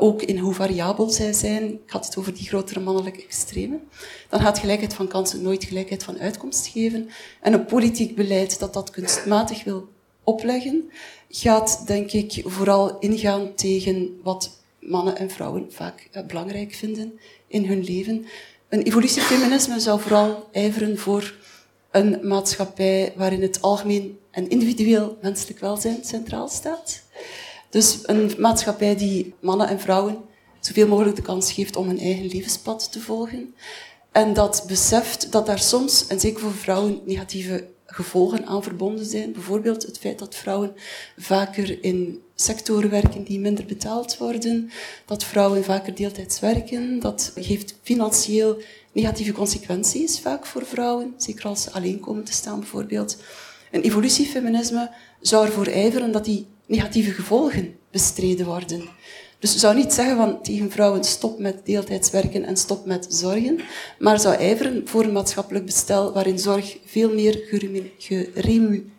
ook 0.02 0.22
in 0.22 0.38
hoe 0.38 0.54
variabel 0.54 1.10
zij 1.10 1.34
zijn. 1.34 1.64
Ik 1.64 1.92
had 1.92 2.06
het 2.06 2.18
over 2.18 2.34
die 2.34 2.48
grotere 2.48 2.80
mannelijke 2.80 3.24
extremen. 3.24 3.82
Dan 4.30 4.40
gaat 4.40 4.60
gelijkheid 4.60 4.94
van 4.94 5.08
kansen 5.08 5.42
nooit 5.42 5.64
gelijkheid 5.64 6.04
van 6.04 6.20
uitkomst 6.20 6.68
geven. 6.68 7.10
En 7.42 7.54
een 7.54 7.66
politiek 7.66 8.16
beleid 8.16 8.60
dat 8.60 8.74
dat 8.74 8.90
kunstmatig 8.90 9.64
wil 9.64 9.90
opleggen, 10.24 10.92
gaat 11.30 11.84
denk 11.88 12.12
ik 12.12 12.42
vooral 12.46 13.00
ingaan 13.00 13.54
tegen 13.56 14.20
wat 14.24 14.60
mannen 14.80 15.18
en 15.18 15.30
vrouwen 15.30 15.66
vaak 15.70 16.08
eh, 16.12 16.26
belangrijk 16.26 16.74
vinden 16.74 17.20
in 17.48 17.66
hun 17.66 17.84
leven. 17.84 18.26
Een 18.70 18.82
evolutiefeminisme 18.82 19.80
zou 19.80 20.02
vooral 20.02 20.48
ijveren 20.52 20.98
voor 20.98 21.36
een 21.92 22.20
maatschappij 22.22 23.14
waarin 23.16 23.42
het 23.42 23.62
algemeen 23.62 24.20
en 24.32 24.50
individueel 24.50 25.18
menselijk 25.22 25.60
welzijn 25.60 26.04
centraal 26.04 26.48
staat. 26.48 27.04
Dus 27.72 28.00
een 28.04 28.32
maatschappij 28.38 28.96
die 28.96 29.34
mannen 29.40 29.68
en 29.68 29.80
vrouwen 29.80 30.18
zoveel 30.60 30.88
mogelijk 30.88 31.16
de 31.16 31.22
kans 31.22 31.52
geeft 31.52 31.76
om 31.76 31.88
hun 31.88 32.00
eigen 32.00 32.26
levenspad 32.26 32.92
te 32.92 33.00
volgen. 33.00 33.56
En 34.12 34.34
dat 34.34 34.64
beseft 34.68 35.32
dat 35.32 35.46
daar 35.46 35.60
soms, 35.60 36.08
en 36.08 36.20
zeker 36.20 36.40
voor 36.40 36.54
vrouwen, 36.54 37.02
negatieve 37.06 37.68
gevolgen 37.86 38.46
aan 38.46 38.64
verbonden 38.64 39.06
zijn. 39.06 39.32
Bijvoorbeeld 39.32 39.84
het 39.84 39.98
feit 40.00 40.20
dat 40.20 40.36
vrouwen 40.36 40.74
vaker 41.18 41.84
in 41.84 42.22
sectoren 42.36 42.90
werken 42.90 43.24
die 43.24 43.40
minder 43.40 43.66
betaald 43.66 44.18
worden, 44.18 44.72
dat 45.06 45.24
vrouwen 45.24 45.64
vaker 45.64 45.96
deeltijds 45.96 46.40
werken. 46.40 47.00
Dat 47.00 47.32
geeft 47.36 47.76
financieel 47.82 48.58
negatieve 48.92 49.32
consequenties 49.32 50.20
vaak 50.20 50.46
voor 50.46 50.66
vrouwen, 50.66 51.14
zeker 51.18 51.46
als 51.46 51.62
ze 51.62 51.72
alleen 51.72 52.00
komen 52.00 52.24
te 52.24 52.34
staan 52.34 52.60
bijvoorbeeld. 52.60 53.18
Een 53.72 53.82
evolutiefeminisme 53.82 54.92
zou 55.22 55.46
ervoor 55.46 55.68
ijveren 55.68 56.12
dat 56.12 56.26
die 56.26 56.48
negatieve 56.72 57.12
gevolgen 57.12 57.76
bestreden 57.92 58.46
worden. 58.46 58.84
Dus 59.40 59.56
zou 59.58 59.76
niet 59.76 59.94
zeggen 59.94 60.16
van 60.16 60.42
tegen 60.42 60.72
vrouwen 60.72 61.04
stop 61.04 61.40
met 61.40 61.66
deeltijdswerken 61.66 62.44
en 62.46 62.58
stop 62.58 62.86
met 62.86 63.08
zorgen, 63.10 63.60
maar 64.00 64.20
zou 64.20 64.36
ijveren 64.36 64.88
voor 64.88 65.04
een 65.04 65.12
maatschappelijk 65.12 65.66
bestel 65.66 66.14
waarin 66.14 66.40
zorg 66.40 66.78
veel 66.86 67.14
meer 67.14 67.44
geremu 67.98 68.92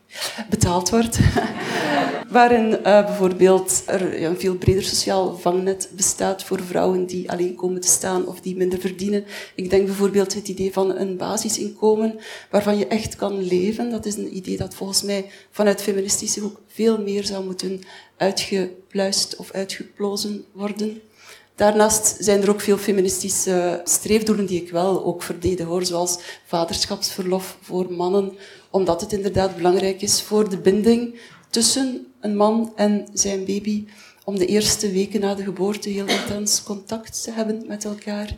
betaald 0.51 0.91
wordt. 0.91 1.19
Waarin 2.29 2.71
uh, 2.71 2.83
bijvoorbeeld 2.83 3.83
er 3.87 4.23
een 4.23 4.41
veel 4.41 4.55
breder 4.55 4.83
sociaal 4.83 5.37
vangnet 5.39 5.89
bestaat 5.97 6.45
voor 6.45 6.63
vrouwen 6.63 7.07
die 7.07 7.31
alleen 7.31 7.55
komen 7.55 7.81
te 7.81 7.89
staan 7.89 8.27
of 8.27 8.41
die 8.41 8.57
minder 8.57 8.81
verdienen. 8.81 9.25
Ik 9.55 9.71
denk 9.71 9.87
bijvoorbeeld 9.87 10.35
het 10.35 10.49
idee 10.49 10.73
van 10.73 10.97
een 10.97 11.17
basisinkomen 11.17 12.19
waarvan 12.51 12.79
je 12.79 12.87
echt 12.87 13.17
kan 13.17 13.43
leven. 13.43 13.91
Dat 13.91 14.07
is 14.07 14.17
een 14.17 14.37
idee 14.37 14.57
dat 14.57 14.75
volgens 14.75 15.03
mij 15.03 15.31
vanuit 15.51 15.83
feministische 15.83 16.41
hoek 16.41 16.61
veel 16.67 17.03
meer 17.03 17.25
zou 17.25 17.45
moeten 17.45 17.81
uitgepluist 18.17 19.37
of 19.37 19.51
uitgeplozen 19.51 20.45
worden. 20.53 21.01
Daarnaast 21.55 22.17
zijn 22.19 22.43
er 22.43 22.51
ook 22.51 22.61
veel 22.61 22.79
feministische 22.79 23.81
streefdoelen 23.85 24.47
die 24.47 24.63
ik 24.63 24.71
wel 24.71 25.05
ook 25.05 25.23
verdedig 25.23 25.67
hoor, 25.67 25.85
zoals 25.85 26.19
vaderschapsverlof 26.45 27.57
voor 27.61 27.93
mannen, 27.93 28.33
omdat 28.73 29.01
het 29.01 29.13
inderdaad 29.13 29.57
belangrijk 29.57 30.03
is 30.03 30.23
voor 30.23 30.51
de 30.51 30.59
binding 30.59 31.21
tussen 31.51 32.07
een 32.21 32.37
man 32.37 32.73
en 32.77 33.09
zijn 33.13 33.45
baby, 33.45 33.85
om 34.25 34.39
de 34.39 34.47
eerste 34.47 34.93
weken 34.93 35.21
na 35.21 35.35
de 35.35 35.43
geboorte 35.43 35.89
heel 35.89 36.07
intens 36.07 36.63
contact 36.63 37.23
te 37.23 37.31
hebben 37.31 37.65
met 37.67 37.85
elkaar. 37.85 38.37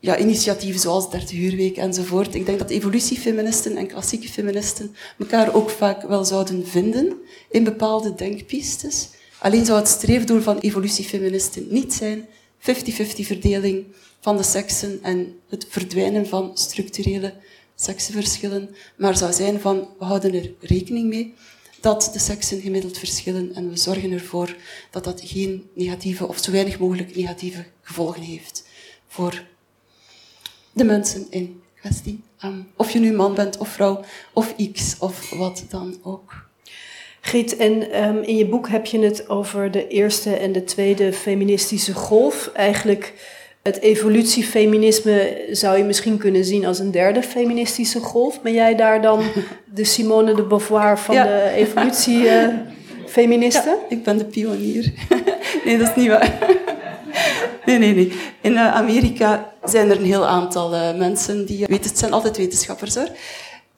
Ja, 0.00 0.18
initiatieven 0.18 0.80
zoals 0.80 1.10
30 1.10 1.38
uurweek 1.38 1.76
enzovoort. 1.76 2.34
Ik 2.34 2.46
denk 2.46 2.58
dat 2.58 2.70
evolutiefeministen 2.70 3.76
en 3.76 3.86
klassieke 3.86 4.28
feministen 4.28 4.94
elkaar 5.18 5.54
ook 5.54 5.70
vaak 5.70 6.02
wel 6.02 6.24
zouden 6.24 6.66
vinden 6.66 7.16
in 7.50 7.64
bepaalde 7.64 8.14
denkpistes. 8.14 9.08
Alleen 9.38 9.64
zou 9.64 9.78
het 9.78 9.88
streefdoel 9.88 10.40
van 10.40 10.58
evolutiefeministen 10.58 11.66
niet 11.70 11.92
zijn 11.94 12.28
50-50 12.60 12.64
verdeling 13.04 13.84
van 14.20 14.36
de 14.36 14.42
seksen 14.42 14.98
en 15.02 15.38
het 15.48 15.66
verdwijnen 15.68 16.26
van 16.26 16.50
structurele 16.54 17.34
seksenverschillen, 17.80 18.74
maar 18.96 19.16
zou 19.16 19.32
zijn 19.32 19.60
van 19.60 19.88
we 19.98 20.04
houden 20.04 20.34
er 20.34 20.52
rekening 20.60 21.08
mee 21.08 21.34
dat 21.80 22.10
de 22.12 22.18
seksen 22.18 22.60
gemiddeld 22.60 22.98
verschillen 22.98 23.54
en 23.54 23.70
we 23.70 23.76
zorgen 23.76 24.12
ervoor 24.12 24.56
dat 24.90 25.04
dat 25.04 25.20
geen 25.24 25.70
negatieve 25.74 26.28
of 26.28 26.38
zo 26.38 26.50
weinig 26.50 26.78
mogelijk 26.78 27.16
negatieve 27.16 27.64
gevolgen 27.82 28.22
heeft 28.22 28.66
voor 29.06 29.44
de 30.72 30.84
mensen 30.84 31.26
in 31.30 31.62
kwestie. 31.80 32.22
Um, 32.44 32.68
of 32.76 32.90
je 32.90 32.98
nu 32.98 33.12
man 33.12 33.34
bent 33.34 33.58
of 33.58 33.68
vrouw 33.68 34.04
of 34.32 34.54
x 34.72 34.96
of 34.98 35.30
wat 35.30 35.64
dan 35.68 35.98
ook. 36.02 36.46
Griet, 37.20 37.56
en 37.56 38.02
um, 38.04 38.22
in 38.22 38.36
je 38.36 38.46
boek 38.46 38.68
heb 38.68 38.86
je 38.86 38.98
het 38.98 39.28
over 39.28 39.70
de 39.70 39.88
eerste 39.88 40.36
en 40.36 40.52
de 40.52 40.64
tweede 40.64 41.12
feministische 41.12 41.94
golf. 41.94 42.50
Eigenlijk 42.54 43.14
het 43.62 43.80
evolutiefeminisme 43.80 45.44
zou 45.50 45.78
je 45.78 45.84
misschien 45.84 46.18
kunnen 46.18 46.44
zien 46.44 46.66
als 46.66 46.78
een 46.78 46.90
derde 46.90 47.22
feministische 47.22 48.00
golf. 48.00 48.42
Ben 48.42 48.52
jij 48.52 48.74
daar 48.74 49.02
dan 49.02 49.22
de 49.74 49.84
Simone 49.84 50.34
de 50.34 50.42
Beauvoir 50.42 50.98
van 50.98 51.14
de 51.14 51.52
evolutiefeministen? 51.54 53.72
ja, 53.72 53.78
ik 53.88 54.04
ben 54.04 54.18
de 54.18 54.24
pionier. 54.24 54.92
nee, 55.64 55.78
dat 55.78 55.88
is 55.88 55.94
niet 55.94 56.08
waar. 56.08 56.38
Nee, 57.66 57.78
nee, 57.78 57.94
nee. 57.94 58.12
In 58.40 58.52
uh, 58.52 58.74
Amerika 58.74 59.52
zijn 59.64 59.90
er 59.90 59.96
een 59.96 60.04
heel 60.04 60.26
aantal 60.26 60.74
uh, 60.74 60.96
mensen 60.96 61.46
die... 61.46 61.66
Weet, 61.66 61.84
het 61.84 61.98
zijn 61.98 62.12
altijd 62.12 62.36
wetenschappers, 62.36 62.94
hoor 62.94 63.08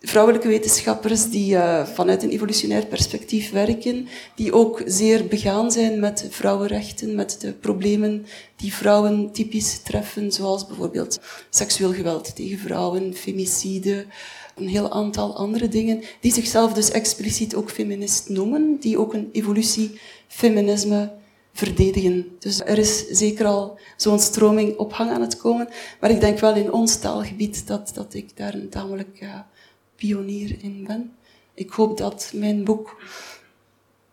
vrouwelijke 0.01 0.49
wetenschappers 0.49 1.31
die 1.31 1.55
uh, 1.55 1.87
vanuit 1.87 2.23
een 2.23 2.31
evolutionair 2.31 2.87
perspectief 2.87 3.51
werken, 3.51 4.09
die 4.35 4.53
ook 4.53 4.83
zeer 4.87 5.27
begaan 5.27 5.73
zijn 5.73 6.01
met 6.01 6.27
vrouwenrechten, 6.31 7.15
met 7.15 7.37
de 7.41 7.53
problemen 7.53 8.27
die 8.57 8.75
vrouwen 8.75 9.33
typisch 9.33 9.79
treffen, 9.79 10.33
zoals 10.33 10.67
bijvoorbeeld 10.67 11.21
seksueel 11.51 11.93
geweld 11.93 12.37
tegen 12.37 12.59
vrouwen, 12.59 13.15
femicide, 13.15 14.07
een 14.57 14.69
heel 14.69 14.91
aantal 14.93 15.37
andere 15.37 15.69
dingen, 15.69 16.03
die 16.21 16.33
zichzelf 16.33 16.73
dus 16.73 16.91
expliciet 16.91 17.55
ook 17.55 17.71
feminist 17.71 18.29
noemen, 18.29 18.77
die 18.81 18.99
ook 18.99 19.15
een 19.15 19.29
evolutiefeminisme 19.33 21.13
verdedigen. 21.53 22.27
Dus 22.39 22.61
er 22.61 22.79
is 22.79 23.07
zeker 23.07 23.47
al 23.47 23.79
zo'n 23.97 24.19
stroming 24.19 24.77
op 24.77 24.93
gang 24.93 25.11
aan 25.11 25.21
het 25.21 25.37
komen, 25.37 25.69
maar 26.01 26.11
ik 26.11 26.21
denk 26.21 26.39
wel 26.39 26.55
in 26.55 26.73
ons 26.73 26.97
taalgebied 26.97 27.67
dat, 27.67 27.91
dat 27.95 28.15
ik 28.15 28.37
daar 28.37 28.55
een 28.55 28.69
tamelijk... 28.69 29.19
Ja, 29.21 29.50
pionier 30.01 30.57
in 30.61 30.85
ben. 30.87 31.13
Ik 31.55 31.71
hoop 31.71 31.99
dat 31.99 32.31
mijn 32.35 32.65
boek 32.65 33.03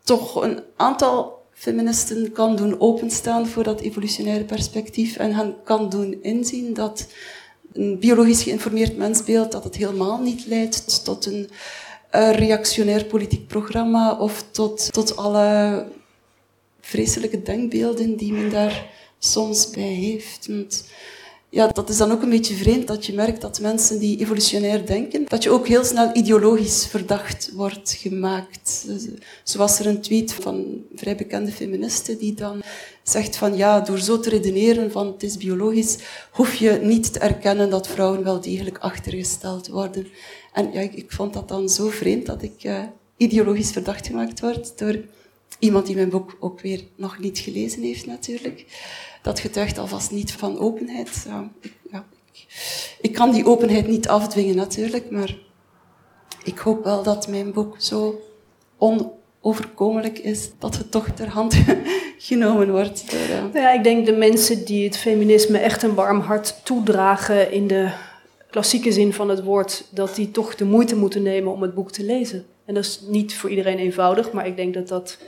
toch 0.02 0.42
een 0.42 0.62
aantal 0.76 1.42
feministen 1.52 2.32
kan 2.32 2.56
doen 2.56 2.80
openstaan 2.80 3.46
voor 3.46 3.62
dat 3.62 3.80
evolutionaire 3.80 4.44
perspectief 4.44 5.16
en 5.16 5.34
hen 5.34 5.54
kan 5.64 5.88
doen 5.88 6.22
inzien 6.22 6.74
dat 6.74 7.08
een 7.72 7.98
biologisch 7.98 8.42
geïnformeerd 8.42 8.96
mensbeeld 8.96 9.52
dat 9.52 9.64
het 9.64 9.76
helemaal 9.76 10.20
niet 10.20 10.46
leidt 10.46 11.04
tot 11.04 11.26
een 11.26 11.50
reactionair 12.10 13.04
politiek 13.04 13.46
programma 13.46 14.18
of 14.18 14.44
tot, 14.50 14.92
tot 14.92 15.16
alle 15.16 15.86
vreselijke 16.80 17.42
denkbeelden 17.42 18.16
die 18.16 18.32
men 18.32 18.50
daar 18.50 18.86
soms 19.18 19.70
bij 19.70 19.82
heeft. 19.82 20.48
Ja, 21.50 21.66
dat 21.66 21.88
is 21.88 21.96
dan 21.96 22.12
ook 22.12 22.22
een 22.22 22.30
beetje 22.30 22.54
vreemd 22.54 22.86
dat 22.86 23.06
je 23.06 23.12
merkt 23.12 23.40
dat 23.40 23.60
mensen 23.60 23.98
die 23.98 24.18
evolutionair 24.18 24.86
denken, 24.86 25.24
dat 25.28 25.42
je 25.42 25.50
ook 25.50 25.68
heel 25.68 25.84
snel 25.84 26.10
ideologisch 26.16 26.86
verdacht 26.86 27.50
wordt 27.54 27.92
gemaakt. 27.92 28.84
Dus, 28.86 29.06
zo 29.42 29.58
was 29.58 29.78
er 29.78 29.86
een 29.86 30.00
tweet 30.00 30.32
van 30.32 30.54
een 30.54 30.86
vrij 30.94 31.16
bekende 31.16 31.52
feministe 31.52 32.16
die 32.16 32.34
dan 32.34 32.62
zegt 33.02 33.36
van 33.36 33.56
ja, 33.56 33.80
door 33.80 33.98
zo 33.98 34.20
te 34.20 34.28
redeneren 34.28 34.90
van 34.90 35.06
het 35.06 35.22
is 35.22 35.36
biologisch, 35.36 35.98
hoef 36.30 36.54
je 36.54 36.80
niet 36.82 37.12
te 37.12 37.18
erkennen 37.18 37.70
dat 37.70 37.88
vrouwen 37.88 38.24
wel 38.24 38.40
degelijk 38.40 38.78
achtergesteld 38.78 39.68
worden. 39.68 40.06
En 40.52 40.72
ja, 40.72 40.80
ik, 40.80 41.12
vond 41.12 41.32
dat 41.32 41.48
dan 41.48 41.68
zo 41.68 41.88
vreemd 41.88 42.26
dat 42.26 42.42
ik 42.42 42.64
uh, 42.64 42.82
ideologisch 43.16 43.70
verdacht 43.70 44.06
gemaakt 44.06 44.40
word 44.40 44.78
door 44.78 44.98
iemand 45.58 45.86
die 45.86 45.94
mijn 45.94 46.10
boek 46.10 46.36
ook 46.40 46.60
weer 46.60 46.84
nog 46.96 47.18
niet 47.18 47.38
gelezen 47.38 47.82
heeft 47.82 48.06
natuurlijk 48.06 48.64
dat 49.22 49.40
getuigt 49.40 49.78
alvast 49.78 50.10
niet 50.10 50.32
van 50.32 50.58
openheid. 50.58 51.24
Ja, 51.26 51.50
ik, 51.60 51.74
ja, 51.90 52.04
ik, 52.32 52.46
ik, 53.00 53.12
kan 53.12 53.30
die 53.30 53.46
openheid 53.46 53.86
niet 53.86 54.08
afdwingen 54.08 54.56
natuurlijk, 54.56 55.10
maar 55.10 55.36
ik 56.44 56.58
hoop 56.58 56.84
wel 56.84 57.02
dat 57.02 57.28
mijn 57.28 57.52
boek 57.52 57.74
zo 57.78 58.20
onoverkomelijk 58.78 60.18
is 60.18 60.50
dat 60.58 60.76
het 60.76 60.90
toch 60.90 61.08
ter 61.08 61.28
hand 61.28 61.56
genomen 62.18 62.70
wordt. 62.70 63.10
Door, 63.10 63.52
uh... 63.54 63.62
ja, 63.62 63.72
ik 63.72 63.84
denk 63.84 64.06
de 64.06 64.16
mensen 64.16 64.64
die 64.64 64.84
het 64.84 64.96
feminisme 64.96 65.58
echt 65.58 65.82
een 65.82 65.94
warm 65.94 66.20
hart 66.20 66.60
toedragen 66.64 67.52
in 67.52 67.66
de 67.66 67.90
klassieke 68.50 68.92
zin 68.92 69.12
van 69.12 69.28
het 69.28 69.42
woord, 69.42 69.84
dat 69.90 70.14
die 70.14 70.30
toch 70.30 70.54
de 70.54 70.64
moeite 70.64 70.96
moeten 70.96 71.22
nemen 71.22 71.52
om 71.52 71.62
het 71.62 71.74
boek 71.74 71.90
te 71.90 72.04
lezen. 72.04 72.46
En 72.64 72.74
dat 72.74 72.84
is 72.84 73.00
niet 73.06 73.34
voor 73.34 73.50
iedereen 73.50 73.78
eenvoudig, 73.78 74.32
maar 74.32 74.46
ik 74.46 74.56
denk 74.56 74.74
dat 74.74 74.88
dat 74.88 75.18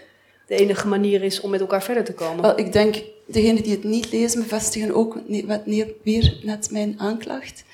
de 0.46 0.56
enige 0.56 0.88
manier 0.88 1.22
is 1.22 1.40
om 1.40 1.50
met 1.50 1.60
elkaar 1.60 1.82
verder 1.82 2.04
te 2.04 2.14
komen. 2.14 2.42
Wel, 2.42 2.58
ik 2.58 2.72
denk, 2.72 3.02
degenen 3.30 3.62
die 3.62 3.72
het 3.72 3.84
niet 3.84 4.12
lezen 4.12 4.42
bevestigen 4.42 4.94
ook 4.94 5.18
weer 6.02 6.40
net 6.42 6.70
mijn 6.70 7.00
aanklacht. 7.00 7.64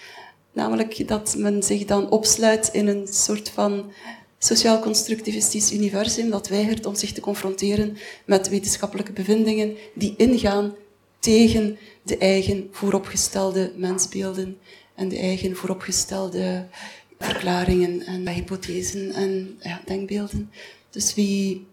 Namelijk 0.53 1.09
dat 1.09 1.35
men 1.39 1.63
zich 1.63 1.85
dan 1.85 2.11
opsluit 2.11 2.69
in 2.73 2.87
een 2.87 3.07
soort 3.11 3.49
van 3.49 3.93
sociaal 4.39 4.81
constructivistisch 4.81 5.73
universum 5.73 6.31
dat 6.31 6.49
weigert 6.49 6.87
om 6.87 6.95
zich 6.95 7.13
te 7.13 7.21
confronteren 7.21 7.97
met 8.25 8.49
wetenschappelijke 8.49 9.13
bevindingen 9.13 9.77
die 9.95 10.15
ingaan 10.17 10.75
tegen 11.19 11.79
de 12.03 12.19
eigen 12.19 12.69
vooropgestelde 12.71 13.73
mensbeelden 13.77 14.59
en 14.95 15.09
de 15.09 15.19
eigen 15.19 15.57
vooropgestelde 15.57 16.67
verklaringen 17.19 18.07
en 18.07 18.29
hypothesen 18.29 19.13
en 19.13 19.59
ja, 19.61 19.81
denkbeelden. 19.85 20.51
Dus 20.91 21.15
wie 21.15 21.67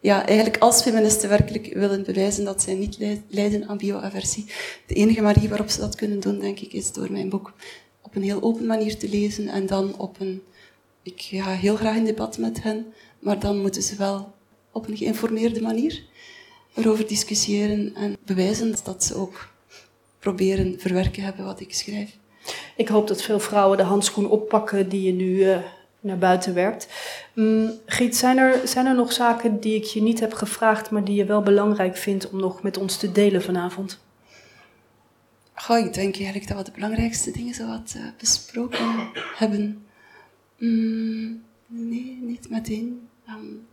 ja, 0.00 0.26
eigenlijk 0.26 0.62
als 0.62 0.82
feministen 0.82 1.28
werkelijk 1.28 1.74
willen 1.74 2.04
bewijzen 2.04 2.44
dat 2.44 2.62
zij 2.62 2.74
niet 2.74 2.98
lijden 3.28 3.68
aan 3.68 3.76
bioaversie, 3.76 4.46
de 4.86 4.94
enige 4.94 5.20
manier 5.20 5.48
waarop 5.48 5.68
ze 5.68 5.80
dat 5.80 5.96
kunnen 5.96 6.20
doen, 6.20 6.38
denk 6.38 6.60
ik, 6.60 6.72
is 6.72 6.92
door 6.92 7.12
mijn 7.12 7.28
boek 7.28 7.52
op 8.02 8.16
een 8.16 8.22
heel 8.22 8.42
open 8.42 8.66
manier 8.66 8.96
te 8.98 9.08
lezen 9.08 9.48
en 9.48 9.66
dan 9.66 9.98
op 9.98 10.20
een... 10.20 10.42
Ik 11.02 11.20
ga 11.20 11.50
heel 11.50 11.76
graag 11.76 11.96
in 11.96 12.04
debat 12.04 12.38
met 12.38 12.62
hen, 12.62 12.86
maar 13.18 13.38
dan 13.38 13.60
moeten 13.60 13.82
ze 13.82 13.96
wel 13.96 14.32
op 14.72 14.88
een 14.88 14.96
geïnformeerde 14.96 15.60
manier 15.60 16.02
erover 16.74 17.06
discussiëren 17.06 17.94
en 17.94 18.16
bewijzen 18.24 18.74
dat 18.84 19.04
ze 19.04 19.14
ook 19.14 19.48
proberen 20.18 20.74
verwerken 20.78 21.22
hebben 21.22 21.44
wat 21.44 21.60
ik 21.60 21.74
schrijf. 21.74 22.18
Ik 22.76 22.88
hoop 22.88 23.08
dat 23.08 23.22
veel 23.22 23.40
vrouwen 23.40 23.76
de 23.76 23.82
handschoen 23.82 24.30
oppakken 24.30 24.88
die 24.88 25.02
je 25.02 25.12
nu 25.12 25.26
uh, 25.26 25.58
naar 26.00 26.18
buiten 26.18 26.54
werpt. 26.54 26.88
Um, 27.34 27.70
Giet, 27.86 28.16
zijn 28.16 28.38
er, 28.38 28.60
zijn 28.64 28.86
er 28.86 28.94
nog 28.94 29.12
zaken 29.12 29.60
die 29.60 29.74
ik 29.74 29.84
je 29.84 30.02
niet 30.02 30.20
heb 30.20 30.32
gevraagd, 30.32 30.90
maar 30.90 31.04
die 31.04 31.14
je 31.14 31.24
wel 31.24 31.42
belangrijk 31.42 31.96
vindt 31.96 32.30
om 32.30 32.40
nog 32.40 32.62
met 32.62 32.78
ons 32.78 32.96
te 32.96 33.12
delen 33.12 33.42
vanavond? 33.42 34.00
Goh, 35.54 35.78
ik 35.78 35.94
denk 35.94 36.14
eigenlijk 36.14 36.48
dat 36.48 36.56
we 36.56 36.64
de 36.64 36.70
belangrijkste 36.70 37.30
dingen 37.30 37.54
zo 37.54 37.66
wat 37.66 37.94
uh, 37.96 38.02
besproken 38.18 39.10
hebben. 39.36 39.86
Mm, 40.58 41.42
nee, 41.66 42.18
niet 42.22 42.50
meteen. 42.50 43.08
Um. 43.28 43.68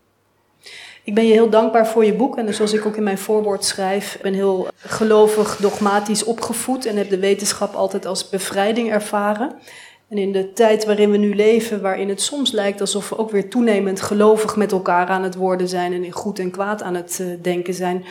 Ik 1.04 1.14
ben 1.14 1.26
je 1.26 1.34
heel 1.34 1.50
dankbaar 1.50 1.88
voor 1.88 2.06
je 2.06 2.14
boek. 2.14 2.38
En 2.38 2.54
zoals 2.54 2.74
ik 2.74 2.86
ook 2.86 2.96
in 2.96 3.04
mijn 3.04 3.18
voorwoord 3.18 3.66
schrijf, 3.66 4.20
ben 4.22 4.34
heel 4.34 4.68
gelovig, 4.76 5.56
dogmatisch 5.56 6.24
opgevoed 6.24 6.86
en 6.86 6.98
heb 6.98 7.10
de 7.10 7.20
wetenschap 7.20 7.74
altijd 7.74 8.06
als 8.06 8.30
bevrijding 8.30 8.92
ervaren. 8.92 9.56
En 10.10 10.18
in 10.18 10.32
de 10.32 10.54
tijd 10.54 10.86
waarin 10.86 11.12
we 11.12 11.18
nu 11.18 11.36
leven, 11.36 11.82
waarin 11.82 12.10
het 12.10 12.22
soms 12.22 12.52
lijkt 12.52 12.82
alsof 12.82 13.10
we 13.10 13.18
ook 13.18 13.32
weer 13.32 13.50
toenemend 13.50 14.02
gelovig 14.02 14.56
met 14.56 14.72
elkaar 14.72 15.08
aan 15.08 15.24
het 15.24 15.36
worden 15.36 15.68
zijn 15.68 15.94
en 15.94 16.04
in 16.04 16.12
goed 16.12 16.40
en 16.40 16.52
kwaad 16.52 16.84
aan 16.84 16.96
het 16.96 17.18
uh, 17.22 17.28
denken 17.42 17.74
zijn, 17.74 18.06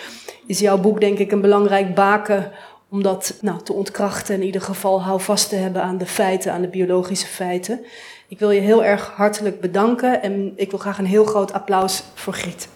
is 0.46 0.58
jouw 0.58 0.78
boek 0.78 1.00
denk 1.00 1.18
ik 1.18 1.32
een 1.32 1.40
belangrijk 1.40 1.94
baken 1.94 2.52
om 2.90 3.02
dat 3.02 3.38
nou, 3.40 3.62
te 3.62 3.72
ontkrachten. 3.72 4.34
In 4.34 4.42
ieder 4.42 4.60
geval 4.60 5.02
hou 5.02 5.20
vast 5.20 5.48
te 5.48 5.56
hebben 5.56 5.82
aan 5.82 5.98
de 5.98 6.06
feiten, 6.06 6.52
aan 6.52 6.62
de 6.62 6.68
biologische 6.68 7.26
feiten. 7.26 7.84
Ik 8.28 8.38
wil 8.38 8.50
je 8.50 8.60
heel 8.60 8.84
erg 8.84 9.12
hartelijk 9.14 9.60
bedanken 9.60 10.22
en 10.22 10.52
ik 10.56 10.70
wil 10.70 10.78
graag 10.78 10.98
een 10.98 11.06
heel 11.06 11.24
groot 11.24 11.52
applaus 11.52 12.02
voor 12.14 12.32
Griet. 12.32 12.68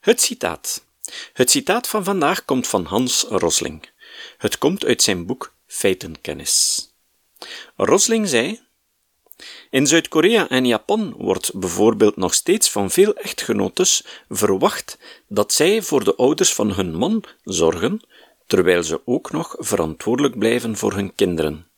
Het 0.00 0.20
citaat. 0.20 0.84
Het 1.32 1.50
citaat 1.50 1.88
van 1.88 2.04
vandaag 2.04 2.44
komt 2.44 2.66
van 2.66 2.84
Hans 2.84 3.26
Rosling. 3.28 3.92
Het 4.38 4.58
komt 4.58 4.84
uit 4.84 5.02
zijn 5.02 5.26
boek 5.26 5.54
feitenkennis. 5.66 6.88
Rosling 7.76 8.28
zei: 8.28 8.60
In 9.70 9.86
Zuid-Korea 9.86 10.48
en 10.48 10.66
Japan 10.66 11.14
wordt 11.16 11.54
bijvoorbeeld 11.54 12.16
nog 12.16 12.34
steeds 12.34 12.70
van 12.70 12.90
veel 12.90 13.14
echtgenotes 13.14 14.04
verwacht 14.28 14.98
dat 15.28 15.52
zij 15.52 15.82
voor 15.82 16.04
de 16.04 16.14
ouders 16.14 16.54
van 16.54 16.72
hun 16.72 16.94
man 16.94 17.24
zorgen, 17.42 18.00
terwijl 18.46 18.82
ze 18.82 19.00
ook 19.04 19.32
nog 19.32 19.56
verantwoordelijk 19.58 20.38
blijven 20.38 20.76
voor 20.76 20.92
hun 20.92 21.14
kinderen. 21.14 21.68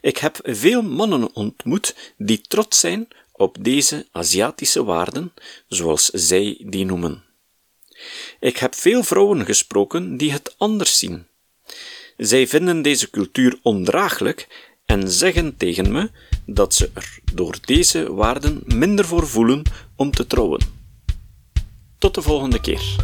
Ik 0.00 0.18
heb 0.18 0.38
veel 0.42 0.82
mannen 0.82 1.34
ontmoet 1.34 2.14
die 2.16 2.40
trots 2.40 2.80
zijn 2.80 3.08
op 3.32 3.56
deze 3.60 4.06
Aziatische 4.12 4.84
waarden, 4.84 5.32
zoals 5.68 6.04
zij 6.04 6.64
die 6.66 6.84
noemen. 6.84 7.27
Ik 8.40 8.56
heb 8.56 8.74
veel 8.74 9.02
vrouwen 9.02 9.44
gesproken 9.44 10.16
die 10.16 10.32
het 10.32 10.54
anders 10.58 10.98
zien 10.98 11.26
zij 12.18 12.46
vinden 12.46 12.82
deze 12.82 13.10
cultuur 13.10 13.58
ondraaglijk 13.62 14.66
en 14.84 15.10
zeggen 15.10 15.56
tegen 15.56 15.92
me 15.92 16.10
dat 16.46 16.74
ze 16.74 16.90
er 16.94 17.18
door 17.34 17.56
deze 17.64 18.14
waarden 18.14 18.62
minder 18.64 19.04
voor 19.04 19.26
voelen 19.26 19.62
om 19.96 20.10
te 20.10 20.26
trouwen. 20.26 20.60
Tot 21.98 22.14
de 22.14 22.22
volgende 22.22 22.60
keer. 22.60 22.96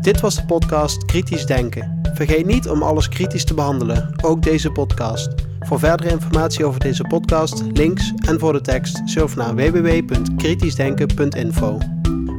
Dit 0.00 0.20
was 0.20 0.34
de 0.34 0.44
podcast 0.44 1.04
Kritisch 1.04 1.46
Denken. 1.46 2.00
Vergeet 2.14 2.46
niet 2.46 2.68
om 2.68 2.82
alles 2.82 3.08
kritisch 3.08 3.44
te 3.44 3.54
behandelen, 3.54 4.14
ook 4.22 4.42
deze 4.42 4.70
podcast. 4.70 5.28
Voor 5.60 5.78
verdere 5.78 6.10
informatie 6.10 6.64
over 6.64 6.80
deze 6.80 7.02
podcast, 7.02 7.62
links 7.72 8.12
en 8.26 8.38
voor 8.38 8.52
de 8.52 8.60
tekst, 8.60 9.00
surf 9.04 9.36
naar 9.36 9.54
www.kritischdenken.info. 9.54 11.78